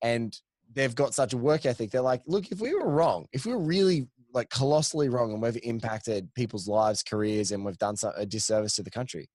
and 0.02 0.40
they've 0.74 0.96
got 0.96 1.14
such 1.14 1.34
a 1.34 1.38
work 1.38 1.66
ethic. 1.66 1.92
They're 1.92 2.02
like 2.02 2.22
look 2.26 2.52
if 2.52 2.60
we 2.60 2.74
were 2.74 2.90
wrong 2.90 3.26
if 3.32 3.46
we 3.46 3.54
were 3.54 3.60
really 3.60 4.08
like 4.34 4.50
colossally 4.50 5.10
wrong 5.10 5.32
and 5.32 5.42
we've 5.42 5.60
impacted 5.64 6.34
people's 6.34 6.68
lives 6.68 7.04
careers 7.04 7.52
and 7.52 7.64
we've 7.64 7.78
done 7.78 7.96
a 8.18 8.26
disservice 8.26 8.76
to 8.76 8.84
the 8.84 8.90
country 8.90 9.30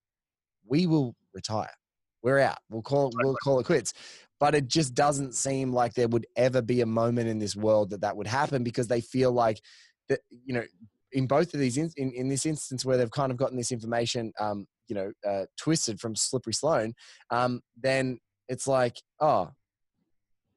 we 0.69 0.87
will 0.87 1.15
retire. 1.33 1.73
We're 2.21 2.39
out. 2.39 2.59
We'll 2.69 2.81
call 2.81 3.11
we'll 3.15 3.35
call 3.43 3.59
it 3.59 3.65
quits. 3.65 3.93
But 4.39 4.55
it 4.55 4.67
just 4.67 4.93
doesn't 4.93 5.35
seem 5.35 5.73
like 5.73 5.93
there 5.93 6.07
would 6.07 6.25
ever 6.37 6.61
be 6.61 6.79
a 6.79 6.85
moment 6.85 7.27
in 7.27 7.39
this 7.39 7.55
world 7.55 7.89
that 7.89 8.01
that 8.01 8.15
would 8.15 8.27
happen 8.27 8.63
because 8.63 8.87
they 8.87 9.01
feel 9.01 9.31
like 9.31 9.61
that 10.07 10.19
you 10.29 10.53
know 10.53 10.63
in 11.11 11.27
both 11.27 11.53
of 11.53 11.59
these 11.59 11.77
in, 11.77 11.89
in, 11.97 12.11
in 12.11 12.29
this 12.29 12.45
instance 12.45 12.85
where 12.85 12.95
they've 12.95 13.11
kind 13.11 13.31
of 13.31 13.37
gotten 13.37 13.57
this 13.57 13.71
information 13.71 14.31
um, 14.39 14.65
you 14.89 14.95
know 14.95 15.11
uh, 15.27 15.45
twisted 15.57 15.99
from 15.99 16.15
slippery 16.15 16.53
sloan 16.53 16.93
um, 17.31 17.61
then 17.79 18.19
it's 18.47 18.67
like 18.67 18.97
oh 19.21 19.49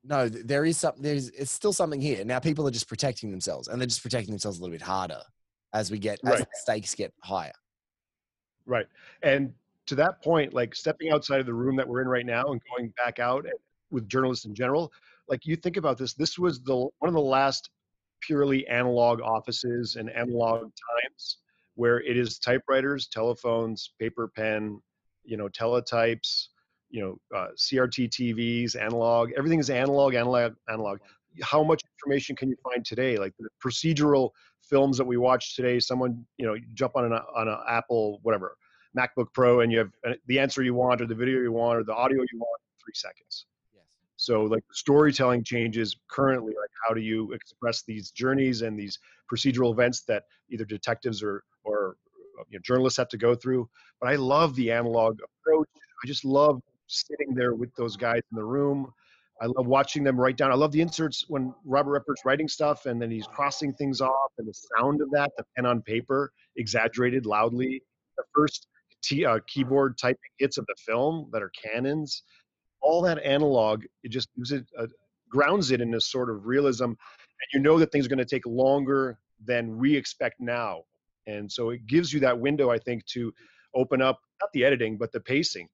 no 0.05 0.29
there 0.29 0.65
is 0.65 0.77
something 0.77 1.03
there's 1.03 1.29
it's 1.31 1.51
still 1.51 1.73
something 1.73 2.01
here 2.01 2.25
now 2.25 2.39
people 2.39 2.67
are 2.67 2.73
just 2.73 2.89
protecting 2.89 3.31
themselves 3.31 3.69
and 3.69 3.81
they're 3.81 3.87
just 3.87 4.03
protecting 4.03 4.33
themselves 4.33 4.59
a 4.59 4.61
little 4.61 4.75
bit 4.75 4.83
harder 4.83 5.21
as 5.75 5.91
we 5.91 5.99
get 5.99 6.19
as 6.25 6.41
Right. 6.41 6.47
stakes 6.55 6.95
get 6.95 7.13
higher 7.23 7.53
Right. 8.67 8.87
And 9.23 9.53
to 9.87 9.95
that 9.97 10.23
point, 10.23 10.55
like 10.55 10.75
stepping 10.75 11.11
outside 11.11 11.41
of 11.41 11.47
the 11.47 11.55
room 11.55 11.77
that 11.77 11.89
we're 11.89 12.03
in 12.03 12.09
right 12.09 12.27
now 12.27 12.45
and 12.53 12.61
going 12.75 12.93
back 12.97 13.19
out 13.19 13.47
with 13.91 14.09
journalists 14.09 14.45
in 14.45 14.55
general, 14.55 14.93
like 15.29 15.47
you 15.47 15.57
think 15.57 15.77
about 15.77 15.99
this, 15.99 16.15
this 16.15 16.39
was 16.39 16.61
the 16.61 16.77
one 16.77 17.09
of 17.09 17.15
the 17.15 17.21
last 17.21 17.71
purely 18.21 18.67
analog 18.69 19.21
offices 19.21 19.97
and 19.97 20.11
analog 20.11 20.61
times 20.61 21.39
where 21.75 22.01
it 22.01 22.17
is 22.17 22.39
typewriters, 22.39 23.09
telephones, 23.09 23.93
paper 23.99 24.29
pen, 24.35 24.81
you 25.25 25.37
know, 25.37 25.49
teletypes, 25.49 26.49
you 26.91 27.01
know, 27.01 27.37
uh, 27.37 27.49
CRT 27.57 28.11
TVs, 28.11 28.81
analog. 28.81 29.31
Everything 29.37 29.59
is 29.59 29.71
analog, 29.71 30.15
analog, 30.15 30.55
analog. 30.69 30.99
How 31.43 31.63
much 31.63 31.81
information 31.97 32.37
can 32.37 32.51
you 32.51 32.57
find 32.63 32.85
today? 32.85 33.17
Like 33.17 33.33
the 33.39 33.49
procedural 33.65 34.31
films 34.63 34.99
that 34.99 35.05
we 35.05 35.17
watch 35.17 35.57
today. 35.57 35.81
Someone, 35.81 36.25
you 36.37 36.47
know, 36.47 36.55
you 36.55 36.65
jump 36.75 36.97
on 36.97 37.05
an 37.05 37.13
on 37.13 37.49
an 37.49 37.59
Apple, 37.67 38.21
whatever, 38.23 38.57
MacBook 38.97 39.33
Pro, 39.33 39.61
and 39.61 39.73
you 39.73 39.79
have 39.79 39.91
the 40.27 40.39
answer 40.39 40.63
you 40.63 40.75
want, 40.75 41.01
or 41.01 41.07
the 41.07 41.15
video 41.15 41.41
you 41.41 41.53
want, 41.53 41.79
or 41.79 41.85
the 41.85 41.95
audio 41.95 42.19
you 42.19 42.39
want, 42.39 42.61
in 42.61 42.85
three 42.85 42.95
seconds. 42.95 43.47
Yes. 43.75 43.85
So 44.17 44.43
like 44.43 44.65
storytelling 44.73 45.45
changes 45.45 45.97
currently, 46.09 46.53
like 46.53 46.71
how 46.87 46.95
do 46.95 47.01
you 47.01 47.33
express 47.33 47.83
these 47.83 48.11
journeys 48.11 48.61
and 48.63 48.79
these 48.79 48.99
procedural 49.33 49.73
events 49.73 50.03
that 50.03 50.25
either 50.51 50.67
detectives 50.67 51.23
or 51.23 51.43
or 51.65 51.97
uh, 52.39 52.45
you 52.49 52.59
know, 52.59 52.63
journalists 52.65 52.97
have 52.97 53.09
to 53.09 53.19
go 53.19 53.35
through. 53.35 53.69
But 54.01 54.11
I 54.11 54.17
love 54.17 54.55
the 54.57 54.71
analog 54.71 55.19
approach. 55.23 55.69
I 56.03 56.07
just 56.07 56.25
love 56.25 56.61
sitting 56.87 57.35
there 57.35 57.55
with 57.55 57.75
those 57.77 57.97
guys 57.97 58.23
in 58.31 58.37
the 58.37 58.45
room. 58.45 58.93
I 59.41 59.47
love 59.47 59.67
watching 59.67 60.05
them 60.05 60.21
write 60.21 60.37
down. 60.37 60.53
I 60.53 60.55
love 60.55 60.73
the 60.73 60.81
inserts 60.81 61.25
when 61.29 61.53
Robert 61.65 61.91
Redford's 61.91 62.23
writing 62.25 62.49
stuff 62.49 62.87
and 62.87 63.01
then 63.01 63.11
he's 63.11 63.27
crossing 63.27 63.73
things 63.73 64.01
off 64.01 64.31
and 64.39 64.47
the 64.47 64.55
sound 64.77 65.01
of 65.01 65.11
that, 65.11 65.33
the 65.37 65.45
pen 65.57 65.67
on 65.67 65.83
paper, 65.83 66.33
exaggerated 66.57 67.27
loudly. 67.27 67.83
The 68.17 68.25
first 68.35 68.69
t- 69.03 69.25
uh, 69.25 69.41
keyboard 69.49 69.99
typing 69.99 70.19
hits 70.39 70.59
of 70.59 70.67
the 70.67 70.77
film 70.87 71.29
that 71.33 71.43
are 71.43 71.51
cannons 71.51 72.23
all 72.83 73.01
that 73.03 73.23
analog 73.25 73.85
it 74.03 74.11
just 74.11 74.29
gives 74.37 74.53
it 74.53 74.67
grounds 75.31 75.71
it 75.71 75.81
in 75.81 75.91
this 75.91 76.11
sort 76.11 76.29
of 76.29 76.47
realism 76.47 76.85
and 76.85 76.97
you 77.55 77.61
know 77.61 77.79
that 77.79 77.91
things 77.91 78.05
are 78.05 78.09
going 78.09 78.19
to 78.19 78.25
take 78.25 78.45
longer 78.45 79.19
than 79.45 79.79
we 79.79 79.97
expect 79.97 80.41
now 80.41 80.83
and 81.27 81.51
so 81.51 81.71
it 81.71 81.87
gives 81.87 82.13
you 82.13 82.21
that 82.21 82.39
window 82.39 82.71
i 82.71 82.79
think 82.79 83.05
to 83.07 83.33
open 83.75 84.03
up 84.03 84.21
not 84.41 84.51
the 84.53 84.65
editing 84.65 84.97
but 84.97 85.13
the 85.13 85.21
pacing 85.21 85.69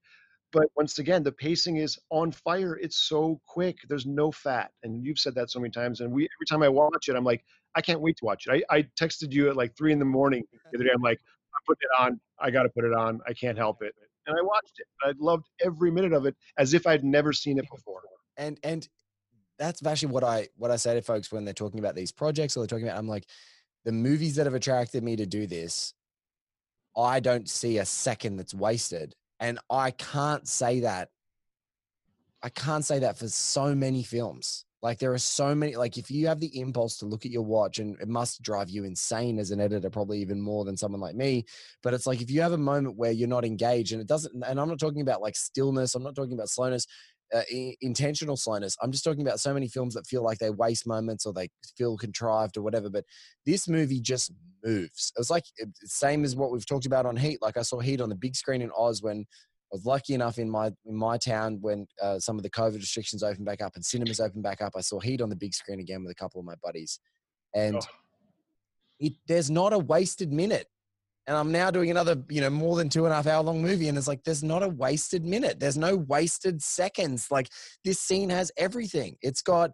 but 0.53 0.69
once 0.77 0.99
again, 0.99 1.23
the 1.23 1.33
pacing 1.33 1.77
is 1.77 1.99
on 2.11 2.33
fire. 2.33 2.77
It's 2.77 2.97
so 2.97 3.41
quick. 3.47 3.79
There's 3.89 4.07
no 4.07 4.33
fat, 4.33 4.71
and 4.83 5.05
you've 5.05 5.19
said 5.19 5.35
that 5.35 5.51
so 5.51 5.61
many 5.61 5.71
times. 5.71 6.01
And 6.01 6.11
we 6.13 6.23
every 6.23 6.47
time 6.49 6.63
I 6.63 6.69
watch 6.69 7.09
it, 7.09 7.17
I'm 7.17 7.25
like, 7.25 7.45
I 7.75 7.83
can't 7.83 8.01
wait 8.01 8.17
to 8.19 8.25
watch 8.25 8.47
it. 8.47 8.65
I, 8.71 8.77
I 8.77 8.83
texted 8.99 9.33
you 9.33 9.51
at 9.51 9.57
like 9.57 9.77
three 9.77 9.93
in 9.93 9.99
the 9.99 10.05
morning 10.05 10.45
the 10.73 10.79
other 10.79 10.85
day. 10.85 10.91
I'm 10.95 11.03
like, 11.03 11.19
I 11.55 11.59
put 11.67 11.79
it 11.81 11.89
on. 12.01 12.21
I 12.41 12.51
got 12.51 12.63
to 12.63 12.71
put 12.71 12.85
it 12.85 12.95
on. 12.95 13.21
I 13.27 13.35
can't 13.35 13.59
help 13.59 13.83
it. 13.83 13.95
And 14.27 14.39
I 14.39 14.43
watched 14.43 14.79
it. 14.79 14.87
I 15.03 15.13
loved 15.19 15.47
every 15.63 15.91
minute 15.91 16.13
of 16.13 16.25
it 16.25 16.35
as 16.57 16.73
if 16.73 16.87
I'd 16.87 17.05
never 17.05 17.33
seen 17.33 17.59
it 17.59 17.67
before. 17.71 18.01
And 18.37 18.59
and 18.63 18.89
that's 19.59 19.85
actually 19.85 20.13
what 20.13 20.25
I 20.25 20.49
what 20.57 20.71
I 20.71 20.77
say 20.77 20.95
to 20.95 21.03
folks 21.03 21.31
when 21.31 21.45
they're 21.45 21.53
talking 21.53 21.81
about 21.81 21.95
these 21.95 22.13
projects 22.13 22.57
or 22.57 22.61
they're 22.61 22.69
talking 22.69 22.87
about. 22.87 22.99
I'm 22.99 23.09
like, 23.09 23.27
the 23.85 23.93
movies 23.93 24.37
that 24.37 24.47
have 24.47 24.55
attracted 24.55 25.03
me 25.03 25.17
to 25.17 25.27
do 25.27 25.47
this, 25.47 25.95
I 26.97 27.21
don't 27.21 27.49
see 27.49 27.79
a 27.79 27.85
second 27.85 28.37
that's 28.37 28.55
wasted. 28.55 29.15
And 29.41 29.59
I 29.71 29.93
can't 29.93 30.47
say 30.49 30.81
that. 30.81 31.11
I 32.43 32.49
can't 32.49 32.85
say 32.85 33.01
that 33.01 33.19
for 33.19 33.29
so 33.29 33.75
many 33.75 34.03
films. 34.03 34.65
Like 34.81 34.99
there 34.99 35.13
are 35.13 35.19
so 35.19 35.55
many, 35.57 35.75
like 35.75 35.99
if 35.99 36.09
you 36.09 36.29
have 36.29 36.39
the 36.39 36.61
impulse 36.61 36.99
to 36.99 37.07
look 37.07 37.25
at 37.25 37.33
your 37.33 37.43
watch 37.43 37.81
and 37.81 38.01
it 38.01 38.07
must 38.07 38.43
drive 38.43 38.71
you 38.71 38.85
insane 38.85 39.41
as 39.41 39.51
an 39.51 39.61
editor, 39.61 39.91
probably 39.91 40.21
even 40.21 40.41
more 40.41 40.65
than 40.65 40.77
someone 40.77 41.01
like 41.01 41.17
me. 41.17 41.47
But 41.83 41.95
it's 41.95 42.07
like 42.07 42.21
if 42.21 42.31
you 42.31 42.43
have 42.43 42.53
a 42.53 42.59
moment 42.59 42.97
where 42.97 43.11
you're 43.11 43.27
not 43.27 43.45
engaged 43.45 43.93
and 43.93 44.01
it 44.01 44.07
doesn't, 44.07 44.33
and 44.47 44.61
I'm 44.61 44.69
not 44.69 44.79
talking 44.79 45.01
about 45.01 45.21
like 45.21 45.35
stillness, 45.35 45.97
I'm 45.97 46.05
not 46.05 46.15
talking 46.15 46.35
about 46.35 46.49
slowness, 46.49 46.87
uh, 47.35 47.43
intentional 47.81 48.37
slowness. 48.37 48.77
I'm 48.83 48.93
just 48.93 49.05
talking 49.05 49.23
about 49.23 49.41
so 49.41 49.53
many 49.53 49.69
films 49.69 49.95
that 49.95 50.07
feel 50.07 50.23
like 50.23 50.39
they 50.39 50.51
waste 50.51 50.87
moments 50.87 51.27
or 51.27 51.33
they 51.33 51.49
feel 51.77 51.97
contrived 51.97 52.57
or 52.57 52.63
whatever. 52.63 52.89
But 52.89 53.05
this 53.45 53.69
movie 53.69 54.01
just 54.01 54.33
moves. 54.65 55.13
It 55.17 55.21
was 55.21 55.31
like 55.31 55.45
same 55.85 56.25
as 56.25 56.37
what 56.37 56.51
we've 56.51 56.67
talked 56.67 56.87
about 56.87 57.07
on 57.07 57.17
Heat. 57.17 57.43
Like 57.43 57.57
I 57.57 57.63
saw 57.63 57.81
Heat 57.81 58.01
on 58.01 58.09
the 58.09 58.15
big 58.15 58.35
screen 58.35 58.63
in 58.63 58.71
Oz 58.77 59.03
when 59.03 59.27
I 59.71 59.73
was 59.73 59.85
lucky 59.85 60.15
enough 60.15 60.39
in 60.39 60.49
my 60.49 60.73
in 60.87 60.97
my 60.97 61.19
town 61.19 61.59
when 61.61 61.87
uh, 62.03 62.19
some 62.19 62.37
of 62.37 62.43
the 62.43 62.51
COVID 62.51 62.77
restrictions 62.77 63.23
opened 63.23 63.45
back 63.45 63.61
up 63.61 63.73
and 63.75 63.85
cinemas 63.85 64.21
opened 64.21 64.43
back 64.43 64.63
up. 64.63 64.73
I 64.77 64.81
saw 64.81 64.99
Heat 64.99 65.21
on 65.21 65.29
the 65.29 65.37
big 65.37 65.55
screen 65.55 65.81
again 65.81 66.03
with 66.03 66.13
a 66.13 66.15
couple 66.15 66.41
of 66.41 66.47
my 66.47 66.55
buddies, 66.63 66.99
and 67.55 67.77
oh. 67.77 67.87
it, 68.99 69.13
there's 69.27 69.51
not 69.51 69.73
a 69.73 69.79
wasted 69.79 70.33
minute. 70.33 70.67
And 71.29 71.37
I'm 71.37 71.53
now 71.53 71.71
doing 71.71 71.91
another, 71.91 72.17
you 72.31 72.41
know, 72.41 72.49
more 72.49 72.77
than 72.77 72.89
two 72.89 73.05
and 73.05 73.13
a 73.13 73.17
half 73.17 73.27
hour 73.27 73.43
long 73.43 73.61
movie, 73.61 73.89
and 73.89 73.99
it's 73.99 74.09
like 74.09 74.25
there's 74.25 74.43
not 74.43 74.63
a 74.63 74.69
wasted 74.69 75.27
minute. 75.27 75.61
There's 75.61 75.77
no 75.77 75.95
wasted 75.95 76.63
seconds. 76.63 77.31
Like 77.31 77.51
this 77.85 78.01
scene 78.01 78.31
has 78.31 78.51
everything. 78.57 79.19
It's 79.21 79.43
got 79.43 79.73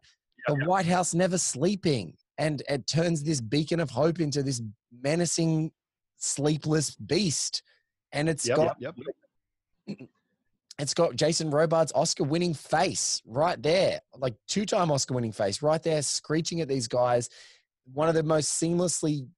the 0.49 0.57
White 0.67 0.87
House 0.87 1.15
never 1.15 1.39
sleeping, 1.39 2.17
and 2.39 2.61
it 2.69 2.89
turns 2.89 3.23
this 3.23 3.41
beacon 3.41 3.79
of 3.79 3.89
hope 3.89 4.19
into 4.19 4.43
this 4.43 4.61
menacing, 5.01 5.71
sleepless 6.17 6.97
beast. 6.97 7.63
And 8.11 8.29
it's 8.29 8.49
yep, 8.49 8.57
got 8.57 8.77
yep, 8.81 8.97
yep 9.87 9.99
it's 10.81 10.95
got 10.95 11.15
Jason 11.15 11.51
Robards' 11.51 11.93
Oscar 11.95 12.25
winning 12.25 12.55
face 12.55 13.23
right 13.25 13.63
there, 13.63 14.01
like 14.19 14.35
two 14.49 14.67
time 14.67 14.91
Oscar 14.91 15.15
winning 15.15 15.31
face 15.31 15.63
right 15.63 15.83
there, 15.85 16.03
screeching 16.03 16.63
at 16.63 16.69
these 16.69 16.89
guys. 16.89 17.31
One 17.93 18.09
of 18.09 18.17
the 18.17 18.25
most 18.25 18.61
seamlessly, 18.61 19.29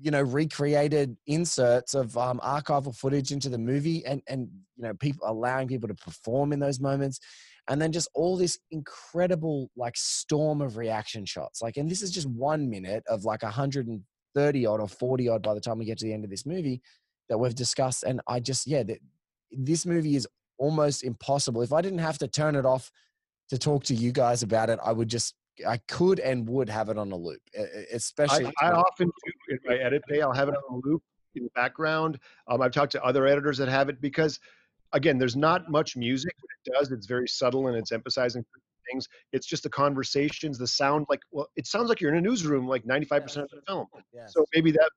you 0.00 0.10
know, 0.10 0.22
recreated 0.22 1.16
inserts 1.26 1.94
of 1.94 2.16
um, 2.16 2.40
archival 2.44 2.94
footage 2.94 3.32
into 3.32 3.48
the 3.48 3.58
movie 3.58 4.04
and, 4.06 4.22
and, 4.28 4.48
you 4.76 4.84
know, 4.84 4.94
people 4.94 5.26
allowing 5.26 5.68
people 5.68 5.88
to 5.88 5.94
perform 5.94 6.52
in 6.52 6.60
those 6.60 6.80
moments. 6.80 7.18
And 7.68 7.82
then 7.82 7.92
just 7.92 8.08
all 8.14 8.36
this 8.36 8.58
incredible, 8.70 9.70
like, 9.76 9.96
storm 9.96 10.62
of 10.62 10.76
reaction 10.76 11.24
shots. 11.26 11.60
Like, 11.60 11.76
and 11.76 11.90
this 11.90 12.02
is 12.02 12.10
just 12.10 12.28
one 12.28 12.70
minute 12.70 13.04
of 13.08 13.24
like 13.24 13.42
130 13.42 14.66
odd 14.66 14.80
or 14.80 14.88
40 14.88 15.28
odd 15.28 15.42
by 15.42 15.54
the 15.54 15.60
time 15.60 15.78
we 15.78 15.84
get 15.84 15.98
to 15.98 16.06
the 16.06 16.12
end 16.12 16.24
of 16.24 16.30
this 16.30 16.46
movie 16.46 16.80
that 17.28 17.38
we've 17.38 17.54
discussed. 17.54 18.04
And 18.04 18.20
I 18.26 18.40
just, 18.40 18.66
yeah, 18.66 18.84
this 19.50 19.84
movie 19.84 20.16
is 20.16 20.26
almost 20.58 21.04
impossible. 21.04 21.62
If 21.62 21.72
I 21.72 21.82
didn't 21.82 21.98
have 21.98 22.18
to 22.18 22.28
turn 22.28 22.56
it 22.56 22.64
off 22.64 22.90
to 23.50 23.58
talk 23.58 23.84
to 23.84 23.94
you 23.94 24.12
guys 24.12 24.42
about 24.42 24.70
it, 24.70 24.78
I 24.84 24.92
would 24.92 25.08
just 25.08 25.34
I 25.66 25.78
could 25.88 26.20
and 26.20 26.48
would 26.48 26.68
have 26.68 26.88
it 26.88 26.98
on 26.98 27.12
a 27.12 27.16
loop, 27.16 27.40
especially. 27.92 28.46
I, 28.60 28.68
I 28.68 28.72
often 28.72 29.08
do 29.08 29.54
in 29.54 29.58
my 29.64 29.76
edit 29.76 30.02
bay. 30.08 30.20
I'll 30.20 30.32
have 30.32 30.48
it 30.48 30.54
on 30.54 30.62
a 30.82 30.86
loop 30.88 31.02
in 31.34 31.44
the 31.44 31.50
background. 31.54 32.18
Um, 32.48 32.62
I've 32.62 32.72
talked 32.72 32.92
to 32.92 33.04
other 33.04 33.26
editors 33.26 33.58
that 33.58 33.68
have 33.68 33.88
it 33.88 34.00
because, 34.00 34.40
again, 34.92 35.18
there's 35.18 35.36
not 35.36 35.70
much 35.70 35.96
music. 35.96 36.32
What 36.40 36.74
it 36.74 36.78
does, 36.78 36.92
it's 36.92 37.06
very 37.06 37.28
subtle 37.28 37.68
and 37.68 37.76
it's 37.76 37.92
emphasizing 37.92 38.44
things. 38.90 39.08
It's 39.32 39.46
just 39.46 39.62
the 39.62 39.70
conversations, 39.70 40.58
the 40.58 40.66
sound. 40.66 41.06
Like, 41.08 41.20
well, 41.30 41.48
it 41.56 41.66
sounds 41.66 41.88
like 41.88 42.00
you're 42.00 42.12
in 42.12 42.18
a 42.18 42.22
newsroom, 42.22 42.66
like 42.66 42.84
95% 42.84 43.36
of 43.38 43.50
the 43.50 43.62
film. 43.66 43.86
Yes. 44.12 44.32
So 44.34 44.44
maybe 44.54 44.70
that 44.72 44.90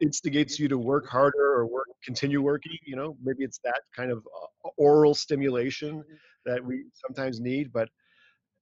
instigates 0.00 0.58
you 0.58 0.68
to 0.68 0.78
work 0.78 1.08
harder 1.08 1.54
or 1.54 1.66
work 1.66 1.86
continue 2.04 2.40
working 2.40 2.76
you 2.86 2.94
know 2.94 3.16
maybe 3.22 3.42
it's 3.42 3.58
that 3.64 3.80
kind 3.94 4.10
of 4.10 4.18
uh, 4.18 4.68
oral 4.76 5.14
stimulation 5.14 6.04
that 6.46 6.64
we 6.64 6.84
sometimes 6.92 7.40
need 7.40 7.72
but 7.72 7.88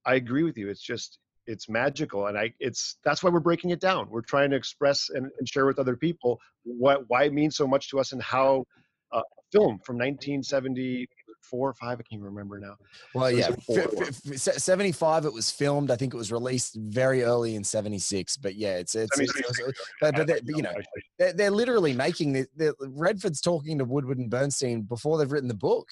i 0.07 0.15
agree 0.15 0.43
with 0.43 0.57
you 0.57 0.71
it's 0.71 0.81
just 0.81 1.19
it's 1.47 1.69
magical 1.69 2.27
and 2.27 2.39
i 2.39 2.53
it's 2.61 2.97
that's 3.05 3.23
why 3.23 3.31
we're 3.31 3.41
breaking 3.41 3.71
it 3.71 3.81
down 3.81 4.09
we're 4.11 4.21
trying 4.21 4.51
to 4.51 4.57
express 4.57 5.11
and, 5.11 5.31
and 5.39 5.49
share 5.49 5.67
with 5.67 5.79
other 5.79 5.97
people 5.97 6.41
what 6.65 7.03
why 7.09 7.25
it 7.25 7.33
means 7.33 7.57
so 7.57 7.67
much 7.67 7.89
to 7.91 7.99
us 7.99 8.13
and 8.13 8.23
how 8.23 8.65
uh, 9.13 9.23
film 9.53 9.79
from 9.85 9.97
1970 9.97 11.09
four 11.47 11.69
or 11.69 11.75
five. 11.75 11.99
I 11.99 12.03
can't 12.03 12.23
remember 12.23 12.59
now. 12.59 12.77
Well, 13.15 13.31
yeah, 13.31 13.51
f- 13.71 14.19
f- 14.31 14.39
75 14.39 15.25
it 15.25 15.33
was 15.33 15.51
filmed. 15.51 15.91
I 15.91 15.97
think 15.97 16.13
it 16.13 16.17
was 16.17 16.33
released 16.33 16.77
very 16.77 17.23
early 17.23 17.55
in 17.55 17.65
76. 17.65 18.37
But 18.37 18.57
yeah, 18.57 18.77
it's, 18.77 18.95
it's, 18.95 19.19
it's, 19.19 19.33
it's 19.61 19.81
but, 20.01 20.17
but, 20.17 20.41
you 20.45 20.63
know, 20.63 20.75
they're, 21.19 21.33
they're 21.33 21.51
literally 21.51 21.93
making 21.93 22.33
the, 22.33 22.75
Redford's 22.81 23.41
talking 23.41 23.79
to 23.79 23.85
Woodward 23.85 24.19
and 24.19 24.31
Bernstein 24.31 24.83
before 24.83 25.19
they've 25.19 25.31
written 25.31 25.49
the 25.49 25.55
book. 25.55 25.89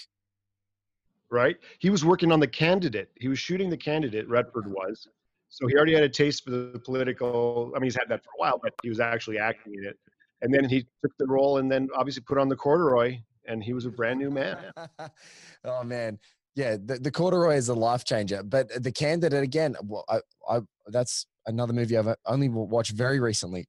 Right. 1.31 1.57
He 1.79 1.91
was 1.91 2.05
working 2.05 2.31
on 2.31 2.41
the 2.41 2.47
candidate. 2.47 3.11
He 3.19 3.29
was 3.29 3.39
shooting 3.39 3.71
the 3.71 3.77
candidate, 3.77 4.29
Redford 4.29 4.67
was. 4.71 5.09
So 5.55 5.69
he 5.69 5.77
already 5.77 5.95
had 5.95 6.03
a 6.03 6.09
taste 6.09 6.43
for 6.43 6.51
the 6.51 6.81
political. 6.85 7.73
I 7.77 7.79
mean, 7.79 7.85
he's 7.85 7.95
had 7.95 8.09
that 8.09 8.25
for 8.25 8.31
a 8.31 8.41
while, 8.41 8.59
but 8.61 8.73
he 8.83 8.89
was 8.89 8.99
actually 8.99 9.39
acting 9.39 9.75
in 9.75 9.85
it. 9.85 9.97
And 10.43 10.53
then 10.53 10.69
he 10.69 10.81
took 11.01 11.13
the 11.17 11.27
role 11.29 11.59
and 11.59 11.71
then 11.71 11.89
obviously 11.97 12.25
put 12.27 12.39
on 12.39 12.49
the 12.49 12.57
corduroy 12.57 13.21
and 13.47 13.63
he 13.63 13.73
was 13.73 13.87
a 13.87 13.91
brand 13.91 14.19
new 14.19 14.33
man. 14.33 14.59
oh 15.65 15.85
man, 15.85 16.19
yeah, 16.57 16.77
the, 16.85 16.99
the 16.99 17.11
corduroy 17.13 17.55
is 17.55 17.69
a 17.69 17.75
life 17.75 18.05
changer. 18.05 18.43
But 18.43 18.83
the 18.83 18.91
candidate 18.91 19.45
again, 19.45 19.77
well, 19.85 20.05
I, 20.09 20.19
I 20.49 20.61
that's 20.89 21.25
another 21.47 21.73
movie 21.73 21.97
I've 21.97 22.13
only 22.27 22.49
watched 22.49 22.91
very 22.91 23.21
recently, 23.21 23.67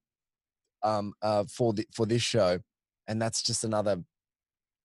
um, 0.81 1.13
uh, 1.21 1.43
for 1.43 1.71
the 1.71 1.85
for 1.93 2.07
this 2.07 2.23
show, 2.23 2.57
and 3.07 3.21
that's 3.21 3.43
just 3.43 3.63
another 3.63 4.01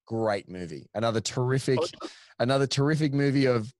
great 0.07 0.51
movie, 0.51 0.87
another 0.95 1.21
terrific, 1.23 1.79
oh, 1.81 2.09
another 2.39 2.67
terrific 2.67 3.15
movie 3.15 3.47
of 3.47 3.73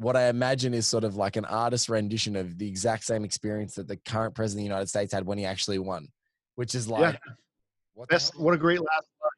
what 0.00 0.16
I 0.16 0.28
imagine 0.28 0.72
is 0.72 0.86
sort 0.86 1.04
of 1.04 1.16
like 1.16 1.36
an 1.36 1.44
artist 1.44 1.90
rendition 1.90 2.34
of 2.34 2.56
the 2.56 2.66
exact 2.66 3.04
same 3.04 3.22
experience 3.22 3.74
that 3.74 3.86
the 3.86 3.98
current 3.98 4.34
president 4.34 4.60
of 4.60 4.64
the 4.64 4.72
United 4.72 4.88
States 4.88 5.12
had 5.12 5.26
when 5.26 5.36
he 5.36 5.44
actually 5.44 5.78
won, 5.78 6.08
which 6.54 6.74
is 6.74 6.88
like, 6.88 7.14
yeah. 7.14 7.32
what, 7.92 8.30
what 8.36 8.54
a 8.54 8.56
great 8.56 8.80
last 8.80 9.08
slide. 9.18 9.30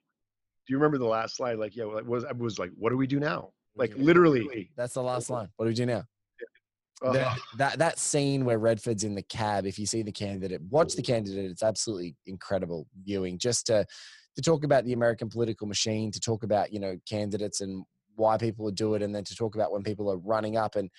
do 0.66 0.72
you 0.72 0.78
remember 0.78 0.98
the 0.98 1.04
last 1.04 1.36
slide? 1.36 1.58
Like, 1.58 1.74
yeah, 1.74 1.84
it 1.98 2.06
was 2.06 2.24
I 2.24 2.30
was 2.30 2.60
like, 2.60 2.70
what 2.78 2.90
do 2.90 2.96
we 2.96 3.08
do 3.08 3.18
now? 3.18 3.50
Like 3.74 3.92
literally. 3.96 4.70
That's 4.76 4.94
the 4.94 5.02
last 5.02 5.30
line. 5.30 5.48
What 5.56 5.64
do 5.64 5.70
we 5.70 5.74
do 5.74 5.86
now? 5.86 6.04
that, 7.02 7.26
uh-huh. 7.26 7.36
that 7.58 7.78
that 7.78 7.98
scene 7.98 8.44
where 8.44 8.58
Redford's 8.58 9.02
in 9.02 9.16
the 9.16 9.22
cab, 9.22 9.66
if 9.66 9.80
you 9.80 9.86
see 9.86 10.02
the 10.02 10.12
candidate, 10.12 10.60
watch 10.70 10.94
the 10.94 11.02
candidate. 11.02 11.50
It's 11.50 11.64
absolutely 11.64 12.14
incredible 12.26 12.86
viewing. 13.02 13.38
Just 13.38 13.66
to 13.66 13.84
to 14.36 14.42
talk 14.42 14.64
about 14.64 14.84
the 14.84 14.92
American 14.92 15.28
political 15.28 15.66
machine, 15.66 16.12
to 16.12 16.20
talk 16.20 16.44
about 16.44 16.72
you 16.72 16.78
know 16.78 16.96
candidates 17.08 17.60
and 17.60 17.84
why 18.16 18.36
people 18.36 18.64
would 18.64 18.74
do 18.74 18.94
it, 18.94 19.02
and 19.02 19.14
then 19.14 19.24
to 19.24 19.34
talk 19.34 19.54
about 19.54 19.72
when 19.72 19.82
people 19.82 20.10
are 20.10 20.18
running 20.18 20.56
up 20.56 20.76
and, 20.76 20.90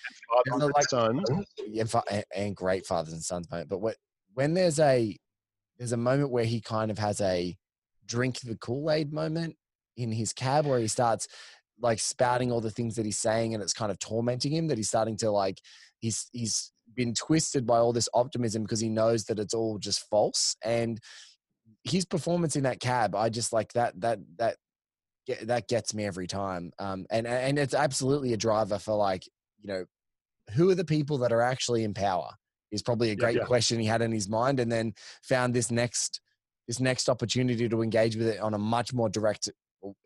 and 0.46 0.62
like 0.62 0.88
sons 0.88 1.22
and, 1.28 2.24
and 2.34 2.56
great 2.56 2.86
fathers 2.86 3.12
and 3.12 3.22
sons 3.22 3.50
moment. 3.50 3.68
But 3.68 3.78
what 3.78 3.96
when 4.34 4.54
there's 4.54 4.80
a 4.80 5.16
there's 5.78 5.92
a 5.92 5.96
moment 5.96 6.30
where 6.30 6.44
he 6.44 6.60
kind 6.60 6.90
of 6.90 6.98
has 6.98 7.20
a 7.20 7.56
drink 8.06 8.40
the 8.40 8.56
Kool 8.56 8.90
Aid 8.90 9.12
moment 9.12 9.56
in 9.96 10.12
his 10.12 10.32
cab 10.32 10.66
where 10.66 10.78
he 10.78 10.88
starts 10.88 11.28
like 11.80 11.98
spouting 11.98 12.52
all 12.52 12.60
the 12.60 12.70
things 12.70 12.96
that 12.96 13.04
he's 13.04 13.18
saying 13.18 13.54
and 13.54 13.62
it's 13.62 13.72
kind 13.72 13.90
of 13.90 13.98
tormenting 13.98 14.52
him 14.52 14.68
that 14.68 14.78
he's 14.78 14.88
starting 14.88 15.16
to 15.16 15.30
like 15.30 15.60
he's 16.00 16.28
he's 16.32 16.72
been 16.94 17.14
twisted 17.14 17.66
by 17.66 17.78
all 17.78 17.92
this 17.92 18.08
optimism 18.14 18.62
because 18.62 18.80
he 18.80 18.88
knows 18.88 19.24
that 19.24 19.38
it's 19.38 19.54
all 19.54 19.78
just 19.78 20.08
false 20.08 20.56
and 20.62 21.00
his 21.82 22.04
performance 22.04 22.56
in 22.56 22.62
that 22.62 22.80
cab 22.80 23.14
i 23.16 23.28
just 23.28 23.52
like 23.52 23.72
that 23.72 23.98
that 24.00 24.18
that 24.38 24.56
that 25.42 25.68
gets 25.68 25.94
me 25.94 26.04
every 26.04 26.26
time 26.26 26.70
um 26.78 27.06
and 27.10 27.26
and 27.26 27.58
it's 27.58 27.74
absolutely 27.74 28.32
a 28.32 28.36
driver 28.36 28.78
for 28.78 28.94
like 28.94 29.26
you 29.60 29.68
know 29.68 29.84
who 30.52 30.70
are 30.70 30.74
the 30.74 30.84
people 30.84 31.18
that 31.18 31.32
are 31.32 31.42
actually 31.42 31.84
in 31.84 31.94
power 31.94 32.28
is 32.70 32.82
probably 32.82 33.10
a 33.10 33.16
great 33.16 33.36
yeah, 33.36 33.42
yeah. 33.42 33.46
question 33.46 33.78
he 33.78 33.86
had 33.86 34.02
in 34.02 34.12
his 34.12 34.28
mind 34.28 34.60
and 34.60 34.70
then 34.70 34.92
found 35.22 35.54
this 35.54 35.70
next 35.70 36.20
this 36.66 36.80
next 36.80 37.08
opportunity 37.08 37.68
to 37.68 37.82
engage 37.82 38.16
with 38.16 38.26
it 38.26 38.40
on 38.40 38.54
a 38.54 38.58
much 38.58 38.92
more 38.92 39.08
direct 39.08 39.48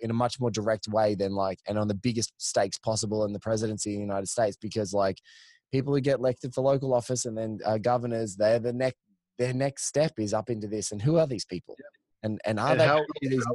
in 0.00 0.10
a 0.10 0.14
much 0.14 0.40
more 0.40 0.50
direct 0.50 0.88
way 0.88 1.14
than 1.14 1.34
like 1.34 1.58
and 1.68 1.78
on 1.78 1.88
the 1.88 1.94
biggest 1.94 2.32
stakes 2.38 2.78
possible 2.78 3.24
in 3.24 3.32
the 3.32 3.40
presidency 3.40 3.90
of 3.90 3.96
the 3.96 4.00
united 4.00 4.26
states 4.26 4.56
because 4.60 4.92
like 4.92 5.18
people 5.72 5.94
who 5.94 6.00
get 6.00 6.18
elected 6.18 6.52
for 6.52 6.62
local 6.62 6.94
office 6.94 7.24
and 7.24 7.36
then 7.36 7.58
uh, 7.64 7.78
governors 7.78 8.36
they're 8.36 8.58
the 8.58 8.72
next 8.72 8.98
their 9.38 9.54
next 9.54 9.84
step 9.84 10.12
is 10.18 10.34
up 10.34 10.50
into 10.50 10.66
this 10.66 10.90
and 10.90 11.00
who 11.00 11.16
are 11.16 11.26
these 11.26 11.44
people 11.44 11.76
and 12.22 12.40
and 12.44 12.58
are 12.58 12.72
and 12.72 12.80
they 12.80 12.86
how, 12.86 13.04
these- 13.22 13.46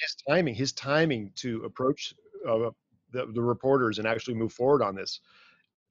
his 0.00 0.16
timing 0.28 0.54
his 0.54 0.72
timing 0.72 1.30
to 1.36 1.64
approach 1.64 2.14
uh, 2.48 2.70
the, 3.12 3.26
the 3.32 3.42
reporters 3.42 3.98
and 3.98 4.06
actually 4.08 4.34
move 4.34 4.52
forward 4.52 4.82
on 4.82 4.94
this, 4.94 5.20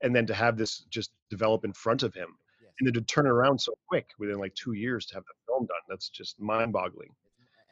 and 0.01 0.15
then 0.15 0.25
to 0.25 0.33
have 0.33 0.57
this 0.57 0.79
just 0.89 1.11
develop 1.29 1.65
in 1.65 1.73
front 1.73 2.03
of 2.03 2.13
him, 2.13 2.35
and 2.79 2.87
then 2.87 2.93
to 2.93 3.01
turn 3.01 3.27
around 3.27 3.59
so 3.59 3.73
quick 3.87 4.09
within 4.19 4.37
like 4.39 4.53
two 4.55 4.73
years 4.73 5.05
to 5.07 5.15
have 5.15 5.23
the 5.23 5.33
film 5.47 5.65
done. 5.65 5.77
That's 5.87 6.09
just 6.09 6.39
mind-boggling. 6.39 7.09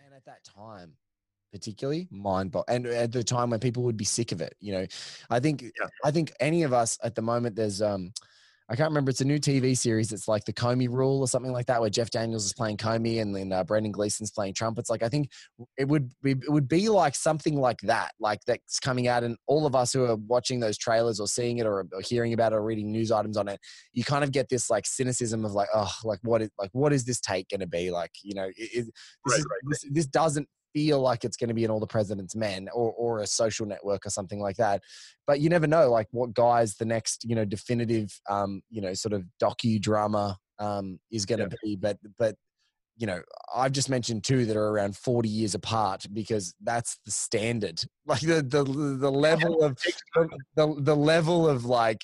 And 0.05 0.15
at 0.15 0.25
that 0.25 0.43
time, 0.43 0.93
particularly 1.51 2.07
mind 2.11 2.51
bo- 2.51 2.65
and 2.67 2.85
at 2.85 3.11
the 3.11 3.23
time 3.23 3.49
when 3.49 3.59
people 3.59 3.83
would 3.83 3.97
be 3.97 4.05
sick 4.05 4.31
of 4.31 4.41
it, 4.41 4.55
you 4.59 4.71
know, 4.73 4.85
I 5.29 5.39
think 5.39 5.65
I 6.03 6.11
think 6.11 6.31
any 6.39 6.63
of 6.63 6.73
us 6.73 6.97
at 7.03 7.15
the 7.15 7.21
moment 7.21 7.55
there's 7.55 7.81
um 7.81 8.13
I 8.71 8.75
can't 8.77 8.89
remember. 8.89 9.09
It's 9.09 9.19
a 9.19 9.25
new 9.25 9.37
TV 9.37 9.77
series. 9.77 10.13
It's 10.13 10.29
like 10.29 10.45
the 10.45 10.53
Comey 10.53 10.87
Rule 10.89 11.19
or 11.19 11.27
something 11.27 11.51
like 11.51 11.65
that, 11.65 11.81
where 11.81 11.89
Jeff 11.89 12.09
Daniels 12.09 12.45
is 12.45 12.53
playing 12.53 12.77
Comey 12.77 13.21
and 13.21 13.35
then 13.35 13.51
uh, 13.51 13.65
Brendan 13.65 13.91
Gleeson's 13.91 14.31
playing 14.31 14.53
Trumpets. 14.53 14.89
Like 14.89 15.03
I 15.03 15.09
think 15.09 15.29
it 15.77 15.89
would 15.89 16.09
be 16.23 16.31
it 16.31 16.49
would 16.49 16.69
be 16.69 16.87
like 16.87 17.13
something 17.13 17.59
like 17.59 17.79
that, 17.81 18.11
like 18.21 18.39
that's 18.47 18.79
coming 18.79 19.09
out, 19.09 19.25
and 19.25 19.35
all 19.45 19.65
of 19.65 19.75
us 19.75 19.91
who 19.91 20.05
are 20.05 20.15
watching 20.15 20.61
those 20.61 20.77
trailers 20.77 21.19
or 21.19 21.27
seeing 21.27 21.57
it 21.57 21.65
or, 21.65 21.85
or 21.91 22.01
hearing 22.01 22.31
about 22.31 22.53
it 22.53 22.55
or 22.55 22.63
reading 22.63 22.93
news 22.93 23.11
items 23.11 23.35
on 23.35 23.49
it, 23.49 23.59
you 23.91 24.05
kind 24.05 24.23
of 24.23 24.31
get 24.31 24.47
this 24.47 24.69
like 24.69 24.85
cynicism 24.85 25.43
of 25.43 25.51
like, 25.51 25.67
oh, 25.73 25.91
like 26.05 26.19
what 26.21 26.41
is 26.41 26.49
like 26.57 26.69
what 26.71 26.93
is 26.93 27.03
this 27.03 27.19
take 27.19 27.49
going 27.49 27.59
to 27.59 27.67
be? 27.67 27.91
Like 27.91 28.11
you 28.23 28.35
know, 28.35 28.45
it, 28.45 28.53
it, 28.57 28.85
this, 29.25 29.37
is, 29.37 29.45
this 29.65 29.85
this 29.91 30.05
doesn't 30.05 30.47
feel 30.73 30.99
like 30.99 31.23
it's 31.23 31.37
going 31.37 31.47
to 31.47 31.53
be 31.53 31.63
in 31.63 31.71
all 31.71 31.79
the 31.79 31.87
president's 31.87 32.35
men 32.35 32.67
or, 32.73 32.91
or 32.93 33.19
a 33.19 33.27
social 33.27 33.65
network 33.65 34.05
or 34.05 34.09
something 34.09 34.39
like 34.39 34.55
that 34.57 34.81
but 35.27 35.39
you 35.39 35.49
never 35.49 35.67
know 35.67 35.89
like 35.89 36.07
what 36.11 36.33
guys 36.33 36.75
the 36.75 36.85
next 36.85 37.23
you 37.23 37.35
know 37.35 37.45
definitive 37.45 38.11
um 38.29 38.61
you 38.69 38.81
know 38.81 38.93
sort 38.93 39.13
of 39.13 39.23
docudrama 39.41 40.35
um 40.59 40.99
is 41.11 41.25
going 41.25 41.39
to 41.39 41.45
yeah. 41.45 41.57
be 41.63 41.75
but 41.75 41.97
but 42.17 42.35
you 42.97 43.07
know 43.07 43.21
i've 43.55 43.71
just 43.71 43.89
mentioned 43.89 44.23
two 44.23 44.45
that 44.45 44.55
are 44.55 44.69
around 44.69 44.95
40 44.95 45.27
years 45.27 45.55
apart 45.55 46.05
because 46.13 46.53
that's 46.61 46.99
the 47.05 47.11
standard 47.11 47.81
like 48.05 48.21
the 48.21 48.41
the, 48.41 48.63
the 48.63 49.11
level 49.27 49.63
of 49.63 49.77
the, 50.55 50.75
the 50.77 50.95
level 50.95 51.47
of 51.47 51.65
like 51.65 52.01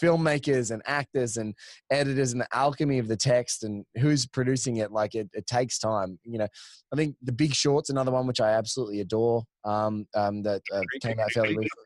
filmmakers 0.00 0.70
and 0.70 0.82
actors 0.86 1.36
and 1.36 1.54
editors 1.90 2.32
and 2.32 2.40
the 2.40 2.56
alchemy 2.56 2.98
of 2.98 3.08
the 3.08 3.16
text 3.16 3.64
and 3.64 3.84
who's 3.96 4.26
producing 4.26 4.78
it 4.78 4.92
like 4.92 5.14
it, 5.14 5.28
it 5.32 5.46
takes 5.46 5.78
time 5.78 6.18
you 6.24 6.38
know. 6.38 6.48
I 6.92 6.96
think 6.96 7.16
the 7.22 7.32
big 7.32 7.54
shorts 7.54 7.90
another 7.90 8.12
one 8.12 8.26
which 8.26 8.40
i 8.40 8.50
absolutely 8.50 9.00
adore 9.00 9.44
um, 9.64 10.06
um, 10.14 10.42
that 10.42 10.62
uh, 10.72 10.82
came 11.02 11.18
out 11.18 11.32
fairly 11.32 11.56
recently 11.56 11.84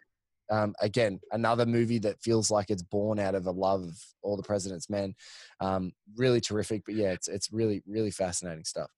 um, 0.50 0.74
again 0.80 1.20
another 1.32 1.66
movie 1.66 1.98
that 1.98 2.20
feels 2.20 2.50
like 2.50 2.70
it's 2.70 2.82
born 2.82 3.18
out 3.18 3.34
of 3.34 3.46
a 3.46 3.50
love 3.50 3.82
of 3.82 3.98
all 4.22 4.36
the 4.36 4.42
president's 4.42 4.90
men. 4.90 5.14
Um, 5.60 5.92
really 6.16 6.40
terrific 6.40 6.82
but 6.84 6.94
yeah 6.94 7.10
it's, 7.12 7.28
it's 7.28 7.52
really 7.52 7.82
really 7.86 8.10
fascinating 8.10 8.64
stuff. 8.64 8.90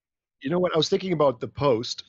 You 0.43 0.51
know 0.51 0.59
what? 0.59 0.73
I 0.75 0.79
was 0.79 0.89
thinking 0.89 1.13
about 1.13 1.39
the 1.39 1.49
post 1.49 2.05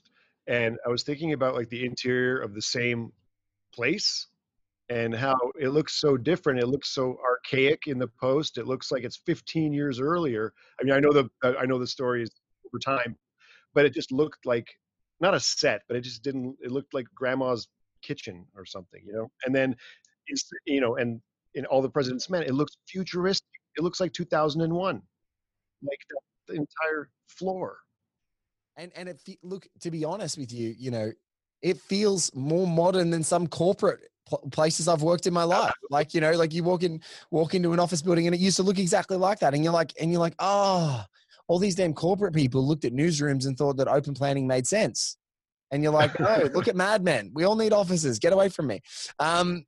and 0.48 0.78
i 0.86 0.90
was 0.90 1.04
thinking 1.04 1.34
about 1.34 1.56
like 1.56 1.70
the 1.70 1.86
interior 1.86 2.40
of 2.40 2.54
the 2.54 2.62
same 2.62 3.12
place 3.74 4.28
and 4.92 5.14
mm-hmm. 5.14 5.24
how 5.24 5.38
it 5.60 5.70
looks 5.70 6.00
so 6.00 6.18
different. 6.18 6.60
It 6.60 6.68
looks 6.68 6.90
so 6.90 7.18
archaic 7.24 7.88
in 7.88 7.98
the 7.98 8.10
post. 8.20 8.58
It 8.58 8.68
looks 8.68 8.92
like 8.92 9.04
it's 9.04 9.22
15 9.26 9.74
years 9.74 10.00
earlier. 10.00 10.54
I 10.80 10.84
mean, 10.84 10.94
I 10.94 11.00
know 11.00 11.14
the 11.14 11.30
uh, 11.44 11.54
I 11.60 11.66
know 11.66 11.80
the 11.80 11.88
story 11.88 12.24
is 12.24 12.32
over 12.68 12.80
time, 12.80 13.16
but 13.74 13.86
it 13.86 13.94
just 13.94 14.12
looked 14.12 14.46
like 14.46 14.68
not 15.22 15.34
a 15.34 15.40
set, 15.40 15.82
but 15.88 15.96
it 15.96 16.02
just 16.02 16.24
didn't. 16.24 16.58
It 16.62 16.72
looked 16.72 16.94
like 16.94 17.06
grandma's 17.16 17.68
kitchen 18.02 18.46
or 18.56 18.66
something, 18.66 19.02
you 19.06 19.14
know. 19.14 19.32
And 19.46 19.56
then, 19.56 19.76
it's 20.28 20.50
you 20.66 20.82
know, 20.82 20.98
and 20.98 21.22
in 21.54 21.66
all 21.66 21.82
the 21.82 21.90
president's 21.90 22.30
men, 22.30 22.44
it 22.44 22.54
looks 22.54 22.76
futuristic. 22.88 23.48
It 23.78 23.84
looks 23.84 24.02
like 24.02 24.12
2001, 24.12 25.02
like 25.84 26.00
the, 26.10 26.20
the 26.48 26.54
entire 26.60 27.10
floor. 27.28 27.78
And 28.76 28.92
and 28.96 29.08
it 29.08 29.22
look 29.42 29.68
to 29.82 29.92
be 29.92 30.04
honest 30.04 30.38
with 30.38 30.52
you, 30.52 30.76
you 30.78 30.92
know, 30.92 31.12
it 31.62 31.80
feels 31.80 32.34
more 32.36 32.68
modern 32.68 33.10
than 33.10 33.24
some 33.24 33.48
corporate 33.48 34.02
places 34.52 34.88
I've 34.88 35.02
worked 35.02 35.28
in 35.28 35.34
my 35.34 35.44
life. 35.44 35.74
Like, 35.90 36.14
you 36.14 36.22
know, 36.22 36.32
like 36.32 36.54
you 36.54 36.64
walk 36.64 36.84
in, 36.84 37.02
walk 37.32 37.54
into 37.54 37.74
an 37.74 37.80
office 37.80 38.02
building 38.02 38.28
and 38.28 38.36
it 38.36 38.40
used 38.40 38.58
to 38.58 38.64
look 38.64 38.80
exactly 38.80 39.18
like 39.18 39.40
that. 39.40 39.54
And 39.54 39.64
you're 39.64 39.74
like, 39.74 39.94
and 40.00 40.12
you're 40.12 40.22
like, 40.22 40.36
oh, 40.40 41.04
all 41.48 41.60
these 41.60 41.76
damn 41.76 41.94
corporate 41.94 42.34
people 42.34 42.66
looked 42.66 42.86
at 42.86 42.94
newsrooms 42.94 43.46
and 43.46 43.58
thought 43.58 43.78
that 43.78 43.88
open 43.88 44.14
planning 44.14 44.48
made 44.48 44.66
sense. 44.66 45.18
And 45.72 45.84
you're 45.84 45.92
like, 45.92 46.20
oh, 46.20 46.50
look 46.54 46.68
at 46.68 46.76
Mad 46.76 47.04
Men. 47.04 47.32
We 47.34 47.44
all 47.44 47.56
need 47.56 47.74
offices. 47.74 48.20
Get 48.20 48.34
away 48.34 48.50
from 48.50 48.68
me. 48.68 48.82
Um, 49.20 49.66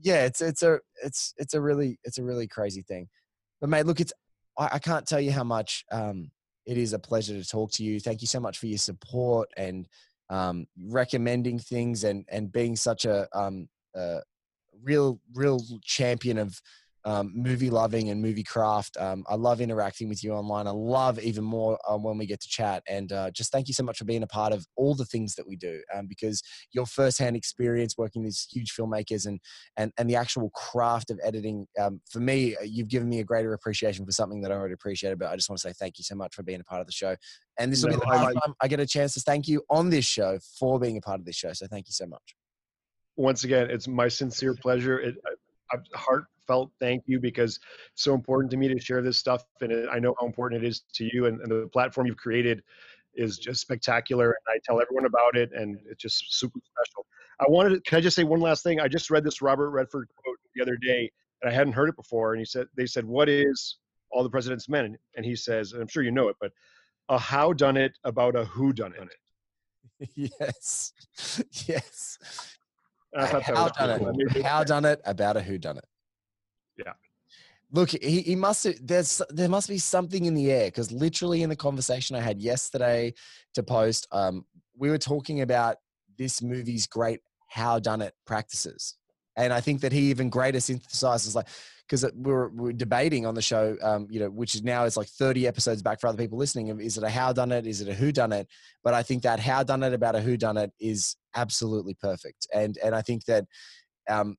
yeah, 0.00 0.24
it's 0.24 0.40
it's 0.40 0.62
a 0.62 0.80
it's 1.02 1.34
it's 1.38 1.54
a 1.54 1.60
really 1.60 1.98
it's 2.04 2.18
a 2.18 2.22
really 2.22 2.46
crazy 2.46 2.82
thing. 2.82 3.08
But 3.60 3.70
mate, 3.70 3.86
look, 3.86 4.00
it's 4.00 4.12
I, 4.58 4.70
I 4.72 4.78
can't 4.78 5.06
tell 5.06 5.20
you 5.20 5.32
how 5.32 5.44
much 5.44 5.84
um, 5.90 6.30
it 6.66 6.76
is 6.76 6.92
a 6.92 6.98
pleasure 6.98 7.40
to 7.40 7.48
talk 7.48 7.70
to 7.72 7.84
you. 7.84 8.00
Thank 8.00 8.20
you 8.20 8.26
so 8.26 8.40
much 8.40 8.58
for 8.58 8.66
your 8.66 8.78
support 8.78 9.48
and 9.56 9.88
um, 10.28 10.66
recommending 10.88 11.58
things 11.58 12.04
and 12.04 12.24
and 12.28 12.52
being 12.52 12.76
such 12.76 13.04
a 13.04 13.28
um, 13.32 13.68
uh, 13.96 14.20
real 14.82 15.20
real 15.34 15.60
champion 15.84 16.38
of 16.38 16.60
um, 17.06 17.32
movie 17.36 17.70
loving 17.70 18.10
and 18.10 18.20
movie 18.20 18.42
craft. 18.42 18.96
Um, 18.98 19.24
I 19.28 19.36
love 19.36 19.60
interacting 19.60 20.08
with 20.08 20.24
you 20.24 20.32
online. 20.32 20.66
I 20.66 20.72
love 20.72 21.20
even 21.20 21.44
more 21.44 21.78
um, 21.88 22.02
when 22.02 22.18
we 22.18 22.26
get 22.26 22.40
to 22.40 22.48
chat. 22.48 22.82
And 22.88 23.12
uh, 23.12 23.30
just 23.30 23.52
thank 23.52 23.68
you 23.68 23.74
so 23.74 23.84
much 23.84 23.98
for 23.98 24.04
being 24.04 24.24
a 24.24 24.26
part 24.26 24.52
of 24.52 24.66
all 24.74 24.96
the 24.96 25.04
things 25.04 25.36
that 25.36 25.46
we 25.46 25.54
do 25.54 25.80
um, 25.94 26.08
because 26.08 26.42
your 26.72 26.84
firsthand 26.84 27.36
experience 27.36 27.96
working 27.96 28.22
with 28.22 28.30
these 28.30 28.48
huge 28.50 28.74
filmmakers 28.74 29.26
and, 29.26 29.38
and, 29.76 29.92
and 29.98 30.10
the 30.10 30.16
actual 30.16 30.50
craft 30.50 31.12
of 31.12 31.20
editing, 31.22 31.68
um, 31.80 32.00
for 32.10 32.18
me, 32.18 32.56
uh, 32.56 32.64
you've 32.64 32.88
given 32.88 33.08
me 33.08 33.20
a 33.20 33.24
greater 33.24 33.52
appreciation 33.52 34.04
for 34.04 34.10
something 34.10 34.40
that 34.40 34.50
I 34.50 34.56
already 34.56 34.74
appreciated. 34.74 35.20
But 35.20 35.30
I 35.30 35.36
just 35.36 35.48
want 35.48 35.60
to 35.60 35.68
say 35.68 35.74
thank 35.78 35.98
you 35.98 36.04
so 36.04 36.16
much 36.16 36.34
for 36.34 36.42
being 36.42 36.60
a 36.60 36.64
part 36.64 36.80
of 36.80 36.88
the 36.88 36.92
show. 36.92 37.14
And 37.56 37.70
this 37.70 37.84
will 37.84 37.90
no, 37.90 37.98
be 37.98 38.00
the 38.00 38.10
last 38.10 38.34
time 38.34 38.54
I 38.60 38.66
get 38.66 38.80
a 38.80 38.86
chance 38.86 39.14
to 39.14 39.20
thank 39.20 39.46
you 39.46 39.62
on 39.70 39.90
this 39.90 40.04
show 40.04 40.40
for 40.58 40.80
being 40.80 40.96
a 40.96 41.00
part 41.00 41.20
of 41.20 41.24
this 41.24 41.36
show. 41.36 41.52
So 41.52 41.68
thank 41.68 41.86
you 41.86 41.92
so 41.92 42.06
much 42.06 42.34
once 43.16 43.44
again, 43.44 43.70
it's 43.70 43.88
my 43.88 44.08
sincere 44.08 44.54
pleasure. 44.54 45.00
It, 45.00 45.16
I, 45.72 45.76
heartfelt 45.94 46.70
thank 46.78 47.02
you 47.06 47.18
because 47.18 47.58
it's 47.92 48.02
so 48.02 48.14
important 48.14 48.50
to 48.52 48.56
me 48.56 48.68
to 48.68 48.78
share 48.78 49.02
this 49.02 49.18
stuff, 49.18 49.44
and 49.60 49.72
it, 49.72 49.88
I 49.90 49.98
know 49.98 50.14
how 50.20 50.26
important 50.26 50.62
it 50.62 50.68
is 50.68 50.82
to 50.94 51.08
you. 51.12 51.26
And, 51.26 51.40
and, 51.40 51.50
the 51.50 51.68
platform 51.72 52.06
you've 52.06 52.16
created 52.16 52.62
is 53.14 53.38
just 53.38 53.60
spectacular, 53.60 54.26
and 54.26 54.54
I 54.54 54.58
tell 54.64 54.80
everyone 54.80 55.06
about 55.06 55.36
it, 55.36 55.50
and 55.52 55.78
it's 55.90 56.02
just 56.02 56.38
super 56.38 56.60
special. 56.64 57.06
I 57.40 57.44
wanted 57.48 57.70
to, 57.70 57.80
can 57.80 57.98
I 57.98 58.00
just 58.00 58.16
say 58.16 58.24
one 58.24 58.40
last 58.40 58.62
thing? 58.62 58.80
I 58.80 58.88
just 58.88 59.10
read 59.10 59.24
this 59.24 59.42
Robert 59.42 59.70
Redford 59.70 60.08
quote 60.16 60.38
the 60.54 60.62
other 60.62 60.76
day, 60.76 61.10
and 61.42 61.50
I 61.50 61.54
hadn't 61.54 61.72
heard 61.72 61.88
it 61.88 61.96
before. 61.96 62.32
And 62.32 62.40
he 62.40 62.46
said, 62.46 62.66
they 62.76 62.86
said, 62.86 63.04
"What 63.04 63.28
is 63.28 63.76
all 64.10 64.22
the 64.22 64.30
president's 64.30 64.68
men?" 64.68 64.96
And 65.16 65.26
he 65.26 65.34
says, 65.34 65.72
and 65.72 65.82
I'm 65.82 65.88
sure 65.88 66.02
you 66.02 66.12
know 66.12 66.28
it, 66.28 66.36
but 66.40 66.52
a 67.08 67.18
how 67.18 67.52
done 67.52 67.76
it 67.76 67.92
about 68.04 68.36
a 68.36 68.44
who 68.44 68.72
done 68.72 68.94
it. 68.94 70.10
yes, 70.40 70.92
yes 71.66 72.55
how 73.14 73.68
done 73.68 74.16
it? 74.18 74.42
How 74.44 74.64
done 74.64 74.84
it 74.84 75.00
about 75.04 75.36
a 75.36 75.42
who 75.42 75.58
done 75.58 75.78
it? 75.78 75.86
Yeah. 76.78 76.92
Look, 77.72 77.90
he, 77.90 78.22
he 78.22 78.36
must 78.36 78.66
there's 78.86 79.22
there 79.30 79.48
must 79.48 79.68
be 79.68 79.78
something 79.78 80.24
in 80.24 80.34
the 80.34 80.52
air 80.52 80.66
because 80.66 80.92
literally 80.92 81.42
in 81.42 81.48
the 81.48 81.56
conversation 81.56 82.16
I 82.16 82.20
had 82.20 82.40
yesterday 82.40 83.14
to 83.54 83.62
post, 83.62 84.06
um, 84.12 84.44
we 84.76 84.90
were 84.90 84.98
talking 84.98 85.40
about 85.40 85.76
this 86.18 86.42
movie's 86.42 86.86
great 86.86 87.20
how 87.48 87.78
done 87.78 88.02
it 88.02 88.14
practices, 88.24 88.94
and 89.36 89.52
I 89.52 89.60
think 89.60 89.80
that 89.80 89.92
he 89.92 90.10
even 90.10 90.30
greater 90.30 90.58
synthesizes 90.58 91.34
like 91.34 91.48
because 91.88 92.04
we 92.16 92.32
were, 92.32 92.48
we 92.48 92.62
were 92.62 92.72
debating 92.72 93.26
on 93.26 93.34
the 93.34 93.42
show, 93.42 93.76
um, 93.80 94.08
you 94.10 94.18
know, 94.18 94.28
which 94.28 94.54
is 94.54 94.64
now 94.64 94.84
is 94.84 94.96
like 94.96 95.06
30 95.06 95.46
episodes 95.46 95.82
back 95.82 96.00
for 96.00 96.08
other 96.08 96.18
people 96.18 96.36
listening. 96.36 96.68
Is 96.80 96.98
it 96.98 97.04
a 97.04 97.08
how 97.08 97.32
done 97.32 97.52
it? 97.52 97.66
Is 97.66 97.80
it 97.80 97.88
a 97.88 97.94
who 97.94 98.10
done 98.10 98.32
it? 98.32 98.48
But 98.82 98.94
I 98.94 99.02
think 99.04 99.22
that 99.22 99.38
how 99.38 99.62
done 99.62 99.84
it 99.84 99.92
about 99.92 100.16
a 100.16 100.20
who 100.20 100.36
done 100.36 100.56
it 100.56 100.72
is 100.80 101.16
absolutely 101.36 101.94
perfect. 101.94 102.46
And, 102.54 102.78
and 102.82 102.94
I 102.94 103.02
think 103.02 103.24
that, 103.26 103.44
um, 104.08 104.36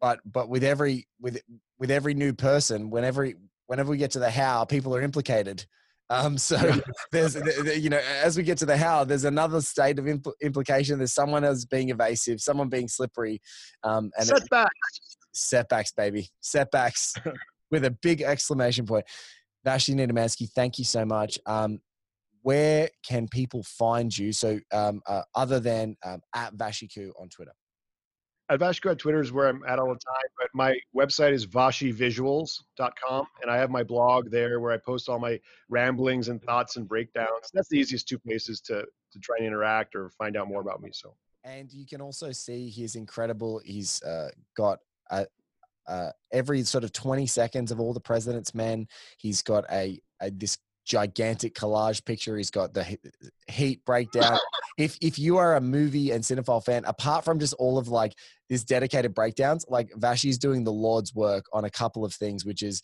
but, 0.00 0.20
but 0.24 0.48
with 0.48 0.64
every, 0.64 1.06
with, 1.20 1.40
with 1.78 1.90
every 1.90 2.14
new 2.14 2.32
person, 2.32 2.90
whenever, 2.90 3.30
whenever 3.66 3.90
we 3.90 3.98
get 3.98 4.12
to 4.12 4.18
the 4.18 4.30
how 4.30 4.64
people 4.64 4.94
are 4.94 5.02
implicated. 5.02 5.64
Um, 6.10 6.38
so 6.38 6.56
there's, 7.12 7.36
you 7.76 7.90
know, 7.90 8.00
as 8.22 8.36
we 8.36 8.42
get 8.42 8.58
to 8.58 8.66
the 8.66 8.76
how, 8.76 9.04
there's 9.04 9.24
another 9.24 9.60
state 9.60 9.98
of 9.98 10.06
impl- 10.06 10.32
implication. 10.42 10.98
There's 10.98 11.14
someone 11.14 11.44
else 11.44 11.64
being 11.64 11.90
evasive, 11.90 12.40
someone 12.40 12.68
being 12.68 12.88
slippery, 12.88 13.40
um, 13.84 14.10
and 14.16 14.26
setbacks 14.26 15.18
setbacks, 15.38 15.92
baby, 15.92 16.28
setbacks 16.40 17.14
with 17.70 17.84
a 17.84 17.90
big 17.90 18.22
exclamation 18.22 18.86
point. 18.86 19.04
Vashi 19.66 19.94
Nedomansky, 19.94 20.48
thank 20.50 20.78
you 20.78 20.84
so 20.84 21.04
much. 21.04 21.38
Um, 21.46 21.80
where 22.48 22.88
can 23.02 23.28
people 23.28 23.62
find 23.62 24.16
you? 24.16 24.32
So, 24.32 24.58
um, 24.72 25.02
uh, 25.06 25.20
other 25.34 25.60
than 25.60 25.98
um, 26.02 26.22
at 26.34 26.56
Vashikoo 26.56 27.10
on 27.20 27.28
Twitter. 27.28 27.52
At 28.48 28.58
Vashikoo 28.58 28.88
on 28.88 28.96
Twitter 28.96 29.20
is 29.20 29.32
where 29.32 29.48
I'm 29.48 29.62
at 29.68 29.78
all 29.78 29.88
the 29.88 30.00
time, 30.00 30.30
but 30.38 30.48
my 30.54 30.74
website 30.96 31.32
is 31.32 31.46
vashivisuals.com, 31.46 33.26
and 33.42 33.50
I 33.50 33.58
have 33.58 33.68
my 33.68 33.82
blog 33.82 34.30
there 34.30 34.60
where 34.60 34.72
I 34.72 34.78
post 34.78 35.10
all 35.10 35.18
my 35.18 35.38
ramblings 35.68 36.28
and 36.28 36.42
thoughts 36.42 36.78
and 36.78 36.88
breakdowns. 36.88 37.50
That's 37.52 37.68
the 37.68 37.78
easiest 37.78 38.08
two 38.08 38.18
places 38.18 38.62
to 38.62 38.86
to 39.12 39.18
try 39.18 39.36
and 39.36 39.46
interact 39.46 39.94
or 39.94 40.08
find 40.16 40.34
out 40.34 40.48
more 40.48 40.62
about 40.62 40.80
me. 40.80 40.88
So. 40.94 41.14
And 41.44 41.70
you 41.70 41.84
can 41.84 42.00
also 42.00 42.32
see 42.32 42.70
he's 42.70 42.94
incredible. 42.94 43.60
He's 43.62 44.02
uh, 44.02 44.30
got 44.56 44.78
uh, 45.10 45.26
uh, 45.86 46.12
every 46.32 46.62
sort 46.62 46.84
of 46.84 46.92
20 46.94 47.26
seconds 47.26 47.72
of 47.72 47.78
all 47.78 47.92
the 47.92 48.00
president's 48.00 48.54
men. 48.54 48.86
He's 49.18 49.42
got 49.42 49.64
a, 49.70 50.00
a 50.22 50.30
this 50.30 50.56
gigantic 50.88 51.54
collage 51.54 52.04
picture. 52.04 52.36
He's 52.36 52.50
got 52.50 52.74
the 52.74 52.98
heat 53.46 53.84
breakdown. 53.84 54.38
if 54.78 54.96
if 55.00 55.18
you 55.18 55.36
are 55.36 55.56
a 55.56 55.60
movie 55.60 56.10
and 56.10 56.24
cinephile 56.24 56.64
fan, 56.64 56.84
apart 56.86 57.24
from 57.24 57.38
just 57.38 57.54
all 57.54 57.78
of 57.78 57.88
like 57.88 58.14
this 58.48 58.64
dedicated 58.64 59.14
breakdowns, 59.14 59.66
like 59.68 59.92
Vashi's 59.94 60.38
doing 60.38 60.64
the 60.64 60.72
Lord's 60.72 61.14
work 61.14 61.44
on 61.52 61.64
a 61.64 61.70
couple 61.70 62.04
of 62.04 62.14
things, 62.14 62.44
which 62.44 62.62
is 62.62 62.82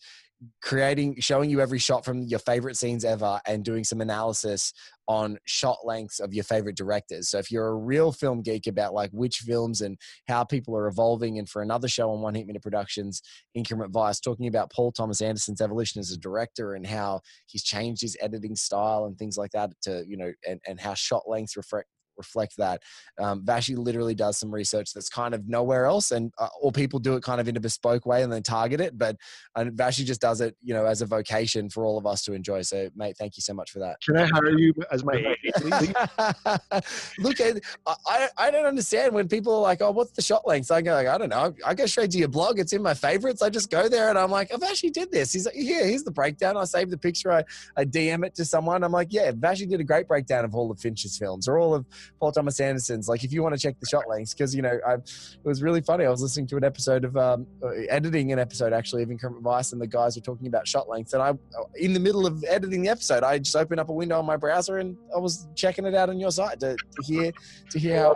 creating 0.61 1.15
showing 1.19 1.49
you 1.49 1.61
every 1.61 1.79
shot 1.79 2.05
from 2.05 2.23
your 2.23 2.39
favorite 2.39 2.77
scenes 2.77 3.05
ever 3.05 3.39
and 3.45 3.63
doing 3.63 3.83
some 3.83 4.01
analysis 4.01 4.73
on 5.07 5.37
shot 5.45 5.77
lengths 5.83 6.19
of 6.19 6.33
your 6.33 6.43
favorite 6.43 6.75
directors. 6.75 7.29
So 7.29 7.37
if 7.37 7.51
you're 7.51 7.67
a 7.67 7.75
real 7.75 8.11
film 8.11 8.41
geek 8.41 8.65
about 8.67 8.93
like 8.93 9.11
which 9.11 9.37
films 9.37 9.81
and 9.81 9.97
how 10.27 10.43
people 10.43 10.75
are 10.75 10.87
evolving 10.87 11.37
and 11.37 11.47
for 11.47 11.61
another 11.61 11.87
show 11.87 12.11
on 12.11 12.21
one 12.21 12.35
heat 12.35 12.47
minute 12.47 12.63
productions 12.63 13.21
inherent 13.53 13.93
vice 13.93 14.19
talking 14.19 14.47
about 14.47 14.71
paul 14.71 14.91
thomas 14.91 15.21
anderson's 15.21 15.61
evolution 15.61 15.99
as 15.99 16.11
a 16.11 16.17
director 16.17 16.73
and 16.73 16.87
how 16.87 17.21
he's 17.47 17.63
changed 17.63 18.01
his 18.01 18.17
editing 18.21 18.55
style 18.55 19.05
and 19.05 19.17
things 19.17 19.37
like 19.37 19.51
that 19.51 19.71
to 19.81 20.03
you 20.07 20.17
know 20.17 20.31
and, 20.47 20.59
and 20.67 20.79
how 20.79 20.93
shot 20.93 21.23
lengths 21.27 21.55
reflect 21.55 21.87
reflect 22.17 22.57
that. 22.57 22.81
Um, 23.19 23.43
Vashi 23.43 23.77
literally 23.77 24.15
does 24.15 24.37
some 24.37 24.53
research 24.53 24.93
that's 24.93 25.09
kind 25.09 25.33
of 25.33 25.47
nowhere 25.47 25.85
else, 25.85 26.11
and 26.11 26.31
uh, 26.37 26.47
or 26.61 26.71
people 26.71 26.99
do 26.99 27.15
it 27.15 27.23
kind 27.23 27.41
of 27.41 27.47
in 27.47 27.57
a 27.57 27.59
bespoke 27.59 28.05
way 28.05 28.23
and 28.23 28.31
then 28.31 28.43
target 28.43 28.81
it. 28.81 28.97
But 28.97 29.17
and 29.55 29.71
Vashi 29.71 30.05
just 30.05 30.21
does 30.21 30.41
it, 30.41 30.55
you 30.61 30.73
know, 30.73 30.85
as 30.85 31.01
a 31.01 31.05
vocation 31.05 31.69
for 31.69 31.85
all 31.85 31.97
of 31.97 32.05
us 32.05 32.23
to 32.23 32.33
enjoy. 32.33 32.61
So, 32.61 32.89
mate, 32.95 33.15
thank 33.17 33.37
you 33.37 33.41
so 33.41 33.53
much 33.53 33.71
for 33.71 33.79
that. 33.79 33.97
Can 34.01 34.17
I 34.17 34.25
hire 34.25 34.57
you 34.57 34.73
as 34.91 35.03
my? 35.03 35.13
Look 37.19 37.39
at 37.39 37.61
I, 38.07 38.29
I 38.37 38.51
don't 38.51 38.65
understand 38.65 39.13
when 39.13 39.27
people 39.27 39.55
are 39.55 39.61
like, 39.61 39.81
oh, 39.81 39.91
what's 39.91 40.11
the 40.11 40.21
shot 40.21 40.47
length? 40.47 40.71
I 40.71 40.81
go 40.81 40.93
like, 40.93 41.07
I 41.07 41.17
don't 41.17 41.29
know. 41.29 41.53
I 41.65 41.73
go 41.73 41.85
straight 41.85 42.11
to 42.11 42.17
your 42.17 42.27
blog. 42.27 42.59
It's 42.59 42.73
in 42.73 42.81
my 42.81 42.93
favorites. 42.93 43.41
I 43.41 43.49
just 43.49 43.69
go 43.69 43.87
there 43.87 44.09
and 44.09 44.17
I'm 44.17 44.31
like, 44.31 44.53
I've 44.53 44.63
actually 44.63 44.91
did 44.91 45.11
this. 45.11 45.33
He's 45.33 45.45
like, 45.45 45.55
yeah, 45.57 45.83
here's 45.83 46.03
the 46.03 46.11
breakdown. 46.11 46.57
I 46.57 46.65
save 46.65 46.89
the 46.89 46.97
picture. 46.97 47.31
I, 47.31 47.43
I 47.77 47.85
DM 47.85 48.25
it 48.25 48.35
to 48.35 48.45
someone. 48.45 48.83
I'm 48.83 48.91
like, 48.91 49.09
yeah, 49.11 49.31
Vashi 49.31 49.67
did 49.67 49.79
a 49.79 49.83
great 49.83 50.07
breakdown 50.07 50.45
of 50.45 50.55
all 50.55 50.71
of 50.71 50.79
Fincher's 50.79 51.17
films 51.17 51.47
or 51.47 51.57
all 51.57 51.73
of 51.73 51.85
Paul 52.19 52.31
Thomas 52.31 52.59
Anderson's. 52.59 53.07
Like, 53.07 53.23
if 53.23 53.31
you 53.33 53.43
want 53.43 53.55
to 53.55 53.61
check 53.61 53.79
the 53.79 53.85
shot 53.85 54.03
lengths, 54.09 54.33
because 54.33 54.55
you 54.55 54.61
know, 54.61 54.79
I, 54.87 54.93
it 54.93 55.43
was 55.43 55.61
really 55.61 55.81
funny. 55.81 56.05
I 56.05 56.09
was 56.09 56.21
listening 56.21 56.47
to 56.47 56.57
an 56.57 56.63
episode 56.63 57.05
of 57.05 57.15
um, 57.17 57.47
uh, 57.63 57.69
editing 57.89 58.31
an 58.31 58.39
episode 58.39 58.73
actually 58.73 59.03
of 59.03 59.11
Inherent 59.11 59.41
Vice, 59.41 59.71
and 59.71 59.81
the 59.81 59.87
guys 59.87 60.15
were 60.15 60.21
talking 60.21 60.47
about 60.47 60.67
shot 60.67 60.89
lengths. 60.89 61.13
And 61.13 61.21
I, 61.21 61.33
in 61.75 61.93
the 61.93 61.99
middle 61.99 62.25
of 62.25 62.43
editing 62.47 62.81
the 62.81 62.89
episode, 62.89 63.23
I 63.23 63.39
just 63.39 63.55
opened 63.55 63.79
up 63.79 63.89
a 63.89 63.93
window 63.93 64.19
on 64.19 64.25
my 64.25 64.37
browser 64.37 64.77
and 64.77 64.97
I 65.15 65.19
was 65.19 65.47
checking 65.55 65.85
it 65.85 65.95
out 65.95 66.09
on 66.09 66.19
your 66.19 66.31
site 66.31 66.59
to, 66.59 66.75
to 66.75 67.03
hear 67.03 67.31
to 67.71 67.79
hear 67.79 67.97
how. 67.99 68.15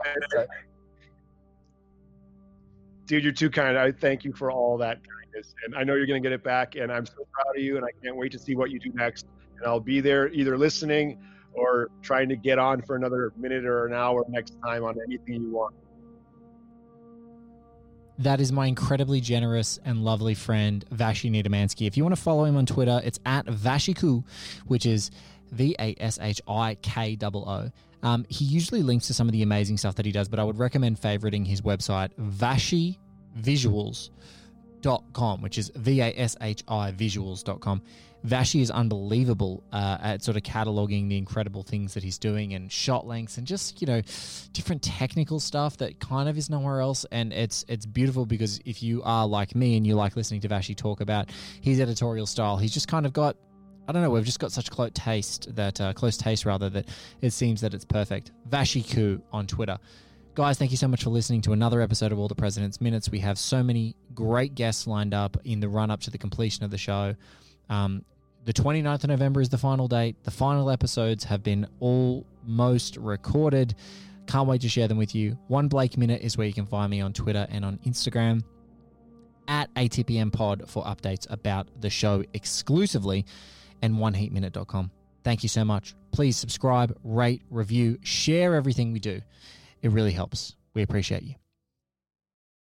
Dude, 3.05 3.23
you're 3.23 3.33
too 3.33 3.49
kind. 3.49 3.75
I 3.75 3.91
thank 3.91 4.23
you 4.23 4.31
for 4.33 4.51
all 4.51 4.77
that 4.77 4.99
kindness, 5.03 5.55
and 5.65 5.75
I 5.75 5.83
know 5.83 5.95
you're 5.95 6.05
going 6.05 6.21
to 6.21 6.29
get 6.29 6.33
it 6.33 6.43
back. 6.43 6.75
And 6.75 6.91
I'm 6.91 7.07
so 7.07 7.27
proud 7.31 7.55
of 7.55 7.61
you, 7.61 7.77
and 7.77 7.83
I 7.83 7.89
can't 8.03 8.15
wait 8.15 8.31
to 8.33 8.39
see 8.39 8.55
what 8.55 8.69
you 8.69 8.79
do 8.79 8.91
next. 8.93 9.25
And 9.57 9.65
I'll 9.65 9.79
be 9.79 9.99
there 9.99 10.29
either 10.29 10.57
listening 10.57 11.17
or 11.59 11.89
trying 12.01 12.29
to 12.29 12.35
get 12.35 12.57
on 12.57 12.81
for 12.81 12.95
another 12.95 13.33
minute 13.37 13.65
or 13.65 13.85
an 13.85 13.93
hour 13.93 14.25
next 14.29 14.55
time 14.63 14.83
on 14.83 14.95
anything 15.05 15.41
you 15.41 15.51
want. 15.51 15.75
That 18.17 18.41
is 18.41 18.51
my 18.51 18.67
incredibly 18.67 19.21
generous 19.21 19.79
and 19.85 20.03
lovely 20.03 20.33
friend 20.33 20.83
Vashi 20.93 21.31
Nedomansky. 21.31 21.87
If 21.87 21.95
you 21.95 22.03
want 22.03 22.15
to 22.15 22.21
follow 22.21 22.43
him 22.43 22.57
on 22.57 22.65
Twitter, 22.65 22.99
it's 23.03 23.19
at 23.25 23.45
Vashikoo, 23.45 24.25
which 24.67 24.85
is 24.85 25.09
V 25.51 25.75
A 25.79 25.95
S 25.99 26.19
H 26.21 26.41
I 26.47 26.75
K 26.81 27.17
O 27.21 27.29
O. 27.33 27.71
Um, 28.01 28.25
he 28.29 28.45
usually 28.45 28.81
links 28.81 29.07
to 29.07 29.13
some 29.13 29.27
of 29.27 29.31
the 29.31 29.41
amazing 29.41 29.77
stuff 29.77 29.95
that 29.95 30.05
he 30.05 30.11
does, 30.11 30.27
but 30.27 30.39
I 30.39 30.43
would 30.43 30.57
recommend 30.57 30.99
favoriting 30.99 31.47
his 31.47 31.61
website, 31.61 32.11
vashivisuals.com, 34.81 35.41
which 35.41 35.57
is 35.57 35.71
V 35.75 36.01
A 36.01 36.13
S 36.15 36.35
H 36.41 36.63
I 36.67 36.91
visuals.com. 36.91 37.81
Vashi 38.25 38.59
is 38.59 38.69
unbelievable 38.69 39.63
uh, 39.71 39.97
at 40.01 40.21
sort 40.21 40.35
of 40.35 40.43
cataloging 40.43 41.07
the 41.07 41.17
incredible 41.17 41.63
things 41.63 41.93
that 41.93 42.03
he's 42.03 42.17
doing 42.17 42.53
and 42.53 42.69
shot 42.69 43.07
lengths 43.07 43.37
and 43.37 43.47
just 43.47 43.79
you 43.79 43.87
know 43.87 44.01
different 44.51 44.81
technical 44.81 45.39
stuff 45.39 45.77
that 45.77 46.01
kind 46.01 46.27
of 46.27 46.37
is 46.37 46.49
nowhere 46.49 46.81
else. 46.81 47.05
And 47.11 47.31
it's 47.31 47.63
it's 47.67 47.85
beautiful 47.85 48.25
because 48.25 48.59
if 48.65 48.83
you 48.83 49.01
are 49.03 49.25
like 49.25 49.55
me 49.55 49.77
and 49.77 49.87
you 49.87 49.95
like 49.95 50.15
listening 50.15 50.41
to 50.41 50.49
Vashi 50.49 50.75
talk 50.75 50.99
about 51.01 51.29
his 51.61 51.79
editorial 51.79 52.25
style, 52.25 52.57
he's 52.57 52.73
just 52.73 52.87
kind 52.87 53.05
of 53.05 53.13
got 53.13 53.37
I 53.87 53.91
don't 53.91 54.03
know. 54.03 54.11
We've 54.11 54.25
just 54.25 54.39
got 54.39 54.51
such 54.51 54.69
close 54.69 54.91
taste 54.93 55.55
that 55.55 55.81
uh, 55.81 55.93
close 55.93 56.15
taste 56.15 56.45
rather 56.45 56.69
that 56.69 56.87
it 57.21 57.31
seems 57.31 57.61
that 57.61 57.73
it's 57.73 57.85
perfect. 57.85 58.31
Vashikoo 58.49 59.21
on 59.31 59.47
Twitter. 59.47 59.79
Guys, 60.35 60.57
thank 60.57 60.71
you 60.71 60.77
so 60.77 60.87
much 60.87 61.03
for 61.03 61.09
listening 61.09 61.41
to 61.41 61.51
another 61.53 61.81
episode 61.81 62.11
of 62.11 62.19
All 62.19 62.27
the 62.27 62.35
President's 62.35 62.79
Minutes. 62.79 63.09
We 63.09 63.19
have 63.19 63.37
so 63.37 63.61
many 63.61 63.95
great 64.13 64.55
guests 64.55 64.87
lined 64.87 65.13
up 65.13 65.35
in 65.43 65.59
the 65.59 65.67
run 65.67 65.91
up 65.91 65.99
to 66.01 66.11
the 66.11 66.17
completion 66.17 66.63
of 66.63 66.71
the 66.71 66.77
show. 66.77 67.15
Um, 67.69 68.05
the 68.45 68.53
29th 68.53 69.03
of 69.03 69.09
November 69.09 69.41
is 69.41 69.49
the 69.49 69.57
final 69.57 69.87
date. 69.87 70.15
The 70.23 70.31
final 70.31 70.69
episodes 70.69 71.25
have 71.25 71.43
been 71.43 71.67
almost 71.81 72.95
recorded. 72.97 73.75
Can't 74.27 74.47
wait 74.47 74.61
to 74.61 74.69
share 74.69 74.87
them 74.87 74.97
with 74.97 75.13
you. 75.13 75.37
One 75.47 75.67
Blake 75.67 75.97
Minute 75.97 76.21
is 76.21 76.37
where 76.37 76.47
you 76.47 76.53
can 76.53 76.67
find 76.67 76.89
me 76.89 77.01
on 77.01 77.11
Twitter 77.11 77.45
and 77.49 77.65
on 77.65 77.79
Instagram 77.85 78.43
at 79.47 79.73
ATPM 79.73 80.31
Pod 80.31 80.69
for 80.69 80.83
updates 80.85 81.29
about 81.29 81.67
the 81.81 81.89
show 81.89 82.23
exclusively 82.33 83.25
and 83.81 83.95
oneheatminute.com. 83.95 84.91
Thank 85.23 85.43
you 85.43 85.49
so 85.49 85.65
much. 85.65 85.95
Please 86.11 86.37
subscribe, 86.37 86.97
rate, 87.03 87.41
review, 87.49 87.97
share 88.03 88.55
everything 88.55 88.93
we 88.93 88.99
do. 88.99 89.21
It 89.81 89.91
really 89.91 90.11
helps. 90.11 90.55
We 90.73 90.81
appreciate 90.81 91.23
you. 91.23 91.35